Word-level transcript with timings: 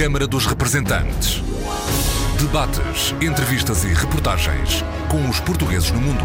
Câmara 0.00 0.26
dos 0.26 0.46
Representantes. 0.46 1.42
Debates, 2.40 3.12
entrevistas 3.20 3.84
e 3.84 3.88
reportagens 3.88 4.82
com 5.10 5.28
os 5.28 5.40
portugueses 5.40 5.90
no 5.90 6.00
mundo. 6.00 6.24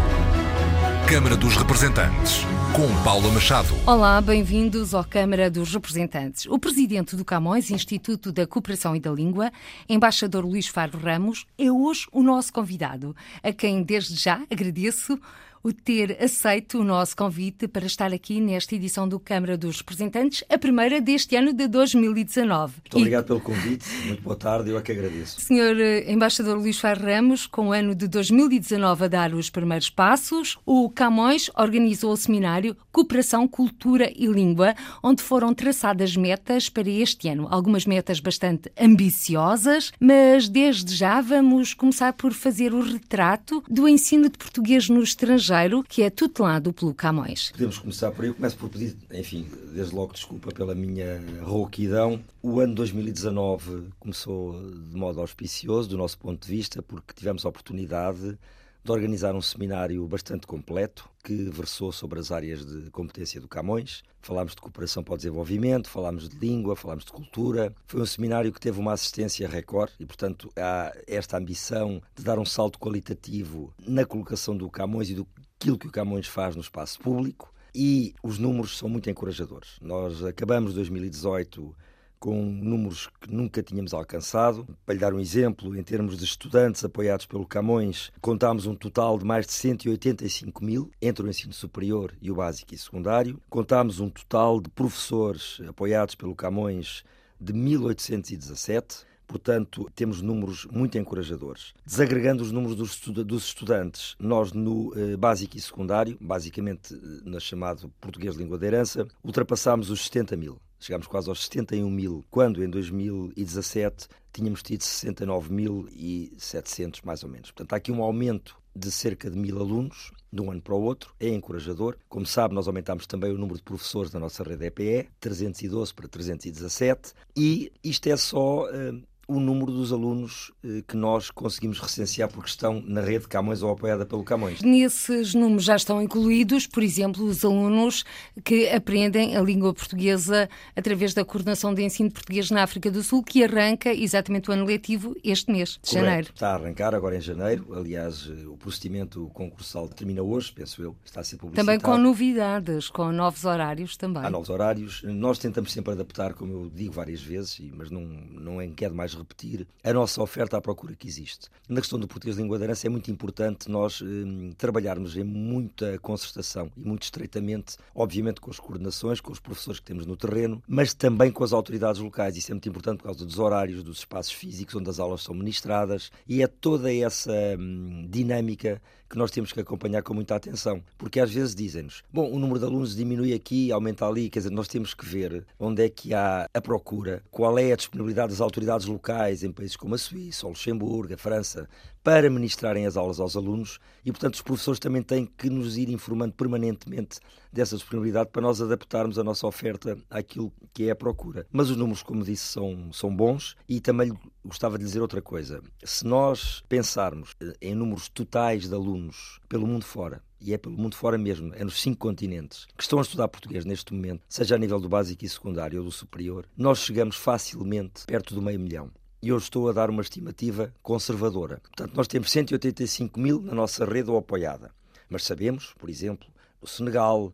Câmara 1.06 1.36
dos 1.36 1.58
Representantes, 1.58 2.40
com 2.72 2.88
Paula 3.04 3.30
Machado. 3.30 3.68
Olá, 3.86 4.18
bem-vindos 4.22 4.94
à 4.94 5.04
Câmara 5.04 5.50
dos 5.50 5.74
Representantes. 5.74 6.46
O 6.46 6.58
presidente 6.58 7.14
do 7.16 7.22
Camões, 7.22 7.70
Instituto 7.70 8.32
da 8.32 8.46
Cooperação 8.46 8.96
e 8.96 9.00
da 9.00 9.10
Língua, 9.10 9.52
embaixador 9.86 10.46
Luís 10.46 10.66
Faro 10.66 10.98
Ramos, 10.98 11.44
é 11.58 11.70
hoje 11.70 12.06
o 12.10 12.22
nosso 12.22 12.54
convidado, 12.54 13.14
a 13.42 13.52
quem 13.52 13.82
desde 13.82 14.14
já 14.14 14.40
agradeço 14.50 15.20
o 15.66 15.72
ter 15.72 16.16
aceito 16.22 16.78
o 16.78 16.84
nosso 16.84 17.16
convite 17.16 17.66
para 17.66 17.86
estar 17.86 18.12
aqui 18.12 18.40
nesta 18.40 18.76
edição 18.76 19.08
do 19.08 19.18
Câmara 19.18 19.58
dos 19.58 19.78
Representantes, 19.78 20.44
a 20.48 20.56
primeira 20.56 21.00
deste 21.00 21.34
ano 21.34 21.52
de 21.52 21.66
2019. 21.66 22.74
Muito 22.84 22.96
obrigado 22.96 23.24
e... 23.24 23.26
pelo 23.26 23.40
convite, 23.40 23.84
muito 24.06 24.22
boa 24.22 24.36
tarde, 24.36 24.70
eu 24.70 24.78
é 24.78 24.80
que 24.80 24.92
agradeço. 24.92 25.40
Senhor 25.40 25.76
eh, 25.76 26.04
Embaixador 26.08 26.56
Luís 26.56 26.78
Ferro 26.78 27.04
Ramos, 27.04 27.48
com 27.48 27.70
o 27.70 27.72
ano 27.72 27.96
de 27.96 28.06
2019 28.06 29.06
a 29.06 29.08
dar 29.08 29.34
os 29.34 29.50
primeiros 29.50 29.90
passos, 29.90 30.56
o 30.64 30.88
Camões 30.88 31.50
organizou 31.58 32.12
o 32.12 32.16
seminário 32.16 32.76
Cooperação, 32.92 33.48
Cultura 33.48 34.08
e 34.14 34.28
Língua, 34.28 34.72
onde 35.02 35.20
foram 35.20 35.52
traçadas 35.52 36.16
metas 36.16 36.68
para 36.68 36.88
este 36.88 37.28
ano. 37.28 37.48
Algumas 37.50 37.86
metas 37.86 38.20
bastante 38.20 38.70
ambiciosas, 38.80 39.90
mas 39.98 40.48
desde 40.48 40.94
já 40.94 41.20
vamos 41.20 41.74
começar 41.74 42.12
por 42.12 42.32
fazer 42.32 42.72
o 42.72 42.80
retrato 42.80 43.64
do 43.68 43.88
ensino 43.88 44.30
de 44.30 44.38
português 44.38 44.88
no 44.88 45.02
estrangeiro 45.02 45.55
estrangeiro 45.56 45.82
que 45.82 46.02
é 46.02 46.10
tutelado 46.10 46.72
pelo 46.72 46.94
Camões. 46.94 47.50
Podemos 47.52 47.78
começar 47.78 48.10
por 48.12 48.24
aí. 48.24 48.30
Eu 48.30 48.34
começo 48.34 48.56
por 48.56 48.68
pedir, 48.68 48.96
enfim, 49.12 49.46
desde 49.72 49.94
logo 49.94 50.12
desculpa 50.12 50.52
pela 50.52 50.74
minha 50.74 51.20
rouquidão. 51.42 52.22
O 52.42 52.60
ano 52.60 52.74
2019 52.74 53.88
começou 53.98 54.52
de 54.52 54.96
modo 54.96 55.20
auspicioso, 55.20 55.88
do 55.88 55.96
nosso 55.96 56.18
ponto 56.18 56.46
de 56.46 56.52
vista, 56.54 56.82
porque 56.82 57.14
tivemos 57.14 57.44
a 57.44 57.48
oportunidade 57.48 58.38
de 58.84 58.92
organizar 58.92 59.34
um 59.34 59.42
seminário 59.42 60.06
bastante 60.06 60.46
completo 60.46 61.08
que 61.24 61.50
versou 61.50 61.90
sobre 61.90 62.20
as 62.20 62.30
áreas 62.30 62.64
de 62.64 62.88
competência 62.90 63.40
do 63.40 63.48
Camões. 63.48 64.04
Falámos 64.20 64.54
de 64.54 64.60
cooperação 64.60 65.02
para 65.02 65.14
o 65.14 65.16
desenvolvimento, 65.16 65.88
falámos 65.88 66.28
de 66.28 66.38
língua, 66.38 66.76
falámos 66.76 67.04
de 67.04 67.10
cultura. 67.10 67.74
Foi 67.88 68.00
um 68.00 68.06
seminário 68.06 68.52
que 68.52 68.60
teve 68.60 68.78
uma 68.78 68.92
assistência 68.92 69.48
recorde 69.48 69.92
e, 69.98 70.06
portanto, 70.06 70.52
há 70.56 70.92
esta 71.06 71.36
ambição 71.36 72.00
de 72.14 72.22
dar 72.22 72.38
um 72.38 72.44
salto 72.44 72.78
qualitativo 72.78 73.74
na 73.84 74.04
colocação 74.04 74.56
do 74.56 74.70
Camões 74.70 75.10
e 75.10 75.14
do 75.14 75.26
aquilo 75.58 75.78
que 75.78 75.88
o 75.88 75.92
Camões 75.92 76.26
faz 76.26 76.54
no 76.54 76.62
espaço 76.62 77.00
público 77.00 77.52
e 77.74 78.14
os 78.22 78.38
números 78.38 78.78
são 78.78 78.88
muito 78.88 79.10
encorajadores. 79.10 79.76
Nós 79.80 80.22
acabamos 80.22 80.74
2018 80.74 81.74
com 82.18 82.42
números 82.42 83.10
que 83.20 83.32
nunca 83.32 83.62
tínhamos 83.62 83.92
alcançado. 83.92 84.66
Para 84.84 84.94
lhe 84.94 85.00
dar 85.00 85.12
um 85.12 85.20
exemplo, 85.20 85.76
em 85.76 85.82
termos 85.82 86.16
de 86.16 86.24
estudantes 86.24 86.84
apoiados 86.84 87.26
pelo 87.26 87.46
Camões, 87.46 88.10
contámos 88.20 88.66
um 88.66 88.74
total 88.74 89.18
de 89.18 89.24
mais 89.24 89.46
de 89.46 89.52
185 89.52 90.64
mil 90.64 90.90
entre 91.00 91.26
o 91.26 91.28
ensino 91.28 91.52
superior 91.52 92.14
e 92.20 92.30
o 92.30 92.36
básico 92.36 92.74
e 92.74 92.78
secundário. 92.78 93.40
Contámos 93.50 94.00
um 94.00 94.08
total 94.08 94.60
de 94.60 94.70
professores 94.70 95.60
apoiados 95.68 96.14
pelo 96.14 96.34
Camões 96.34 97.04
de 97.38 97.52
1817 97.52 99.04
Portanto, 99.26 99.90
temos 99.94 100.22
números 100.22 100.66
muito 100.70 100.96
encorajadores. 100.96 101.74
Desagregando 101.84 102.42
os 102.42 102.52
números 102.52 102.76
dos, 102.76 103.44
estudantes, 103.44 104.14
nós 104.18 104.52
no 104.52 104.92
eh, 104.96 105.16
básico 105.16 105.56
e 105.56 105.60
secundário, 105.60 106.16
basicamente 106.20 106.94
eh, 106.94 106.98
no 107.24 107.40
chamado 107.40 107.90
português 108.00 108.34
de 108.34 108.42
língua 108.42 108.58
de 108.58 108.66
herança, 108.66 109.06
ultrapassámos 109.24 109.90
os 109.90 110.04
70 110.04 110.36
mil. 110.36 110.60
Chegámos 110.78 111.06
quase 111.06 111.26
aos 111.28 111.44
71 111.44 111.88
mil, 111.90 112.24
quando 112.30 112.62
em 112.62 112.68
2017 112.68 114.08
tínhamos 114.32 114.62
tido 114.62 114.82
69.700 114.82 117.00
mais 117.04 117.24
ou 117.24 117.30
menos. 117.30 117.50
Portanto, 117.50 117.72
há 117.72 117.76
aqui 117.76 117.90
um 117.90 118.02
aumento 118.02 118.56
de 118.74 118.90
cerca 118.90 119.30
de 119.30 119.38
mil 119.38 119.58
alunos 119.58 120.12
de 120.30 120.42
um 120.42 120.50
ano 120.50 120.60
para 120.60 120.74
o 120.74 120.82
outro, 120.82 121.14
é 121.18 121.28
encorajador. 121.28 121.96
Como 122.08 122.26
sabe, 122.26 122.54
nós 122.54 122.68
aumentámos 122.68 123.06
também 123.06 123.32
o 123.32 123.38
número 123.38 123.56
de 123.56 123.62
professores 123.62 124.10
da 124.10 124.20
nossa 124.20 124.44
rede 124.44 124.66
EPE, 124.66 125.08
312 125.18 125.94
para 125.94 126.06
317, 126.06 127.14
e 127.34 127.72
isto 127.82 128.06
é 128.08 128.16
só. 128.16 128.66
Uh, 128.66 129.02
o 129.28 129.40
número 129.40 129.72
dos 129.72 129.92
alunos 129.92 130.52
eh, 130.64 130.82
que 130.86 130.96
nós 130.96 131.30
conseguimos 131.30 131.80
recensear 131.80 132.30
porque 132.30 132.48
estão 132.48 132.80
na 132.86 133.00
rede 133.00 133.26
Camões 133.26 133.60
ou 133.60 133.70
apoiada 133.70 134.06
pelo 134.06 134.22
Camões. 134.22 134.62
Nesses 134.62 135.34
números 135.34 135.64
já 135.64 135.74
estão 135.74 136.00
incluídos, 136.00 136.66
por 136.66 136.82
exemplo, 136.82 137.24
os 137.24 137.44
alunos 137.44 138.04
que 138.44 138.68
aprendem 138.68 139.36
a 139.36 139.40
língua 139.40 139.74
portuguesa 139.74 140.48
através 140.76 141.12
da 141.12 141.24
coordenação 141.24 141.74
de 141.74 141.82
ensino 141.82 142.08
de 142.08 142.14
português 142.14 142.50
na 142.50 142.62
África 142.62 142.90
do 142.90 143.02
Sul, 143.02 143.22
que 143.22 143.42
arranca 143.42 143.92
exatamente 143.92 144.48
o 144.48 144.52
ano 144.52 144.64
letivo 144.64 145.16
este 145.24 145.50
mês, 145.50 145.70
de 145.82 145.90
Correto. 145.90 146.06
janeiro. 146.06 146.30
Está 146.32 146.50
a 146.50 146.54
arrancar 146.54 146.94
agora 146.94 147.16
em 147.16 147.20
janeiro. 147.20 147.66
Aliás, 147.74 148.30
eh, 148.30 148.46
o 148.46 148.56
procedimento 148.56 149.28
concursal 149.34 149.88
termina 149.88 150.22
hoje, 150.22 150.52
penso 150.52 150.80
eu. 150.80 150.96
Está 151.04 151.20
a 151.20 151.24
ser 151.24 151.36
publicitado. 151.36 151.66
Também 151.66 151.80
com 151.80 151.98
novidades, 151.98 152.88
com 152.88 153.10
novos 153.10 153.44
horários 153.44 153.96
também. 153.96 154.24
Há 154.24 154.30
novos 154.30 154.50
horários. 154.50 155.02
Nós 155.02 155.38
tentamos 155.38 155.72
sempre 155.72 155.92
adaptar, 155.92 156.32
como 156.34 156.52
eu 156.52 156.70
digo 156.72 156.92
várias 156.92 157.20
vezes, 157.20 157.60
mas 157.74 157.90
não, 157.90 158.02
não 158.02 158.60
é 158.60 158.66
mais 158.92 159.15
repetir, 159.16 159.66
a 159.82 159.92
nossa 159.92 160.22
oferta 160.22 160.56
à 160.56 160.60
procura 160.60 160.94
que 160.94 161.06
existe. 161.06 161.48
Na 161.68 161.80
questão 161.80 161.98
do 161.98 162.06
português 162.06 162.36
de 162.36 162.42
língua 162.42 162.58
de 162.58 162.64
herança 162.64 162.86
é 162.86 162.90
muito 162.90 163.10
importante 163.10 163.70
nós 163.70 164.00
hum, 164.00 164.52
trabalharmos 164.56 165.16
em 165.16 165.24
muita 165.24 165.98
concertação 165.98 166.70
e 166.76 166.80
muito 166.80 167.04
estreitamente, 167.04 167.76
obviamente 167.94 168.40
com 168.40 168.50
as 168.50 168.58
coordenações, 168.58 169.20
com 169.20 169.32
os 169.32 169.40
professores 169.40 169.80
que 169.80 169.86
temos 169.86 170.06
no 170.06 170.16
terreno, 170.16 170.62
mas 170.68 170.94
também 170.94 171.30
com 171.30 171.44
as 171.44 171.52
autoridades 171.52 172.00
locais. 172.00 172.36
Isso 172.36 172.52
é 172.52 172.54
muito 172.54 172.68
importante 172.68 172.98
por 172.98 173.04
causa 173.04 173.24
dos 173.24 173.38
horários, 173.38 173.82
dos 173.82 173.98
espaços 173.98 174.32
físicos 174.32 174.74
onde 174.74 174.90
as 174.90 174.98
aulas 174.98 175.22
são 175.22 175.34
ministradas 175.34 176.10
e 176.28 176.42
é 176.42 176.46
toda 176.46 176.92
essa 176.94 177.32
hum, 177.58 178.06
dinâmica 178.10 178.80
que 179.08 179.16
nós 179.16 179.30
temos 179.30 179.52
que 179.52 179.60
acompanhar 179.60 180.02
com 180.02 180.14
muita 180.14 180.34
atenção, 180.34 180.82
porque 180.98 181.20
às 181.20 181.32
vezes 181.32 181.54
dizem-nos, 181.54 182.02
bom, 182.12 182.30
o 182.30 182.38
número 182.38 182.58
de 182.58 182.64
alunos 182.64 182.96
diminui 182.96 183.32
aqui, 183.32 183.70
aumenta 183.70 184.06
ali, 184.06 184.28
quer 184.28 184.40
dizer, 184.40 184.50
nós 184.50 184.68
temos 184.68 184.94
que 184.94 185.06
ver 185.06 185.44
onde 185.58 185.84
é 185.84 185.88
que 185.88 186.12
há 186.12 186.48
a 186.52 186.60
procura, 186.60 187.22
qual 187.30 187.58
é 187.58 187.72
a 187.72 187.76
disponibilidade 187.76 188.30
das 188.30 188.40
autoridades 188.40 188.86
locais 188.86 189.42
em 189.42 189.52
países 189.52 189.76
como 189.76 189.94
a 189.94 189.98
Suíça, 189.98 190.46
o 190.46 190.50
Luxemburgo, 190.50 191.14
a 191.14 191.16
França, 191.16 191.68
para 192.06 192.30
ministrarem 192.30 192.86
as 192.86 192.96
aulas 192.96 193.18
aos 193.18 193.36
alunos 193.36 193.80
e, 194.04 194.12
portanto, 194.12 194.34
os 194.34 194.40
professores 194.40 194.78
também 194.78 195.02
têm 195.02 195.26
que 195.26 195.50
nos 195.50 195.76
ir 195.76 195.88
informando 195.88 196.34
permanentemente 196.34 197.18
dessa 197.52 197.74
disponibilidade 197.74 198.30
para 198.30 198.42
nós 198.42 198.62
adaptarmos 198.62 199.18
a 199.18 199.24
nossa 199.24 199.44
oferta 199.44 199.98
àquilo 200.08 200.52
que 200.72 200.84
é 200.84 200.92
a 200.92 200.94
procura. 200.94 201.48
Mas 201.50 201.68
os 201.68 201.76
números, 201.76 202.04
como 202.04 202.22
disse, 202.22 202.44
são, 202.44 202.92
são 202.92 203.12
bons 203.12 203.56
e 203.68 203.80
também 203.80 204.16
gostava 204.44 204.78
de 204.78 204.84
dizer 204.84 205.00
outra 205.00 205.20
coisa. 205.20 205.60
Se 205.82 206.06
nós 206.06 206.62
pensarmos 206.68 207.34
eh, 207.40 207.54
em 207.60 207.74
números 207.74 208.08
totais 208.08 208.68
de 208.68 208.74
alunos 208.76 209.40
pelo 209.48 209.66
mundo 209.66 209.84
fora, 209.84 210.22
e 210.40 210.54
é 210.54 210.58
pelo 210.58 210.78
mundo 210.78 210.94
fora 210.94 211.18
mesmo, 211.18 211.52
é 211.56 211.64
nos 211.64 211.82
cinco 211.82 211.98
continentes, 211.98 212.68
que 212.76 212.84
estão 212.84 213.00
a 213.00 213.02
estudar 213.02 213.26
português 213.26 213.64
neste 213.64 213.92
momento, 213.92 214.22
seja 214.28 214.54
a 214.54 214.58
nível 214.58 214.78
do 214.78 214.88
básico 214.88 215.24
e 215.24 215.28
secundário 215.28 215.80
ou 215.80 215.86
do 215.86 215.90
superior, 215.90 216.46
nós 216.56 216.78
chegamos 216.78 217.16
facilmente 217.16 218.06
perto 218.06 218.32
do 218.32 218.40
meio 218.40 218.60
milhão 218.60 218.92
e 219.26 219.28
eu 219.28 219.38
estou 219.38 219.68
a 219.68 219.72
dar 219.72 219.90
uma 219.90 220.02
estimativa 220.02 220.72
conservadora. 220.80 221.58
Portanto, 221.60 221.96
nós 221.96 222.06
temos 222.06 222.30
185 222.30 223.18
mil 223.18 223.42
na 223.42 223.52
nossa 223.54 223.84
rede 223.84 224.08
ou 224.08 224.16
apoiada. 224.16 224.70
Mas 225.10 225.24
sabemos, 225.24 225.74
por 225.76 225.90
exemplo, 225.90 226.28
no 226.62 226.68
Senegal, 226.68 227.32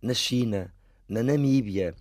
na 0.00 0.14
China, 0.14 0.72
na 1.06 1.22
Namíbia, 1.22 1.94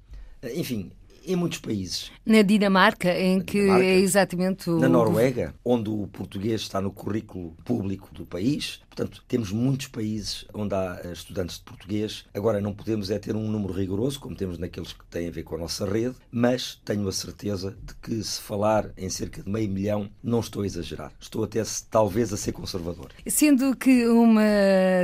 enfim, 0.55 0.93
em 1.25 1.35
muitos 1.35 1.59
países. 1.59 2.09
Na 2.25 2.41
Dinamarca, 2.41 3.13
em 3.19 3.39
na 3.39 3.43
que 3.43 3.59
Dinamarca, 3.59 3.85
é 3.85 3.99
exatamente 3.99 4.69
o... 4.69 4.79
Na 4.79 4.87
Noruega, 4.87 5.53
onde 5.65 5.89
o 5.89 6.07
português 6.07 6.61
está 6.61 6.79
no 6.79 6.93
currículo 6.93 7.51
público 7.65 8.13
do 8.13 8.25
país. 8.25 8.79
Portanto, 8.95 9.23
temos 9.27 9.51
muitos 9.51 9.87
países 9.87 10.45
onde 10.53 10.75
há 10.75 11.01
eh, 11.03 11.11
estudantes 11.11 11.57
de 11.57 11.63
português. 11.63 12.25
Agora, 12.31 12.61
não 12.61 12.73
podemos 12.73 13.09
é 13.09 13.17
ter 13.17 13.35
um 13.35 13.49
número 13.49 13.73
rigoroso, 13.73 14.19
como 14.19 14.35
temos 14.35 14.59
naqueles 14.59 14.93
que 14.93 15.03
têm 15.05 15.27
a 15.27 15.31
ver 15.31 15.41
com 15.41 15.55
a 15.55 15.57
nossa 15.57 15.83
rede, 15.83 16.15
mas 16.31 16.79
tenho 16.85 17.07
a 17.07 17.11
certeza 17.11 17.75
de 17.81 17.95
que 17.95 18.23
se 18.23 18.39
falar 18.39 18.91
em 18.95 19.09
cerca 19.09 19.41
de 19.41 19.49
meio 19.49 19.67
milhão, 19.67 20.09
não 20.23 20.39
estou 20.39 20.61
a 20.61 20.65
exagerar. 20.67 21.11
Estou 21.19 21.43
até, 21.43 21.63
talvez, 21.89 22.31
a 22.31 22.37
ser 22.37 22.51
conservador. 22.51 23.09
Sendo 23.25 23.75
que 23.75 24.05
uma 24.07 24.43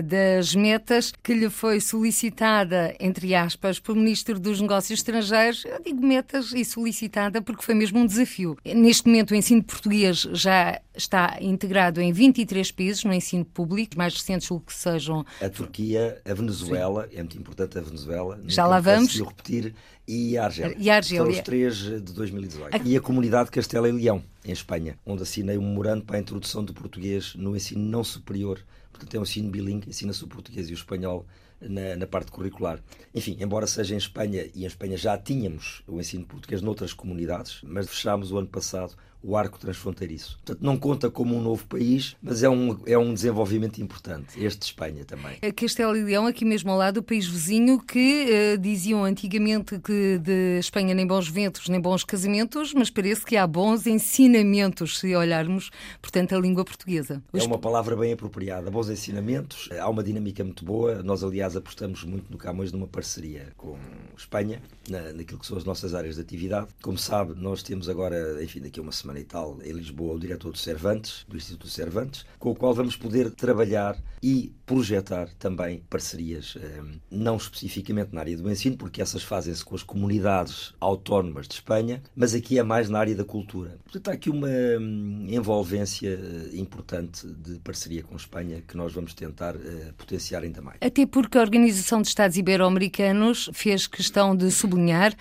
das 0.04 0.54
metas 0.54 1.12
que 1.24 1.34
lhe 1.34 1.50
foi 1.50 1.82
solicitada, 1.82 2.96
entre 3.00 3.34
aspas, 3.34 3.80
pelo 3.80 3.98
Ministro 3.98 4.40
dos 4.40 4.62
Negócios 4.62 5.00
Estrangeiros, 5.00 5.66
eu 5.66 5.82
digo 5.82 6.06
metas 6.06 6.54
e 6.54 6.64
solicitada 6.64 7.42
porque 7.42 7.64
foi 7.64 7.74
mesmo 7.74 7.98
um 7.98 8.06
desafio. 8.06 8.56
Neste 8.64 9.08
momento, 9.08 9.32
o 9.32 9.36
ensino 9.36 9.64
português 9.64 10.28
já 10.32 10.80
está 10.96 11.38
integrado 11.42 12.02
em 12.02 12.12
23 12.12 12.72
países 12.72 13.04
no 13.04 13.14
ensino 13.14 13.46
público, 13.46 13.79
mais 13.98 14.14
recentes 14.14 14.48
julgo 14.48 14.66
que 14.66 14.74
sejam. 14.74 15.26
A 15.42 15.50
Turquia, 15.50 16.22
a 16.26 16.34
Venezuela, 16.34 17.08
Sim. 17.10 17.18
é 17.18 17.20
muito 17.20 17.38
importante 17.38 17.78
a 17.78 17.82
Venezuela. 17.82 18.40
Já 18.46 18.66
lá 18.66 18.80
vamos. 18.80 19.20
repetir, 19.20 19.74
e 20.08 20.38
a 20.38 20.46
Argélia. 20.46 20.76
E 20.80 20.90
a 20.90 20.96
Argélia. 20.96 21.26
Foram 21.26 21.38
os 21.38 21.44
três 21.44 21.76
de 21.78 22.00
2018. 22.00 22.76
A... 22.76 22.80
E 22.84 22.98
a 22.98 23.02
comunidade 23.02 23.52
Castela 23.52 23.88
e 23.88 23.92
Leão, 23.92 24.24
em 24.44 24.52
Espanha, 24.52 24.98
onde 25.06 25.24
assinei 25.24 25.58
um 25.58 25.62
memorando 25.62 26.04
para 26.04 26.18
a 26.18 26.20
introdução 26.20 26.64
do 26.64 26.74
português 26.74 27.36
no 27.36 27.56
ensino 27.56 27.84
não 27.84 28.04
superior. 28.04 28.60
Portanto, 28.92 29.14
é 29.16 29.20
um 29.20 29.24
ensino 29.24 29.50
bilingue, 29.50 29.90
ensina-se 29.90 30.24
o 30.24 30.28
português 30.28 30.68
e 30.70 30.74
o 30.74 30.76
espanhol 30.76 31.26
na, 31.62 31.96
na, 31.96 32.08
parte 32.08 32.32
curricular. 32.32 32.82
Enfim, 33.14 33.38
embora 33.40 33.68
seja 33.68 33.94
em 33.94 33.98
Espanha, 33.98 34.50
e 34.56 34.64
em 34.64 34.66
Espanha 34.66 34.98
já 34.98 35.18
tínhamos 35.18 35.84
o 35.88 36.00
ensino 36.00 36.26
português 36.26 36.62
noutras 36.62 36.94
comunidades, 36.94 37.60
mas 37.64 37.88
fechámos 37.88 38.32
o 38.32 38.38
ano 38.38 38.48
passado 38.48 38.96
o 39.22 39.36
arco 39.36 39.60
transfronteiriço. 39.60 40.38
Portanto, 40.38 40.64
não 40.64 40.78
conta 40.78 41.10
como 41.10 41.36
um 41.36 41.42
novo 41.42 41.66
país, 41.66 42.16
mas 42.22 42.44
é 42.44 42.50
um, 42.50 42.78
é 42.86 42.98
um 42.98 43.14
desenvolvimento 43.14 43.82
importante, 43.82 44.44
este 44.44 44.60
de 44.60 44.66
Espanha 44.66 45.04
também. 45.06 45.38
Castelo 45.56 45.96
e 45.96 46.04
Leão, 46.04 46.26
aqui 46.26 46.46
mesmo 46.46 46.72
ao 46.72 46.78
lado, 46.78 46.98
o 46.98 47.04
país 47.04 47.28
vizinho, 47.28 47.80
que 47.80 48.56
uh, 48.56 48.58
diziam 48.58 49.04
antigamente 49.04 49.80
que 49.80 50.18
de 50.20 50.60
Espanha 50.60 50.94
nem 50.94 51.06
bons 51.06 51.28
ventos, 51.28 51.68
nem 51.68 51.80
bons 51.80 52.04
casamentos, 52.04 52.74
mas 52.74 52.90
parece 52.90 53.26
que 53.26 53.36
há 53.36 53.46
bons 53.46 53.86
ensinamentos, 53.88 55.00
se 55.00 55.16
olharmos, 55.16 55.70
portanto, 56.02 56.34
a 56.36 56.40
língua 56.40 56.64
portuguesa. 56.64 57.22
É 57.34 57.44
uma 57.44 57.58
palavra 57.60 57.96
bem 57.96 58.14
apropriada. 58.14 58.72
Bons 58.72 58.90
ensinamentos, 58.90 59.70
há 59.80 59.90
uma 59.90 60.04
dinâmica 60.04 60.44
muito 60.44 60.64
boa. 60.64 61.04
Nós, 61.04 61.24
aliás, 61.24 61.56
apostamos 61.56 62.04
muito 62.04 62.32
no 62.32 62.38
Camões 62.38 62.72
numa 62.72 62.88
parceria 62.88 63.52
com 63.58 63.78
Espanha, 64.18 64.62
na, 64.90 65.14
naquilo 65.14 65.40
que 65.40 65.48
são 65.48 65.58
as 65.58 65.64
nossas 65.64 65.94
áreas 65.94 66.16
de 66.16 66.22
atividade. 66.22 66.68
Como 66.82 66.98
sabe, 66.98 67.34
nós 67.36 67.64
temos 67.64 67.90
agora, 67.90 68.44
enfim, 68.44 68.62
daqui 68.62 68.80
a 68.80 68.84
uma 68.84 68.92
semana, 68.92 69.09
semana 69.10 69.20
e 69.20 69.24
tal 69.24 69.58
em 69.64 69.72
Lisboa 69.72 70.16
o 70.16 70.20
diretor 70.20 70.52
do 70.52 70.58
Cervantes, 70.58 71.26
do 71.28 71.36
Instituto 71.36 71.68
Cervantes, 71.68 72.26
com 72.38 72.52
o 72.52 72.56
qual 72.56 72.74
vamos 72.74 72.96
poder 72.96 73.32
trabalhar 73.32 73.98
e 74.22 74.54
projetar 74.66 75.30
também 75.40 75.82
parcerias, 75.90 76.56
eh, 76.62 76.82
não 77.10 77.38
especificamente 77.38 78.14
na 78.14 78.22
área 78.22 78.38
do 78.38 78.50
ensino, 78.52 78.78
porque 78.78 79.02
essas 79.02 79.24
fazem-se 79.24 79.64
com 79.64 79.76
as 79.76 79.82
comunidades 79.82 80.74
autónomas 80.80 81.48
de 81.48 81.56
Espanha, 81.56 82.04
mas 82.16 82.36
aqui 82.36 82.60
é 82.60 82.64
mais 82.64 82.90
na 82.90 83.00
área 83.00 83.16
da 83.16 83.24
cultura. 83.24 83.78
Portanto, 83.84 84.10
há 84.10 84.14
aqui 84.14 84.30
uma 84.30 84.48
hum, 84.48 85.26
envolvência 85.30 86.10
eh, 86.10 86.56
importante 86.58 87.26
de 87.28 87.60
parceria 87.60 88.04
com 88.04 88.16
Espanha 88.16 88.62
que 88.68 88.78
nós 88.78 88.94
vamos 88.94 89.14
tentar 89.14 89.56
eh, 89.56 89.94
potenciar 89.98 90.44
ainda 90.44 90.62
mais. 90.62 90.78
Até 90.82 91.06
porque 91.06 91.38
a 91.38 91.42
Organização 91.42 92.02
de 92.02 92.10
Estados 92.10 92.38
Ibero-Americanos 92.38 93.50
fez 93.54 93.88
questão 93.88 94.36
de 94.36 94.52
sublinhar, 94.52 95.14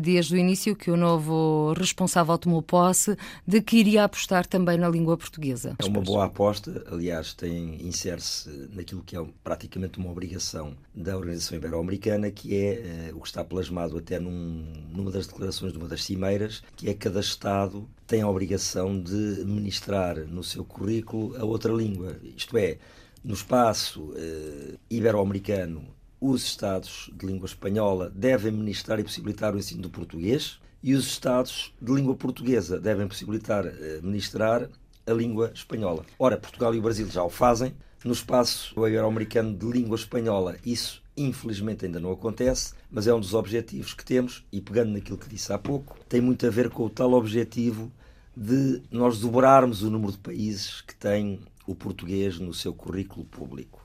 desde 0.00 0.34
o 0.34 0.38
início, 0.38 0.74
que 0.74 0.90
o 0.90 0.96
novo 0.96 1.72
responsável 1.74 2.36
tomou 2.38 2.62
posse 2.62 3.09
de 3.46 3.60
que 3.60 3.76
iria 3.76 4.04
apostar 4.04 4.46
também 4.46 4.78
na 4.78 4.88
língua 4.88 5.16
portuguesa. 5.16 5.76
É 5.78 5.84
uma 5.84 6.00
boa 6.00 6.26
aposta, 6.26 6.84
aliás, 6.90 7.34
tem 7.34 7.76
insere-se 7.86 8.68
naquilo 8.72 9.02
que 9.02 9.16
é 9.16 9.24
praticamente 9.42 9.98
uma 9.98 10.10
obrigação 10.10 10.76
da 10.94 11.16
Organização 11.16 11.56
Ibero-Americana, 11.58 12.30
que 12.30 12.56
é 12.56 13.10
uh, 13.12 13.16
o 13.16 13.20
que 13.20 13.28
está 13.28 13.44
plasmado 13.44 13.96
até 13.98 14.18
num, 14.18 14.64
numa 14.92 15.10
das 15.10 15.26
declarações 15.26 15.72
de 15.72 15.78
uma 15.78 15.88
das 15.88 16.04
cimeiras, 16.04 16.62
que 16.76 16.88
é 16.88 16.92
que 16.92 16.98
cada 17.00 17.20
Estado 17.20 17.88
tem 18.06 18.22
a 18.22 18.28
obrigação 18.28 19.00
de 19.00 19.44
ministrar 19.44 20.18
no 20.26 20.42
seu 20.42 20.64
currículo 20.64 21.36
a 21.36 21.44
outra 21.44 21.72
língua. 21.72 22.16
Isto 22.36 22.58
é, 22.58 22.78
no 23.22 23.34
espaço 23.34 24.02
uh, 24.02 24.78
ibero-americano, 24.90 25.84
os 26.20 26.44
Estados 26.44 27.10
de 27.14 27.26
língua 27.26 27.46
espanhola 27.46 28.10
devem 28.10 28.52
ministrar 28.52 29.00
e 29.00 29.04
possibilitar 29.04 29.54
o 29.54 29.58
ensino 29.58 29.82
do 29.82 29.90
português, 29.90 30.58
e 30.82 30.94
os 30.94 31.06
Estados 31.06 31.72
de 31.80 31.92
língua 31.92 32.14
portuguesa 32.14 32.80
devem 32.80 33.06
possibilitar 33.06 33.66
eh, 33.66 34.00
ministrar 34.02 34.68
a 35.06 35.12
língua 35.12 35.50
espanhola. 35.54 36.04
Ora, 36.18 36.36
Portugal 36.36 36.74
e 36.74 36.78
o 36.78 36.82
Brasil 36.82 37.08
já 37.08 37.22
o 37.22 37.30
fazem. 37.30 37.74
No 38.04 38.12
espaço 38.12 38.72
ibero-americano 38.86 39.54
de 39.54 39.66
língua 39.66 39.96
espanhola, 39.96 40.56
isso 40.64 41.02
infelizmente 41.16 41.84
ainda 41.84 42.00
não 42.00 42.12
acontece, 42.12 42.72
mas 42.90 43.06
é 43.06 43.12
um 43.12 43.20
dos 43.20 43.34
objetivos 43.34 43.92
que 43.92 44.04
temos, 44.04 44.46
e 44.50 44.60
pegando 44.60 44.92
naquilo 44.92 45.18
que 45.18 45.28
disse 45.28 45.52
há 45.52 45.58
pouco, 45.58 45.98
tem 46.08 46.20
muito 46.20 46.46
a 46.46 46.50
ver 46.50 46.70
com 46.70 46.84
o 46.84 46.90
tal 46.90 47.12
objetivo 47.12 47.92
de 48.34 48.80
nós 48.90 49.20
dobrarmos 49.20 49.82
o 49.82 49.90
número 49.90 50.12
de 50.12 50.18
países 50.18 50.80
que 50.80 50.94
têm 50.94 51.40
o 51.66 51.74
português 51.74 52.38
no 52.38 52.54
seu 52.54 52.72
currículo 52.72 53.26
público. 53.26 53.79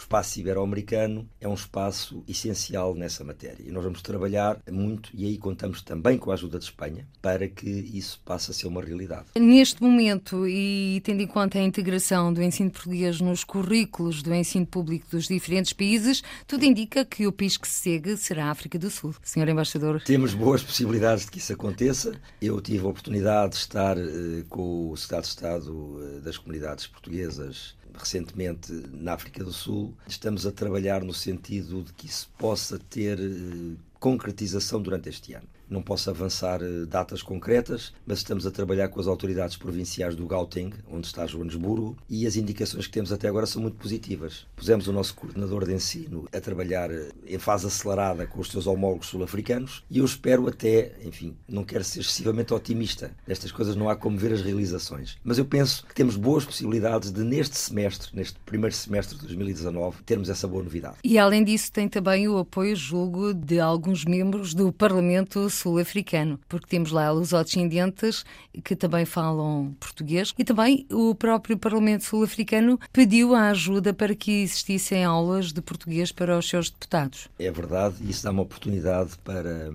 O 0.00 0.02
espaço 0.02 0.40
ibero-americano 0.40 1.28
é 1.38 1.46
um 1.46 1.52
espaço 1.52 2.24
essencial 2.26 2.94
nessa 2.94 3.22
matéria 3.22 3.62
e 3.62 3.70
nós 3.70 3.84
vamos 3.84 4.00
trabalhar 4.00 4.58
muito 4.72 5.10
e 5.12 5.26
aí 5.26 5.36
contamos 5.36 5.82
também 5.82 6.16
com 6.16 6.30
a 6.30 6.34
ajuda 6.34 6.58
de 6.58 6.64
Espanha 6.64 7.06
para 7.20 7.46
que 7.46 7.68
isso 7.68 8.18
passe 8.24 8.50
a 8.50 8.54
ser 8.54 8.66
uma 8.66 8.82
realidade. 8.82 9.26
Neste 9.38 9.82
momento 9.82 10.48
e 10.48 11.02
tendo 11.04 11.20
em 11.20 11.26
conta 11.26 11.58
a 11.58 11.62
integração 11.62 12.32
do 12.32 12.42
ensino 12.42 12.70
português 12.70 13.20
nos 13.20 13.44
currículos 13.44 14.22
do 14.22 14.34
ensino 14.34 14.64
público 14.64 15.06
dos 15.10 15.28
diferentes 15.28 15.74
países, 15.74 16.22
tudo 16.46 16.64
indica 16.64 17.04
que 17.04 17.26
o 17.26 17.32
país 17.32 17.58
que 17.58 17.68
se 17.68 17.80
segue 17.80 18.16
será 18.16 18.46
a 18.46 18.50
África 18.52 18.78
do 18.78 18.88
Sul. 18.88 19.14
Senhor 19.22 19.50
Embaixador. 19.50 20.00
Temos 20.02 20.32
boas 20.32 20.62
possibilidades 20.62 21.26
de 21.26 21.30
que 21.30 21.38
isso 21.38 21.52
aconteça. 21.52 22.18
Eu 22.40 22.58
tive 22.62 22.86
a 22.86 22.88
oportunidade 22.88 23.52
de 23.52 23.58
estar 23.58 23.98
eh, 23.98 24.44
com 24.48 24.88
o 24.88 24.96
Secretário 24.96 25.26
de 25.26 25.28
Estado 25.28 26.00
eh, 26.00 26.20
das 26.20 26.38
Comunidades 26.38 26.86
Portuguesas 26.86 27.78
recentemente 28.00 28.72
na 28.92 29.14
África 29.14 29.44
do 29.44 29.52
Sul. 29.52 29.94
Estamos 30.08 30.46
a 30.46 30.52
trabalhar 30.52 31.02
no 31.02 31.14
sentido 31.14 31.82
de 31.82 31.92
que 31.92 32.06
isso 32.06 32.28
possa 32.38 32.78
ter 32.78 33.18
eh, 33.20 33.76
concretização 33.98 34.80
durante 34.80 35.08
este 35.08 35.34
ano 35.34 35.46
não 35.70 35.80
posso 35.80 36.10
avançar 36.10 36.60
eh, 36.62 36.84
datas 36.86 37.22
concretas, 37.22 37.94
mas 38.04 38.18
estamos 38.18 38.46
a 38.46 38.50
trabalhar 38.50 38.88
com 38.88 39.00
as 39.00 39.06
autoridades 39.06 39.56
provinciais 39.56 40.16
do 40.16 40.26
Gauteng, 40.26 40.72
onde 40.90 41.06
está 41.06 41.26
Joanesburgo, 41.26 41.96
e 42.08 42.26
as 42.26 42.36
indicações 42.36 42.86
que 42.86 42.92
temos 42.92 43.12
até 43.12 43.28
agora 43.28 43.46
são 43.46 43.62
muito 43.62 43.76
positivas. 43.76 44.46
Pusemos 44.56 44.88
o 44.88 44.92
nosso 44.92 45.14
coordenador 45.14 45.64
de 45.64 45.72
ensino 45.72 46.28
a 46.32 46.40
trabalhar 46.40 46.90
eh, 46.90 47.10
em 47.26 47.38
fase 47.38 47.66
acelerada 47.66 48.26
com 48.26 48.40
os 48.40 48.50
seus 48.50 48.66
homólogos 48.66 49.06
sul-africanos 49.06 49.84
e 49.90 49.98
eu 49.98 50.04
espero 50.04 50.48
até, 50.48 50.92
enfim, 51.04 51.36
não 51.48 51.64
quero 51.64 51.84
ser 51.84 52.00
excessivamente 52.00 52.52
otimista, 52.52 53.12
nestas 53.26 53.52
coisas 53.52 53.76
não 53.76 53.88
há 53.88 53.94
como 53.94 54.18
ver 54.18 54.32
as 54.32 54.42
realizações, 54.42 55.18
mas 55.22 55.38
eu 55.38 55.44
penso 55.44 55.86
que 55.86 55.94
temos 55.94 56.16
boas 56.16 56.44
possibilidades 56.44 57.12
de 57.12 57.22
neste 57.22 57.56
semestre, 57.56 58.10
neste 58.14 58.38
primeiro 58.40 58.74
semestre 58.74 59.16
de 59.16 59.26
2019, 59.26 60.02
termos 60.02 60.28
essa 60.28 60.48
boa 60.48 60.62
novidade. 60.62 60.96
E 61.04 61.18
além 61.18 61.44
disso 61.44 61.70
tem 61.70 61.88
também 61.88 62.28
o 62.28 62.38
apoio, 62.38 62.74
julgo, 62.74 63.32
de 63.32 63.60
alguns 63.60 64.04
membros 64.04 64.54
do 64.54 64.72
Parlamento 64.72 65.48
sul-africano, 65.60 66.38
porque 66.48 66.66
temos 66.66 66.90
lá 66.90 67.12
os 67.12 67.30
descendentes 67.30 68.24
que 68.64 68.74
também 68.74 69.04
falam 69.04 69.74
português 69.78 70.32
e 70.38 70.44
também 70.44 70.86
o 70.90 71.14
próprio 71.14 71.58
Parlamento 71.58 72.04
sul-africano 72.04 72.78
pediu 72.92 73.34
a 73.34 73.50
ajuda 73.50 73.92
para 73.92 74.14
que 74.14 74.42
existissem 74.42 75.04
aulas 75.04 75.52
de 75.52 75.60
português 75.60 76.12
para 76.12 76.38
os 76.38 76.48
seus 76.48 76.70
deputados. 76.70 77.28
É 77.38 77.50
verdade, 77.50 77.96
isso 78.08 78.24
dá 78.24 78.30
uma 78.30 78.42
oportunidade 78.42 79.12
para 79.22 79.70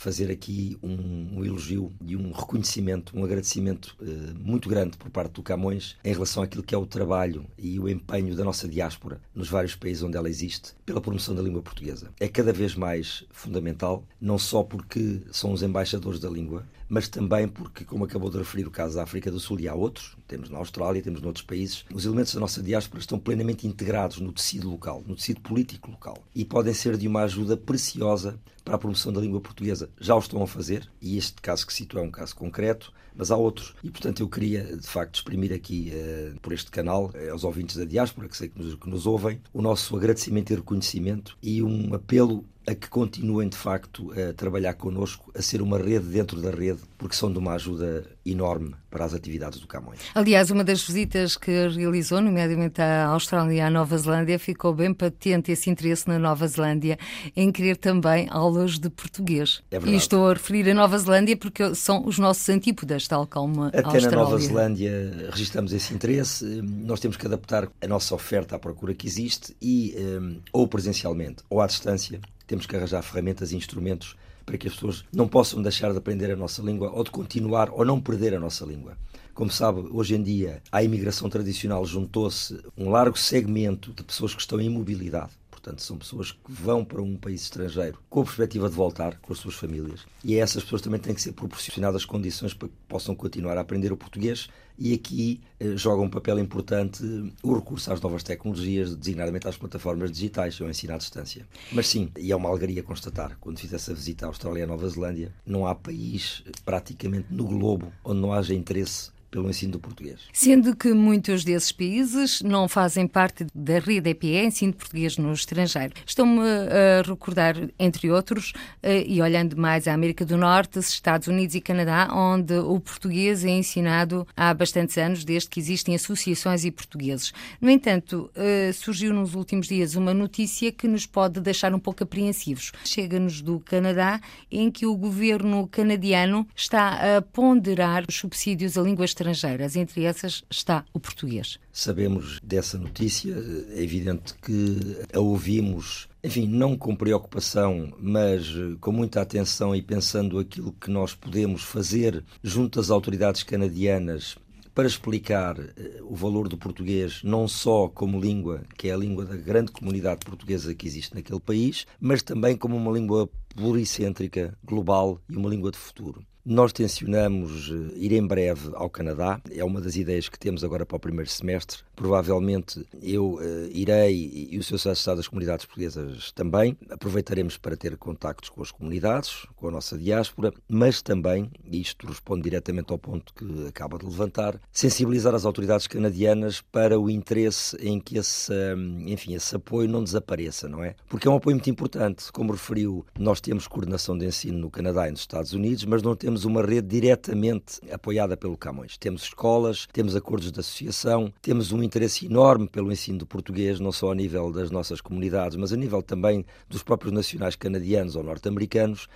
fazer 0.00 0.30
aqui 0.30 0.78
um, 0.82 1.36
um, 1.36 1.44
elogio 1.44 1.92
e 2.02 2.16
um 2.16 2.32
reconhecimento, 2.32 3.14
um 3.14 3.22
agradecimento 3.22 3.94
uh, 4.00 4.34
muito 4.40 4.66
grande 4.66 4.96
por 4.96 5.10
parte 5.10 5.32
do 5.32 5.42
Camões 5.42 5.94
em 6.02 6.10
relação 6.10 6.42
àquilo 6.42 6.62
que 6.62 6.74
é 6.74 6.78
o 6.78 6.86
trabalho 6.86 7.44
e 7.58 7.78
o 7.78 7.86
empenho 7.86 8.34
da 8.34 8.42
nossa 8.42 8.66
diáspora 8.66 9.20
nos 9.34 9.50
vários 9.50 9.74
países 9.74 10.02
onde 10.02 10.16
ela 10.16 10.30
existe 10.30 10.72
pela 10.86 11.02
promoção 11.02 11.34
da 11.34 11.42
língua 11.42 11.60
portuguesa. 11.60 12.08
É 12.18 12.28
cada 12.28 12.50
vez 12.50 12.74
mais 12.74 13.26
fundamental, 13.30 14.02
não 14.18 14.38
só 14.38 14.62
porque 14.62 15.20
são 15.32 15.52
os 15.52 15.62
embaixadores 15.62 16.18
da 16.18 16.30
língua, 16.30 16.64
mas 16.90 17.08
também 17.08 17.46
porque, 17.46 17.84
como 17.84 18.04
acabou 18.04 18.28
de 18.28 18.38
referir 18.38 18.66
o 18.66 18.70
caso 18.70 18.96
da 18.96 19.04
África 19.04 19.30
do 19.30 19.38
Sul 19.38 19.60
e 19.60 19.68
há 19.68 19.74
outros, 19.74 20.16
temos 20.26 20.50
na 20.50 20.58
Austrália, 20.58 21.00
temos 21.00 21.22
noutros 21.22 21.44
países, 21.46 21.84
os 21.94 22.04
elementos 22.04 22.34
da 22.34 22.40
nossa 22.40 22.60
diáspora 22.60 23.00
estão 23.00 23.18
plenamente 23.18 23.66
integrados 23.66 24.18
no 24.18 24.32
tecido 24.32 24.68
local, 24.68 25.02
no 25.06 25.14
tecido 25.14 25.40
político 25.40 25.90
local 25.90 26.18
e 26.34 26.44
podem 26.44 26.74
ser 26.74 26.96
de 26.96 27.06
uma 27.06 27.22
ajuda 27.22 27.56
preciosa 27.56 28.38
para 28.64 28.74
a 28.74 28.78
promoção 28.78 29.12
da 29.12 29.20
língua 29.20 29.40
portuguesa. 29.40 29.88
Já 30.00 30.16
o 30.16 30.18
estão 30.18 30.42
a 30.42 30.46
fazer 30.46 30.90
e 31.00 31.16
este 31.16 31.40
caso 31.40 31.64
que 31.64 31.72
cito 31.72 31.96
é 31.96 32.02
um 32.02 32.10
caso 32.10 32.34
concreto, 32.34 32.92
mas 33.14 33.30
há 33.30 33.36
outros. 33.36 33.74
E, 33.82 33.90
portanto, 33.90 34.20
eu 34.20 34.28
queria, 34.28 34.76
de 34.76 34.86
facto, 34.86 35.16
exprimir 35.16 35.52
aqui, 35.52 35.92
uh, 35.92 36.40
por 36.40 36.52
este 36.52 36.70
canal, 36.70 37.10
uh, 37.14 37.32
aos 37.32 37.44
ouvintes 37.44 37.76
da 37.76 37.84
diáspora, 37.84 38.28
que 38.28 38.36
sei 38.36 38.48
que 38.48 38.60
nos, 38.60 38.74
que 38.74 38.88
nos 38.88 39.06
ouvem, 39.06 39.40
o 39.52 39.60
nosso 39.60 39.96
agradecimento 39.96 40.52
e 40.52 40.56
reconhecimento 40.56 41.36
e 41.42 41.62
um 41.62 41.94
apelo 41.94 42.44
a 42.66 42.74
que 42.74 42.88
continuem 42.88 43.48
de 43.48 43.56
facto 43.56 44.12
a 44.12 44.32
trabalhar 44.32 44.74
connosco, 44.74 45.30
a 45.34 45.42
ser 45.42 45.62
uma 45.62 45.78
rede 45.78 46.06
dentro 46.06 46.40
da 46.40 46.50
rede, 46.50 46.80
porque 46.98 47.16
são 47.16 47.32
de 47.32 47.38
uma 47.38 47.54
ajuda 47.54 48.04
enorme 48.24 48.74
para 48.90 49.04
as 49.04 49.14
atividades 49.14 49.58
do 49.58 49.66
Camões. 49.66 50.00
Aliás, 50.14 50.50
uma 50.50 50.62
das 50.62 50.82
visitas 50.82 51.36
que 51.36 51.50
realizou, 51.68 52.20
nomeadamente 52.20 52.80
à 52.82 53.06
Austrália 53.06 53.54
e 53.54 53.60
à 53.60 53.70
Nova 53.70 53.96
Zelândia, 53.96 54.38
ficou 54.38 54.74
bem 54.74 54.92
patente 54.92 55.50
esse 55.50 55.70
interesse 55.70 56.08
na 56.08 56.18
Nova 56.18 56.46
Zelândia 56.46 56.98
em 57.34 57.50
querer 57.50 57.76
também 57.76 58.28
aulas 58.30 58.78
de 58.78 58.90
português. 58.90 59.62
É 59.70 59.78
verdade. 59.78 59.94
E 59.94 59.96
estou 59.96 60.28
a 60.28 60.34
referir 60.34 60.68
a 60.70 60.74
Nova 60.74 60.98
Zelândia 60.98 61.36
porque 61.36 61.74
são 61.74 62.06
os 62.06 62.18
nossos 62.18 62.48
antípodas, 62.48 63.06
tal 63.06 63.26
como 63.26 63.64
Até 63.64 63.78
a 63.78 63.86
Austrália. 63.86 64.08
Até 64.08 64.16
na 64.16 64.22
Nova 64.22 64.38
Zelândia 64.38 65.28
registramos 65.30 65.72
esse 65.72 65.94
interesse. 65.94 66.44
Nós 66.62 67.00
temos 67.00 67.16
que 67.16 67.26
adaptar 67.26 67.68
a 67.80 67.86
nossa 67.86 68.14
oferta 68.14 68.56
à 68.56 68.58
procura 68.58 68.94
que 68.94 69.06
existe 69.06 69.56
e 69.62 69.94
um, 69.98 70.40
ou 70.52 70.68
presencialmente 70.68 71.42
ou 71.48 71.60
à 71.60 71.66
distância 71.66 72.20
temos 72.50 72.66
que 72.66 72.74
arranjar 72.74 73.00
ferramentas 73.00 73.52
e 73.52 73.56
instrumentos 73.56 74.16
para 74.44 74.58
que 74.58 74.66
as 74.66 74.74
pessoas 74.74 75.04
não 75.12 75.28
possam 75.28 75.62
deixar 75.62 75.92
de 75.92 75.98
aprender 75.98 76.32
a 76.32 76.36
nossa 76.36 76.60
língua 76.60 76.90
ou 76.90 77.04
de 77.04 77.10
continuar 77.12 77.70
ou 77.70 77.84
não 77.84 78.00
perder 78.00 78.34
a 78.34 78.40
nossa 78.40 78.64
língua. 78.64 78.98
Como 79.32 79.52
sabe, 79.52 79.86
hoje 79.92 80.16
em 80.16 80.22
dia, 80.22 80.60
à 80.72 80.82
imigração 80.82 81.30
tradicional 81.30 81.86
juntou-se 81.86 82.60
um 82.76 82.90
largo 82.90 83.16
segmento 83.16 83.92
de 83.92 84.02
pessoas 84.02 84.34
que 84.34 84.40
estão 84.40 84.60
em 84.60 84.68
mobilidade 84.68 85.30
Portanto, 85.62 85.82
são 85.82 85.98
pessoas 85.98 86.32
que 86.32 86.38
vão 86.48 86.82
para 86.82 87.02
um 87.02 87.16
país 87.16 87.42
estrangeiro 87.42 87.98
com 88.08 88.22
a 88.22 88.24
perspectiva 88.24 88.68
de 88.68 88.74
voltar 88.74 89.18
com 89.18 89.32
as 89.32 89.38
suas 89.38 89.54
famílias. 89.54 90.06
E 90.24 90.36
a 90.36 90.42
essas 90.42 90.62
pessoas 90.62 90.80
também 90.80 90.98
têm 90.98 91.14
que 91.14 91.20
ser 91.20 91.32
proporcionadas 91.32 92.06
condições 92.06 92.54
para 92.54 92.68
que 92.68 92.74
possam 92.88 93.14
continuar 93.14 93.58
a 93.58 93.60
aprender 93.60 93.92
o 93.92 93.96
português 93.96 94.48
e 94.78 94.94
aqui 94.94 95.42
eh, 95.60 95.76
joga 95.76 96.00
um 96.00 96.08
papel 96.08 96.38
importante 96.38 97.04
o 97.42 97.54
recurso 97.54 97.92
às 97.92 98.00
novas 98.00 98.22
tecnologias, 98.22 98.96
designadamente 98.96 99.46
às 99.46 99.58
plataformas 99.58 100.10
digitais, 100.10 100.58
o 100.58 100.68
ensino 100.68 100.94
à 100.94 100.96
distância. 100.96 101.46
Mas 101.70 101.86
sim, 101.86 102.10
e 102.18 102.32
é 102.32 102.36
uma 102.36 102.48
alegria 102.48 102.82
constatar, 102.82 103.36
quando 103.38 103.58
fiz 103.58 103.74
essa 103.74 103.92
visita 103.92 104.24
à 104.24 104.28
Austrália 104.28 104.60
e 104.60 104.62
à 104.62 104.66
Nova 104.66 104.88
Zelândia, 104.88 105.34
não 105.44 105.66
há 105.66 105.74
país 105.74 106.42
praticamente 106.64 107.26
no 107.30 107.44
globo 107.44 107.92
onde 108.02 108.20
não 108.20 108.32
haja 108.32 108.54
interesse 108.54 109.10
pelo 109.30 109.48
ensino 109.48 109.72
do 109.72 109.80
português. 109.80 110.20
Sendo 110.32 110.74
que 110.74 110.92
muitos 110.92 111.44
desses 111.44 111.70
países 111.70 112.42
não 112.42 112.68
fazem 112.68 113.06
parte 113.06 113.46
da 113.54 113.78
rede 113.78 114.10
EPE, 114.10 114.44
ensino 114.46 114.72
português 114.72 115.16
no 115.16 115.32
estrangeiro. 115.32 115.94
Estou-me 116.04 116.40
a 116.40 117.02
recordar, 117.06 117.56
entre 117.78 118.10
outros, 118.10 118.52
eh, 118.82 119.04
e 119.06 119.22
olhando 119.22 119.56
mais 119.56 119.86
à 119.86 119.94
América 119.94 120.24
do 120.24 120.36
Norte, 120.36 120.78
Estados 120.78 121.28
Unidos 121.28 121.54
e 121.54 121.60
Canadá, 121.60 122.08
onde 122.12 122.54
o 122.54 122.80
português 122.80 123.44
é 123.44 123.50
ensinado 123.50 124.26
há 124.36 124.52
bastantes 124.52 124.98
anos, 124.98 125.24
desde 125.24 125.48
que 125.48 125.60
existem 125.60 125.94
associações 125.94 126.64
e 126.64 126.70
portugueses. 126.70 127.32
No 127.60 127.70
entanto, 127.70 128.30
eh, 128.34 128.72
surgiu 128.72 129.14
nos 129.14 129.34
últimos 129.34 129.68
dias 129.68 129.94
uma 129.94 130.12
notícia 130.12 130.72
que 130.72 130.88
nos 130.88 131.06
pode 131.06 131.40
deixar 131.40 131.72
um 131.72 131.78
pouco 131.78 132.02
apreensivos. 132.02 132.72
Chega-nos 132.84 133.40
do 133.40 133.60
Canadá, 133.60 134.20
em 134.50 134.70
que 134.70 134.86
o 134.86 134.96
governo 134.96 135.68
canadiano 135.68 136.46
está 136.56 137.16
a 137.16 137.22
ponderar 137.22 138.04
os 138.08 138.16
subsídios 138.16 138.76
à 138.76 138.82
língua 138.82 139.04
estrangeira 139.04 139.19
estrangeiras, 139.20 139.76
entre 139.76 140.04
essas 140.04 140.42
está 140.50 140.84
o 140.92 141.00
português. 141.00 141.58
Sabemos 141.72 142.38
dessa 142.42 142.78
notícia, 142.78 143.34
é 143.74 143.82
evidente 143.82 144.34
que 144.34 144.98
a 145.12 145.20
ouvimos 145.20 146.08
enfim, 146.22 146.46
não 146.46 146.76
com 146.76 146.94
preocupação, 146.94 147.94
mas 147.98 148.46
com 148.78 148.92
muita 148.92 149.22
atenção 149.22 149.74
e 149.74 149.80
pensando 149.80 150.38
aquilo 150.38 150.70
que 150.72 150.90
nós 150.90 151.14
podemos 151.14 151.62
fazer 151.62 152.22
junto 152.42 152.78
às 152.78 152.90
autoridades 152.90 153.42
canadianas 153.42 154.36
para 154.74 154.86
explicar 154.86 155.58
eh, 155.58 156.00
o 156.02 156.14
valor 156.14 156.46
do 156.46 156.58
português, 156.58 157.22
não 157.24 157.48
só 157.48 157.88
como 157.88 158.20
língua, 158.20 158.62
que 158.76 158.88
é 158.88 158.92
a 158.92 158.96
língua 158.98 159.24
da 159.24 159.36
grande 159.36 159.72
comunidade 159.72 160.20
portuguesa 160.24 160.74
que 160.74 160.86
existe 160.86 161.14
naquele 161.14 161.40
país, 161.40 161.86
mas 161.98 162.22
também 162.22 162.56
como 162.56 162.76
uma 162.76 162.92
língua 162.92 163.28
pluricêntrica, 163.54 164.56
global 164.62 165.20
e 165.28 165.36
uma 165.36 165.48
língua 165.48 165.70
de 165.70 165.78
futuro. 165.78 166.22
Nós 166.44 166.72
tencionamos 166.72 167.70
eh, 167.70 167.98
ir 167.98 168.12
em 168.12 168.26
breve 168.26 168.70
ao 168.72 168.88
Canadá, 168.88 169.38
é 169.50 169.62
uma 169.62 169.78
das 169.78 169.94
ideias 169.96 170.26
que 170.26 170.38
temos 170.38 170.64
agora 170.64 170.86
para 170.86 170.96
o 170.96 171.00
primeiro 171.00 171.28
semestre. 171.28 171.80
Provavelmente 171.94 172.82
eu 173.02 173.34
uh, 173.34 173.68
irei 173.70 174.48
e 174.50 174.58
o 174.58 174.62
Sr. 174.62 174.78
Secretário 174.78 175.18
das 175.18 175.28
Comunidades 175.28 175.66
Portuguesas 175.66 176.32
também. 176.32 176.78
Aproveitaremos 176.88 177.58
para 177.58 177.76
ter 177.76 177.94
contactos 177.98 178.48
com 178.48 178.62
as 178.62 178.70
comunidades, 178.70 179.46
com 179.54 179.68
a 179.68 179.70
nossa 179.70 179.98
diáspora, 179.98 180.50
mas 180.66 181.02
também, 181.02 181.50
e 181.70 181.78
isto 181.78 182.06
responde 182.06 182.44
diretamente 182.44 182.90
ao 182.90 182.98
ponto 182.98 183.34
que 183.34 183.66
acaba 183.68 183.98
de 183.98 184.06
levantar, 184.06 184.58
sensibilizar 184.72 185.34
as 185.34 185.44
autoridades 185.44 185.86
canadianas 185.86 186.62
para 186.62 186.98
o 186.98 187.10
interesse 187.10 187.76
em 187.76 188.00
que 188.00 188.16
esse, 188.16 188.50
hum, 188.50 189.04
enfim, 189.06 189.34
esse 189.34 189.54
apoio 189.54 189.86
não 189.86 190.02
desapareça, 190.02 190.70
não 190.70 190.82
é? 190.82 190.94
Porque 191.06 191.28
é 191.28 191.30
um 191.30 191.36
apoio 191.36 191.56
muito 191.56 191.68
importante. 191.68 192.32
Como 192.32 192.52
referiu, 192.52 193.04
nós 193.18 193.42
temos 193.42 193.68
coordenação 193.68 194.16
de 194.16 194.24
ensino 194.24 194.58
no 194.58 194.70
Canadá 194.70 195.06
e 195.06 195.10
nos 195.10 195.20
Estados 195.20 195.52
Unidos, 195.52 195.84
mas 195.84 196.02
não 196.02 196.16
temos 196.16 196.29
temos 196.30 196.44
uma 196.44 196.62
rede 196.62 196.86
diretamente 196.86 197.80
apoiada 197.90 198.36
pelo 198.36 198.56
Camões. 198.56 198.96
Temos 198.96 199.24
escolas, 199.24 199.88
temos 199.92 200.14
acordos 200.14 200.52
de 200.52 200.60
associação, 200.60 201.32
temos 201.42 201.72
um 201.72 201.82
interesse 201.82 202.24
enorme 202.26 202.68
pelo 202.68 202.92
ensino 202.92 203.18
do 203.18 203.26
português, 203.26 203.80
não 203.80 203.90
só 203.90 204.12
a 204.12 204.14
nível 204.14 204.52
das 204.52 204.70
nossas 204.70 205.00
comunidades, 205.00 205.56
mas 205.56 205.72
a 205.72 205.76
nível 205.76 206.00
também 206.00 206.46
dos 206.68 206.84
próprios 206.84 207.12
nacionais 207.12 207.56
canadianos 207.56 208.14
ou 208.14 208.22
norte-americanos 208.22 209.08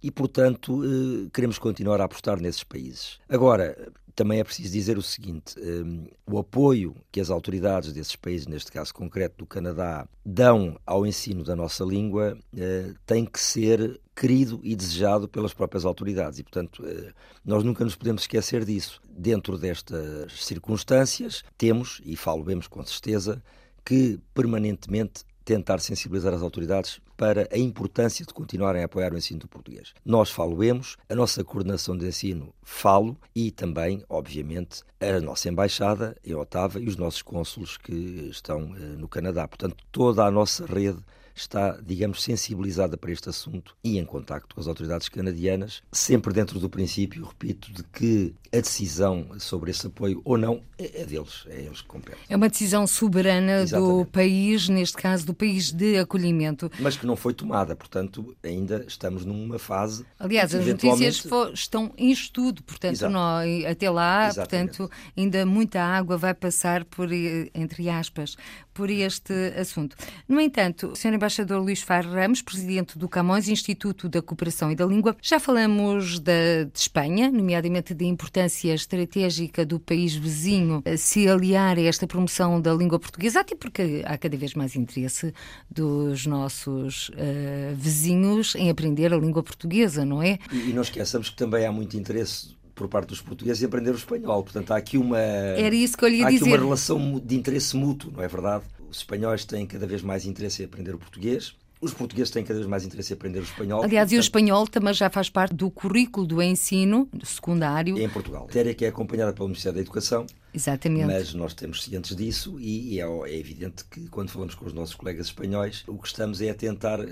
e, 0.00 0.12
portanto, 0.12 0.80
eh, 0.84 1.28
queremos 1.34 1.58
continuar 1.58 2.00
a 2.00 2.04
apostar 2.04 2.40
nesses 2.40 2.62
países. 2.62 3.18
Agora, 3.28 3.76
também 4.20 4.38
é 4.38 4.44
preciso 4.44 4.70
dizer 4.70 4.98
o 4.98 5.02
seguinte: 5.02 5.58
um, 5.58 6.04
o 6.26 6.38
apoio 6.38 6.94
que 7.10 7.22
as 7.22 7.30
autoridades 7.30 7.90
desses 7.90 8.14
países, 8.14 8.46
neste 8.46 8.70
caso 8.70 8.92
concreto 8.92 9.38
do 9.38 9.46
Canadá, 9.46 10.06
dão 10.22 10.78
ao 10.84 11.06
ensino 11.06 11.42
da 11.42 11.56
nossa 11.56 11.82
língua 11.84 12.36
uh, 12.52 12.94
tem 13.06 13.24
que 13.24 13.40
ser 13.40 13.98
querido 14.14 14.60
e 14.62 14.76
desejado 14.76 15.26
pelas 15.26 15.54
próprias 15.54 15.86
autoridades. 15.86 16.38
E, 16.38 16.42
portanto, 16.42 16.82
uh, 16.82 17.14
nós 17.42 17.64
nunca 17.64 17.82
nos 17.82 17.96
podemos 17.96 18.24
esquecer 18.24 18.62
disso. 18.62 19.00
Dentro 19.08 19.56
destas 19.56 20.44
circunstâncias, 20.44 21.42
temos, 21.56 22.02
e 22.04 22.14
falo 22.14 22.44
bem 22.44 22.60
com 22.68 22.84
certeza, 22.84 23.42
que 23.82 24.20
permanentemente 24.34 25.24
tentar 25.50 25.80
sensibilizar 25.80 26.32
as 26.32 26.42
autoridades 26.42 27.00
para 27.16 27.48
a 27.52 27.58
importância 27.58 28.24
de 28.24 28.32
continuarem 28.32 28.82
a 28.82 28.84
apoiar 28.84 29.12
o 29.12 29.18
ensino 29.18 29.40
do 29.40 29.48
português. 29.48 29.92
Nós 30.04 30.30
faloemos, 30.30 30.96
a 31.08 31.14
nossa 31.16 31.42
coordenação 31.42 31.98
de 31.98 32.06
ensino 32.06 32.54
falo 32.62 33.16
e 33.34 33.50
também, 33.50 34.04
obviamente, 34.08 34.84
a 35.00 35.18
nossa 35.20 35.48
embaixada 35.48 36.16
em 36.24 36.36
Otava 36.36 36.78
e 36.78 36.86
os 36.86 36.96
nossos 36.96 37.20
cônsulos 37.20 37.76
que 37.76 38.28
estão 38.30 38.76
eh, 38.76 38.78
no 38.96 39.08
Canadá. 39.08 39.48
Portanto, 39.48 39.74
toda 39.90 40.24
a 40.24 40.30
nossa 40.30 40.64
rede 40.64 41.02
está, 41.34 41.78
digamos, 41.84 42.22
sensibilizada 42.22 42.96
para 42.96 43.12
este 43.12 43.28
assunto 43.28 43.76
e 43.82 43.98
em 43.98 44.04
contacto 44.04 44.54
com 44.54 44.60
as 44.60 44.66
autoridades 44.66 45.08
canadianas, 45.08 45.82
sempre 45.92 46.32
dentro 46.32 46.58
do 46.58 46.68
princípio, 46.68 47.24
repito, 47.24 47.72
de 47.72 47.82
que 47.84 48.34
a 48.52 48.56
decisão 48.56 49.28
sobre 49.38 49.70
esse 49.70 49.86
apoio 49.86 50.20
ou 50.24 50.36
não 50.36 50.62
é, 50.76 51.02
é 51.02 51.06
deles, 51.06 51.44
é 51.48 51.60
eles 51.60 51.80
que 51.80 51.86
competem. 51.86 52.20
É 52.28 52.36
uma 52.36 52.48
decisão 52.48 52.86
soberana 52.86 53.62
Exatamente. 53.62 53.98
do 53.98 54.06
país, 54.06 54.68
neste 54.68 54.96
caso 54.96 55.24
do 55.24 55.34
país 55.34 55.70
de 55.70 55.98
acolhimento. 55.98 56.70
Mas 56.80 56.96
que 56.96 57.06
não 57.06 57.16
foi 57.16 57.32
tomada, 57.32 57.76
portanto, 57.76 58.36
ainda 58.42 58.84
estamos 58.86 59.24
numa 59.24 59.58
fase. 59.58 60.04
Aliás, 60.18 60.54
as 60.54 60.66
notícias 60.66 61.24
estão 61.54 61.92
em 61.96 62.10
estudo, 62.10 62.62
portanto, 62.62 63.08
não, 63.08 63.38
até 63.70 63.88
lá, 63.88 64.28
Exatamente. 64.28 64.78
portanto, 64.78 64.92
ainda 65.16 65.46
muita 65.46 65.80
água 65.80 66.16
vai 66.16 66.34
passar 66.34 66.84
por, 66.84 67.08
entre 67.12 67.88
aspas, 67.88 68.36
por 68.80 68.88
este 68.88 69.34
assunto. 69.60 69.94
No 70.26 70.40
entanto, 70.40 70.96
Sr. 70.96 71.12
Embaixador 71.12 71.60
Luís 71.60 71.82
Faro 71.82 72.12
Ramos, 72.12 72.40
presidente 72.40 72.96
do 72.96 73.10
Camões 73.10 73.46
Instituto 73.46 74.08
da 74.08 74.22
Cooperação 74.22 74.72
e 74.72 74.74
da 74.74 74.86
Língua, 74.86 75.14
já 75.20 75.38
falamos 75.38 76.18
da, 76.18 76.64
de 76.64 76.78
Espanha, 76.78 77.30
nomeadamente 77.30 77.92
da 77.92 78.06
importância 78.06 78.72
estratégica 78.72 79.66
do 79.66 79.78
país 79.78 80.14
vizinho 80.14 80.82
se 80.96 81.28
aliar 81.28 81.76
a 81.76 81.82
esta 81.82 82.06
promoção 82.06 82.58
da 82.58 82.72
língua 82.72 82.98
portuguesa, 82.98 83.40
até 83.40 83.54
porque 83.54 84.02
há 84.06 84.16
cada 84.16 84.38
vez 84.38 84.54
mais 84.54 84.74
interesse 84.74 85.34
dos 85.70 86.24
nossos 86.24 87.10
uh, 87.10 87.74
vizinhos 87.74 88.54
em 88.54 88.70
aprender 88.70 89.12
a 89.12 89.18
língua 89.18 89.42
portuguesa, 89.42 90.06
não 90.06 90.22
é? 90.22 90.38
E, 90.50 90.70
e 90.70 90.72
não 90.72 90.80
esqueçamos 90.80 91.28
que 91.28 91.36
também 91.36 91.66
há 91.66 91.70
muito 91.70 91.98
interesse 91.98 92.58
por 92.80 92.88
parte 92.88 93.08
dos 93.08 93.20
portugueses 93.20 93.62
em 93.62 93.66
aprender 93.66 93.90
o 93.90 93.94
espanhol. 93.94 94.42
Portanto, 94.42 94.70
há 94.70 94.76
aqui 94.76 94.96
uma, 94.96 95.18
Era 95.18 95.74
isso 95.74 95.98
que 95.98 96.04
eu 96.04 96.08
lhe 96.08 96.24
há 96.24 96.30
dizer. 96.30 96.44
aqui 96.44 96.50
uma 96.50 96.56
relação 96.56 97.20
de 97.22 97.36
interesse 97.36 97.76
mútuo, 97.76 98.10
não 98.10 98.22
é 98.22 98.28
verdade? 98.28 98.64
Os 98.90 98.98
espanhóis 98.98 99.44
têm 99.44 99.66
cada 99.66 99.86
vez 99.86 100.00
mais 100.00 100.24
interesse 100.24 100.62
em 100.62 100.64
aprender 100.64 100.94
o 100.94 100.98
português. 100.98 101.54
Os 101.78 101.92
portugueses 101.92 102.30
têm 102.30 102.42
cada 102.42 102.58
vez 102.58 102.66
mais 102.66 102.82
interesse 102.84 103.12
em 103.12 103.16
aprender 103.16 103.40
o 103.40 103.42
espanhol. 103.42 103.82
Aliás, 103.82 104.08
portanto, 104.08 104.12
e 104.12 104.16
o 104.16 104.20
espanhol 104.20 104.66
também 104.66 104.94
já 104.94 105.10
faz 105.10 105.28
parte 105.28 105.54
do 105.54 105.70
currículo 105.70 106.26
do 106.26 106.42
ensino 106.42 107.06
secundário. 107.22 107.98
Em 107.98 108.08
Portugal. 108.08 108.42
Matéria 108.46 108.72
que 108.72 108.86
é 108.86 108.88
acompanhada 108.88 109.34
pelo 109.34 109.48
Ministério 109.48 109.76
da 109.76 109.82
Educação 109.82 110.24
Exatamente. 110.52 111.06
Mas 111.06 111.34
nós 111.34 111.54
temos 111.54 111.82
cientes 111.82 112.14
disso 112.16 112.58
e, 112.58 112.94
e 112.94 113.00
é, 113.00 113.04
é, 113.04 113.38
evidente 113.38 113.84
que 113.84 114.08
quando 114.08 114.30
falamos 114.30 114.54
com 114.54 114.66
os 114.66 114.72
nossos 114.72 114.94
colegas 114.94 115.26
espanhóis, 115.26 115.84
o 115.86 115.96
que 115.96 116.08
estamos 116.08 116.40
é 116.40 116.50
a 116.50 116.54
tentar 116.54 117.00
eh, 117.00 117.06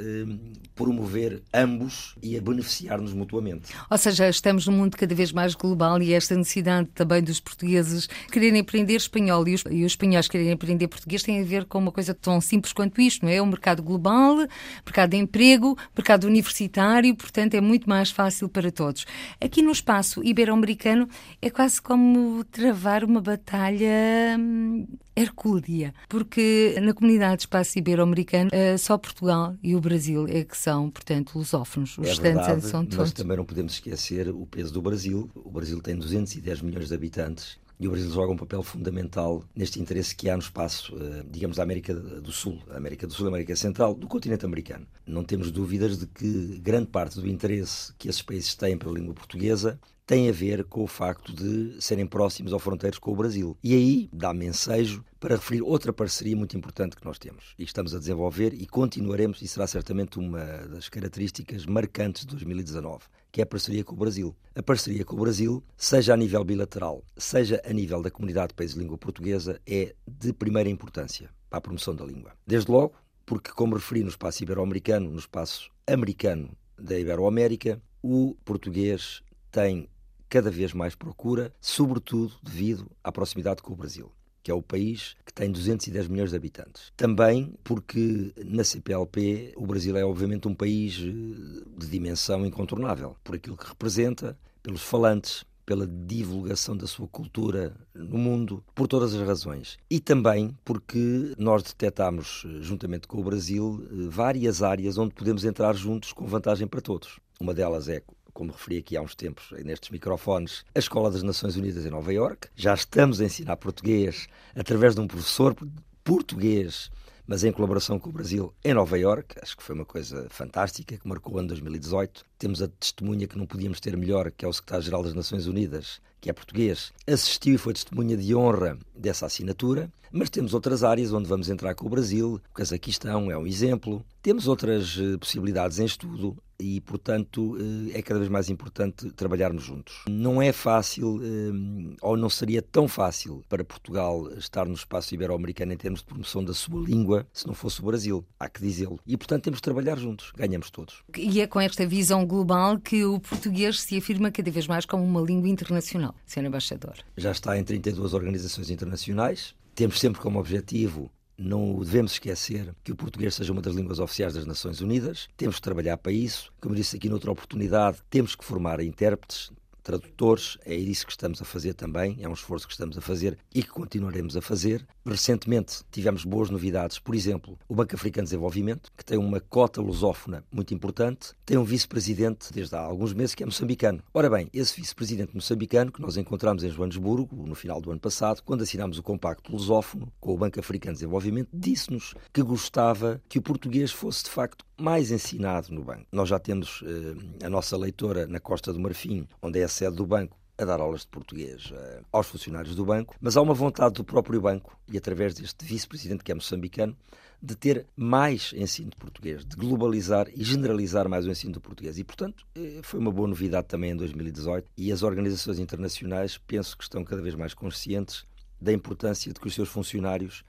promover 0.75 1.42
ambos 1.54 2.14
e 2.23 2.37
a 2.37 2.40
beneficiar-nos 2.40 3.12
mutuamente. 3.12 3.73
Ou 3.88 3.99
seja, 3.99 4.28
estamos 4.28 4.66
num 4.66 4.73
mundo 4.73 4.97
cada 4.97 5.14
vez 5.14 5.33
mais 5.33 5.54
global 5.54 6.02
e 6.02 6.12
esta 6.12 6.37
necessidade 6.37 6.88
também 6.95 7.23
dos 7.23 7.40
portugueses 7.40 8.09
quererem 8.30 8.61
aprender 8.61 8.97
espanhol 8.97 9.47
e 9.47 9.54
os, 9.54 9.64
e 9.71 9.85
os 9.85 9.92
espanhóis 9.92 10.28
quererem 10.28 10.52
aprender 10.52 10.88
português 10.88 11.23
tem 11.23 11.40
a 11.40 11.45
ver 11.45 11.64
com 11.64 11.78
uma 11.78 11.92
coisa 11.92 12.14
tão 12.14 12.40
simples 12.40 12.73
quanto 12.73 13.00
isto, 13.00 13.25
não 13.25 13.30
é? 13.30 13.40
O 13.40 13.47
mercado 13.47 13.83
global, 13.83 14.37
mercado 14.85 15.11
de 15.11 15.16
emprego, 15.16 15.76
mercado 15.97 16.25
universitário, 16.25 17.14
portanto 17.14 17.54
é 17.54 17.61
muito 17.61 17.88
mais 17.88 18.11
fácil 18.11 18.49
para 18.49 18.73
todos. 18.73 19.07
Aqui 19.40 19.62
no 19.62 19.71
espaço 19.71 20.25
ibero-americano 20.25 21.09
é 21.40 21.50
quase 21.50 21.80
como 21.80 22.42
travar 22.45 23.04
uma 23.04 23.21
batalha 23.28 24.37
hum, 24.38 24.87
hercúlea, 25.14 25.92
porque 26.08 26.76
na 26.80 26.94
comunidade 26.94 27.42
espaço 27.42 27.78
ibero-americano 27.78 28.49
eh, 28.52 28.78
só 28.78 28.97
Portugal 28.97 29.54
e 29.62 29.76
o 29.76 29.80
Brasil 29.80 30.26
é 30.28 30.44
que 30.44 30.56
são, 30.56 30.90
portanto, 30.90 31.37
lusófonos. 31.37 31.99
Os 31.99 32.06
é 32.06 32.08
restantes 32.08 32.47
verdade, 32.47 32.66
são 32.66 32.85
todos. 32.85 32.99
Nós 32.99 33.12
também 33.12 33.37
não 33.37 33.44
podemos 33.44 33.75
esquecer 33.75 34.28
o 34.30 34.47
peso 34.47 34.73
do 34.73 34.80
Brasil. 34.80 35.30
O 35.35 35.50
Brasil 35.50 35.80
tem 35.82 35.97
210 35.97 36.62
milhões 36.62 36.88
de 36.88 36.94
habitantes 36.94 37.58
E 37.78 37.87
o 37.87 37.90
Brasil 37.90 38.11
joga 38.11 38.32
um 38.32 38.37
papel 38.37 38.62
fundamental 38.62 39.44
neste 39.54 39.80
interesse 39.80 40.16
que 40.16 40.30
há 40.30 40.37
no 40.37 40.42
espaço, 40.42 40.97
eh, 40.97 41.25
digamos, 41.30 41.58
da 41.58 41.62
América 41.62 41.94
do 41.94 42.32
Sul, 42.32 42.58
América 42.70 43.06
do 43.06 43.12
Sul 43.12 43.28
América 43.28 43.54
Central, 43.54 43.94
do 43.94 44.08
continente 44.08 44.44
americano. 44.44 44.87
Não 45.06 45.23
temos 45.23 45.50
dúvidas 45.50 45.99
de 45.99 46.06
que 46.06 46.58
grande 46.61 46.87
parte 46.87 47.20
do 47.20 47.28
interesse 47.28 47.92
que 47.99 48.08
esses 48.08 48.23
países 48.23 48.54
têm 48.54 48.78
pela 48.78 48.94
língua 48.99 49.14
portuguesa 49.14 49.78
tem 50.08 50.26
a 50.26 50.32
ver 50.32 50.64
com 50.64 50.82
o 50.82 50.86
facto 50.86 51.34
de 51.34 51.76
serem 51.82 52.06
próximos 52.06 52.54
ao 52.54 52.58
fronteiros 52.58 52.98
com 52.98 53.12
o 53.12 53.16
Brasil. 53.16 53.54
E 53.62 53.74
aí 53.74 54.08
dá-me 54.10 54.46
ensejo 54.46 55.04
para 55.20 55.36
referir 55.36 55.60
outra 55.60 55.92
parceria 55.92 56.34
muito 56.34 56.56
importante 56.56 56.96
que 56.96 57.04
nós 57.04 57.18
temos 57.18 57.54
e 57.58 57.62
estamos 57.62 57.94
a 57.94 57.98
desenvolver 57.98 58.54
e 58.54 58.66
continuaremos, 58.66 59.42
e 59.42 59.46
será 59.46 59.66
certamente 59.66 60.18
uma 60.18 60.42
das 60.66 60.88
características 60.88 61.66
marcantes 61.66 62.22
de 62.22 62.28
2019, 62.28 63.04
que 63.30 63.42
é 63.42 63.44
a 63.44 63.46
parceria 63.46 63.84
com 63.84 63.92
o 63.92 63.98
Brasil. 63.98 64.34
A 64.54 64.62
parceria 64.62 65.04
com 65.04 65.14
o 65.14 65.20
Brasil, 65.20 65.62
seja 65.76 66.14
a 66.14 66.16
nível 66.16 66.42
bilateral, 66.42 67.04
seja 67.14 67.60
a 67.62 67.72
nível 67.74 68.00
da 68.00 68.10
comunidade 68.10 68.48
de 68.48 68.54
países 68.54 68.76
de 68.76 68.80
língua 68.80 68.96
portuguesa, 68.96 69.60
é 69.66 69.94
de 70.06 70.32
primeira 70.32 70.70
importância 70.70 71.28
para 71.50 71.58
a 71.58 71.60
promoção 71.60 71.94
da 71.94 72.06
língua. 72.06 72.32
Desde 72.46 72.70
logo, 72.70 72.94
porque, 73.26 73.50
como 73.50 73.74
referi 73.74 74.02
no 74.02 74.08
espaço 74.08 74.42
ibero-americano, 74.42 75.10
no 75.10 75.18
espaço 75.18 75.70
americano 75.86 76.48
da 76.78 76.98
Iberoamérica, 76.98 77.78
o 78.02 78.34
português 78.42 79.22
tem 79.50 79.86
cada 80.28 80.50
vez 80.50 80.73
mais 80.73 80.94
procura, 80.94 81.52
sobretudo 81.61 82.35
devido 82.42 82.90
à 83.02 83.11
proximidade 83.11 83.62
com 83.62 83.73
o 83.73 83.76
Brasil 83.76 84.12
que 84.49 84.50
é 84.50 84.54
o 84.54 84.62
país 84.62 85.14
que 85.26 85.35
tem 85.35 85.52
210 85.52 86.08
milhões 86.08 86.30
de 86.30 86.37
habitantes. 86.37 86.90
Também 86.97 87.52
porque 87.62 88.32
na 88.47 88.64
CPLP 88.64 89.52
o 89.56 89.66
Brasil 89.66 89.94
é 89.94 90.02
obviamente 90.02 90.49
um 90.49 90.54
país 90.54 90.99
eh, 90.99 91.64
de 91.76 91.87
dimensão 91.87 92.47
incontornável, 92.47 93.14
por 93.23 93.35
aquilo 93.35 93.58
que 93.58 93.68
representa, 93.68 94.38
pelos 94.62 94.80
falantes, 94.80 95.44
pela 95.66 95.87
divulgação 95.87 96.75
da 96.75 96.87
sua 96.87 97.06
cultura 97.06 97.76
no 97.94 98.16
mundo, 98.16 98.64
por 98.75 98.88
todas 98.88 99.14
as 99.14 99.20
razões. 99.20 99.76
E 99.90 100.00
também 100.00 100.56
porque 100.64 101.35
nós 101.37 101.62
detectamos, 101.62 102.47
eh, 102.47 102.62
juntamente 102.62 103.06
com 103.06 103.20
o 103.20 103.25
Brasil, 103.25 103.87
eh, 103.90 104.08
várias 104.08 104.62
áreas 104.62 104.97
onde 104.97 105.14
podemos 105.14 105.44
entrar 105.44 105.75
juntos 105.75 106.11
com 106.11 106.25
vantagem 106.26 106.66
para 106.66 106.80
todos. 106.80 107.20
Uma 107.38 107.52
delas 107.52 107.87
é 107.87 108.02
como 108.38 108.52
referi 108.52 108.78
aqui 108.78 108.97
há 108.97 109.02
uns 109.02 109.16
tempos 109.16 109.50
nestes 109.64 109.90
microfones, 109.90 110.64
a 110.73 110.78
Escola 110.78 111.11
das 111.11 111.25
Nações 111.25 111.57
Unidas 111.57 111.85
em 111.85 111.90
Nova 111.90 112.12
Iorque. 112.12 112.47
Já 112.54 112.73
estamos 112.73 113.21
a 113.21 113.25
ensinar 113.25 113.57
português 113.57 114.28
através 114.54 114.95
de 114.95 115.00
um 115.00 115.09
professor 115.09 115.57
português 116.04 116.88
mas 117.26 117.45
em 117.45 117.52
colaboração 117.52 117.99
com 117.99 118.09
o 118.09 118.12
Brasil 118.12 118.54
em 118.64 118.73
Nova 118.73 118.97
Iorque. 118.97 119.35
Acho 119.42 119.57
que 119.57 119.62
foi 119.62 119.75
uma 119.75 119.85
coisa 119.85 120.28
fantástica 120.30 120.97
que 120.97 121.07
marcou 121.07 121.35
o 121.35 121.38
ano 121.38 121.49
2018. 121.49 122.25
Temos 122.38 122.62
a 122.62 122.68
testemunha 122.68 123.26
que 123.26 123.37
não 123.37 123.47
podíamos 123.47 123.80
ter 123.80 123.97
melhor, 123.97 124.30
que 124.30 124.45
é 124.45 124.49
o 124.49 124.52
secretário-geral 124.52 125.02
das 125.02 125.12
Nações 125.12 125.47
Unidas, 125.47 126.00
que 126.21 126.30
é 126.30 126.33
português, 126.33 126.92
assistiu 127.07 127.54
e 127.54 127.59
foi 127.59 127.73
testemunha 127.73 128.16
de 128.16 128.35
honra 128.35 128.78
dessa 128.95 129.26
assinatura. 129.26 129.90
Mas 130.11 130.30
temos 130.30 130.54
outras 130.54 130.83
áreas 130.83 131.12
onde 131.12 131.28
vamos 131.28 131.50
entrar 131.50 131.75
com 131.75 131.87
o 131.87 131.90
Brasil. 131.90 132.40
O 132.50 132.54
Cazaquistão 132.54 133.30
é 133.30 133.37
um 133.37 133.47
exemplo. 133.47 134.04
Temos 134.23 134.49
outras 134.49 134.97
eh, 134.99 135.16
possibilidades 135.18 135.78
em 135.78 135.85
estudo 135.85 136.37
e, 136.59 136.80
portanto, 136.80 137.57
eh, 137.92 137.99
é 137.99 138.02
cada 138.02 138.18
vez 138.18 138.30
mais 138.30 138.50
importante 138.50 139.11
trabalharmos 139.12 139.62
juntos. 139.62 140.04
Não 140.09 140.42
é 140.42 140.50
fácil, 140.50 141.21
eh, 141.23 141.97
ou 142.02 142.16
não 142.16 142.28
seria 142.28 142.61
tão 142.61 142.88
fácil 142.88 143.45
para 143.49 143.62
Portugal 143.62 144.28
estar 144.37 144.66
no 144.66 144.75
espaço 144.75 145.14
ibero-americano 145.14 145.73
em 145.73 145.76
termos 145.76 146.00
de 146.00 146.07
promoção 146.07 146.42
da 146.42 146.52
sua 146.52 146.80
língua 146.80 147.26
se 147.33 147.47
não 147.47 147.54
fosse 147.54 147.80
o 147.80 147.85
Brasil. 147.85 148.25
Há 148.40 148.49
que 148.49 148.61
dizê-lo. 148.61 148.99
E, 149.07 149.16
portanto, 149.16 149.45
temos 149.45 149.59
de 149.59 149.62
trabalhar 149.62 149.99
juntos. 149.99 150.33
Ganhamos 150.37 150.71
todos. 150.71 151.02
E 151.16 151.40
é 151.40 151.47
com 151.47 151.61
esta 151.61 151.87
visão 151.87 152.25
global 152.28 152.78
que 152.78 153.04
o 153.04 153.18
português 153.18 153.80
se 153.80 153.99
afirma 153.99 154.30
cada 154.30 154.50
vez 154.50 154.68
mais 154.68 154.87
como 154.87 155.02
uma 155.02 155.20
língua 155.20 155.49
internacional, 155.49 156.14
Sr. 156.26 156.44
Embaixador. 156.44 156.94
Já 157.16 157.32
está 157.32 157.58
em 157.58 157.64
32 157.64 158.14
organizações 158.14 158.70
internacionais. 158.70 159.54
Temos 159.75 159.99
sempre 159.99 160.20
como 160.20 160.38
objetivo 160.38 161.11
não 161.38 161.78
devemos 161.78 162.12
esquecer 162.12 162.75
que 162.82 162.90
o 162.90 162.97
português 162.97 163.35
seja 163.37 163.52
uma 163.52 163.62
das 163.62 163.75
línguas 163.75 164.00
oficiais 164.00 164.35
das 164.35 164.44
Nações 164.44 164.80
Unidas. 164.80 165.28
Temos 165.37 165.56
que 165.56 165.62
trabalhar 165.62 165.97
para 165.97 166.11
isso. 166.11 166.52
Como 166.61 166.75
disse 166.75 166.97
aqui 166.97 167.08
noutra 167.08 167.30
oportunidade, 167.30 167.99
temos 168.11 168.35
que 168.35 168.44
formar 168.44 168.80
intérpretes, 168.80 169.52
tradutores, 169.88 170.59
é 170.66 170.75
isso 170.75 171.07
que 171.07 171.12
estamos 171.12 171.40
a 171.40 171.47
fazer 171.47 171.73
também, 171.73 172.18
é 172.21 172.28
um 172.28 172.35
esforço 172.35 172.66
que 172.66 172.75
estamos 172.75 172.99
a 172.99 173.00
fazer 173.00 173.38
e 173.54 173.62
que 173.62 173.71
continuaremos 173.71 174.37
a 174.37 174.42
fazer. 174.42 174.87
Recentemente 175.07 175.83
tivemos 175.90 176.26
boas 176.26 176.50
novidades, 176.50 176.99
por 176.99 177.14
exemplo, 177.14 177.59
o 177.66 177.75
Banco 177.75 177.95
Africano 177.95 178.26
de 178.26 178.30
Desenvolvimento, 178.33 178.92
que 178.95 179.02
tem 179.02 179.16
uma 179.16 179.40
cota 179.40 179.80
lusófona 179.80 180.45
muito 180.52 180.75
importante, 180.75 181.33
tem 181.47 181.57
um 181.57 181.64
vice-presidente 181.64 182.52
desde 182.52 182.76
há 182.76 182.80
alguns 182.80 183.14
meses 183.14 183.35
que 183.35 183.42
é 183.42 183.47
moçambicano. 183.47 184.02
Ora 184.12 184.28
bem, 184.28 184.50
esse 184.52 184.78
vice-presidente 184.78 185.35
moçambicano 185.35 185.90
que 185.90 186.02
nós 186.02 186.18
encontramos 186.18 186.62
em 186.62 186.68
Joanesburgo 186.68 187.47
no 187.47 187.54
final 187.54 187.80
do 187.80 187.90
ano 187.90 188.00
passado, 188.00 188.42
quando 188.42 188.61
assinámos 188.61 188.99
o 188.99 189.02
compacto 189.02 189.50
lusófono 189.50 190.12
com 190.21 190.35
o 190.35 190.37
Banco 190.37 190.61
Africano 190.61 190.92
de 190.92 191.00
Desenvolvimento, 191.00 191.49
disse-nos 191.50 192.12
que 192.30 192.42
gostava 192.42 193.23
que 193.26 193.38
o 193.38 193.42
português 193.42 193.90
fosse 193.90 194.25
de 194.25 194.30
facto 194.30 194.67
mais 194.78 195.11
ensinado 195.11 195.73
no 195.73 195.82
banco. 195.82 196.06
Nós 196.12 196.28
já 196.28 196.38
temos 196.38 196.82
eh, 196.85 197.47
a 197.47 197.50
nossa 197.50 197.76
leitora 197.76 198.26
na 198.26 198.38
Costa 198.38 198.73
do 198.73 198.80
Marfim, 198.80 199.26
onde 199.42 199.58
é 199.61 199.64
a 199.64 199.68
sede 199.68 199.97
do 199.97 200.06
banco, 200.06 200.37
a 200.58 200.64
dar 200.64 200.80
aulas 200.80 201.02
de 201.02 201.06
português 201.08 201.70
uh, 201.70 202.04
aos 202.11 202.26
funcionários 202.26 202.75
do 202.75 202.85
banco, 202.85 203.14
mas 203.20 203.37
há 203.37 203.40
uma 203.40 203.54
vontade 203.54 203.94
do 203.94 204.02
próprio 204.02 204.41
banco, 204.41 204.76
e 204.93 204.99
através 204.99 205.34
deste 205.34 205.64
vice-presidente 205.64 206.25
que 206.25 206.32
é 206.32 206.34
moçambicano, 206.34 206.97
de 207.41 207.54
ter 207.54 207.86
mais 207.97 208.52
ensino 208.56 208.91
de 208.91 208.97
português, 208.97 209.45
de 209.45 209.54
globalizar 209.54 210.26
e 210.34 210.43
generalizar 210.43 211.08
mais 211.08 211.25
o 211.25 211.30
ensino 211.30 211.52
do 211.52 211.60
português. 211.60 211.97
E, 211.97 212.02
portanto, 212.02 212.45
eh, 212.56 212.80
foi 212.82 212.99
uma 212.99 213.12
boa 213.12 213.28
novidade 213.28 213.69
também 213.69 213.93
em 213.93 213.97
2018 213.97 214.69
e 214.76 214.91
as 214.91 215.04
organizações 215.04 215.60
internacionais 215.60 216.36
penso 216.36 216.76
que 216.76 216.82
estão 216.82 217.04
cada 217.04 217.23
vez 217.23 217.36
mais 217.36 217.54
conscientes 217.54 218.26
da 218.60 218.73
importância 218.73 219.32
de 219.32 219.38
que 219.38 219.47
os 219.47 219.54
seus 219.54 219.69
funcionários 219.69 220.43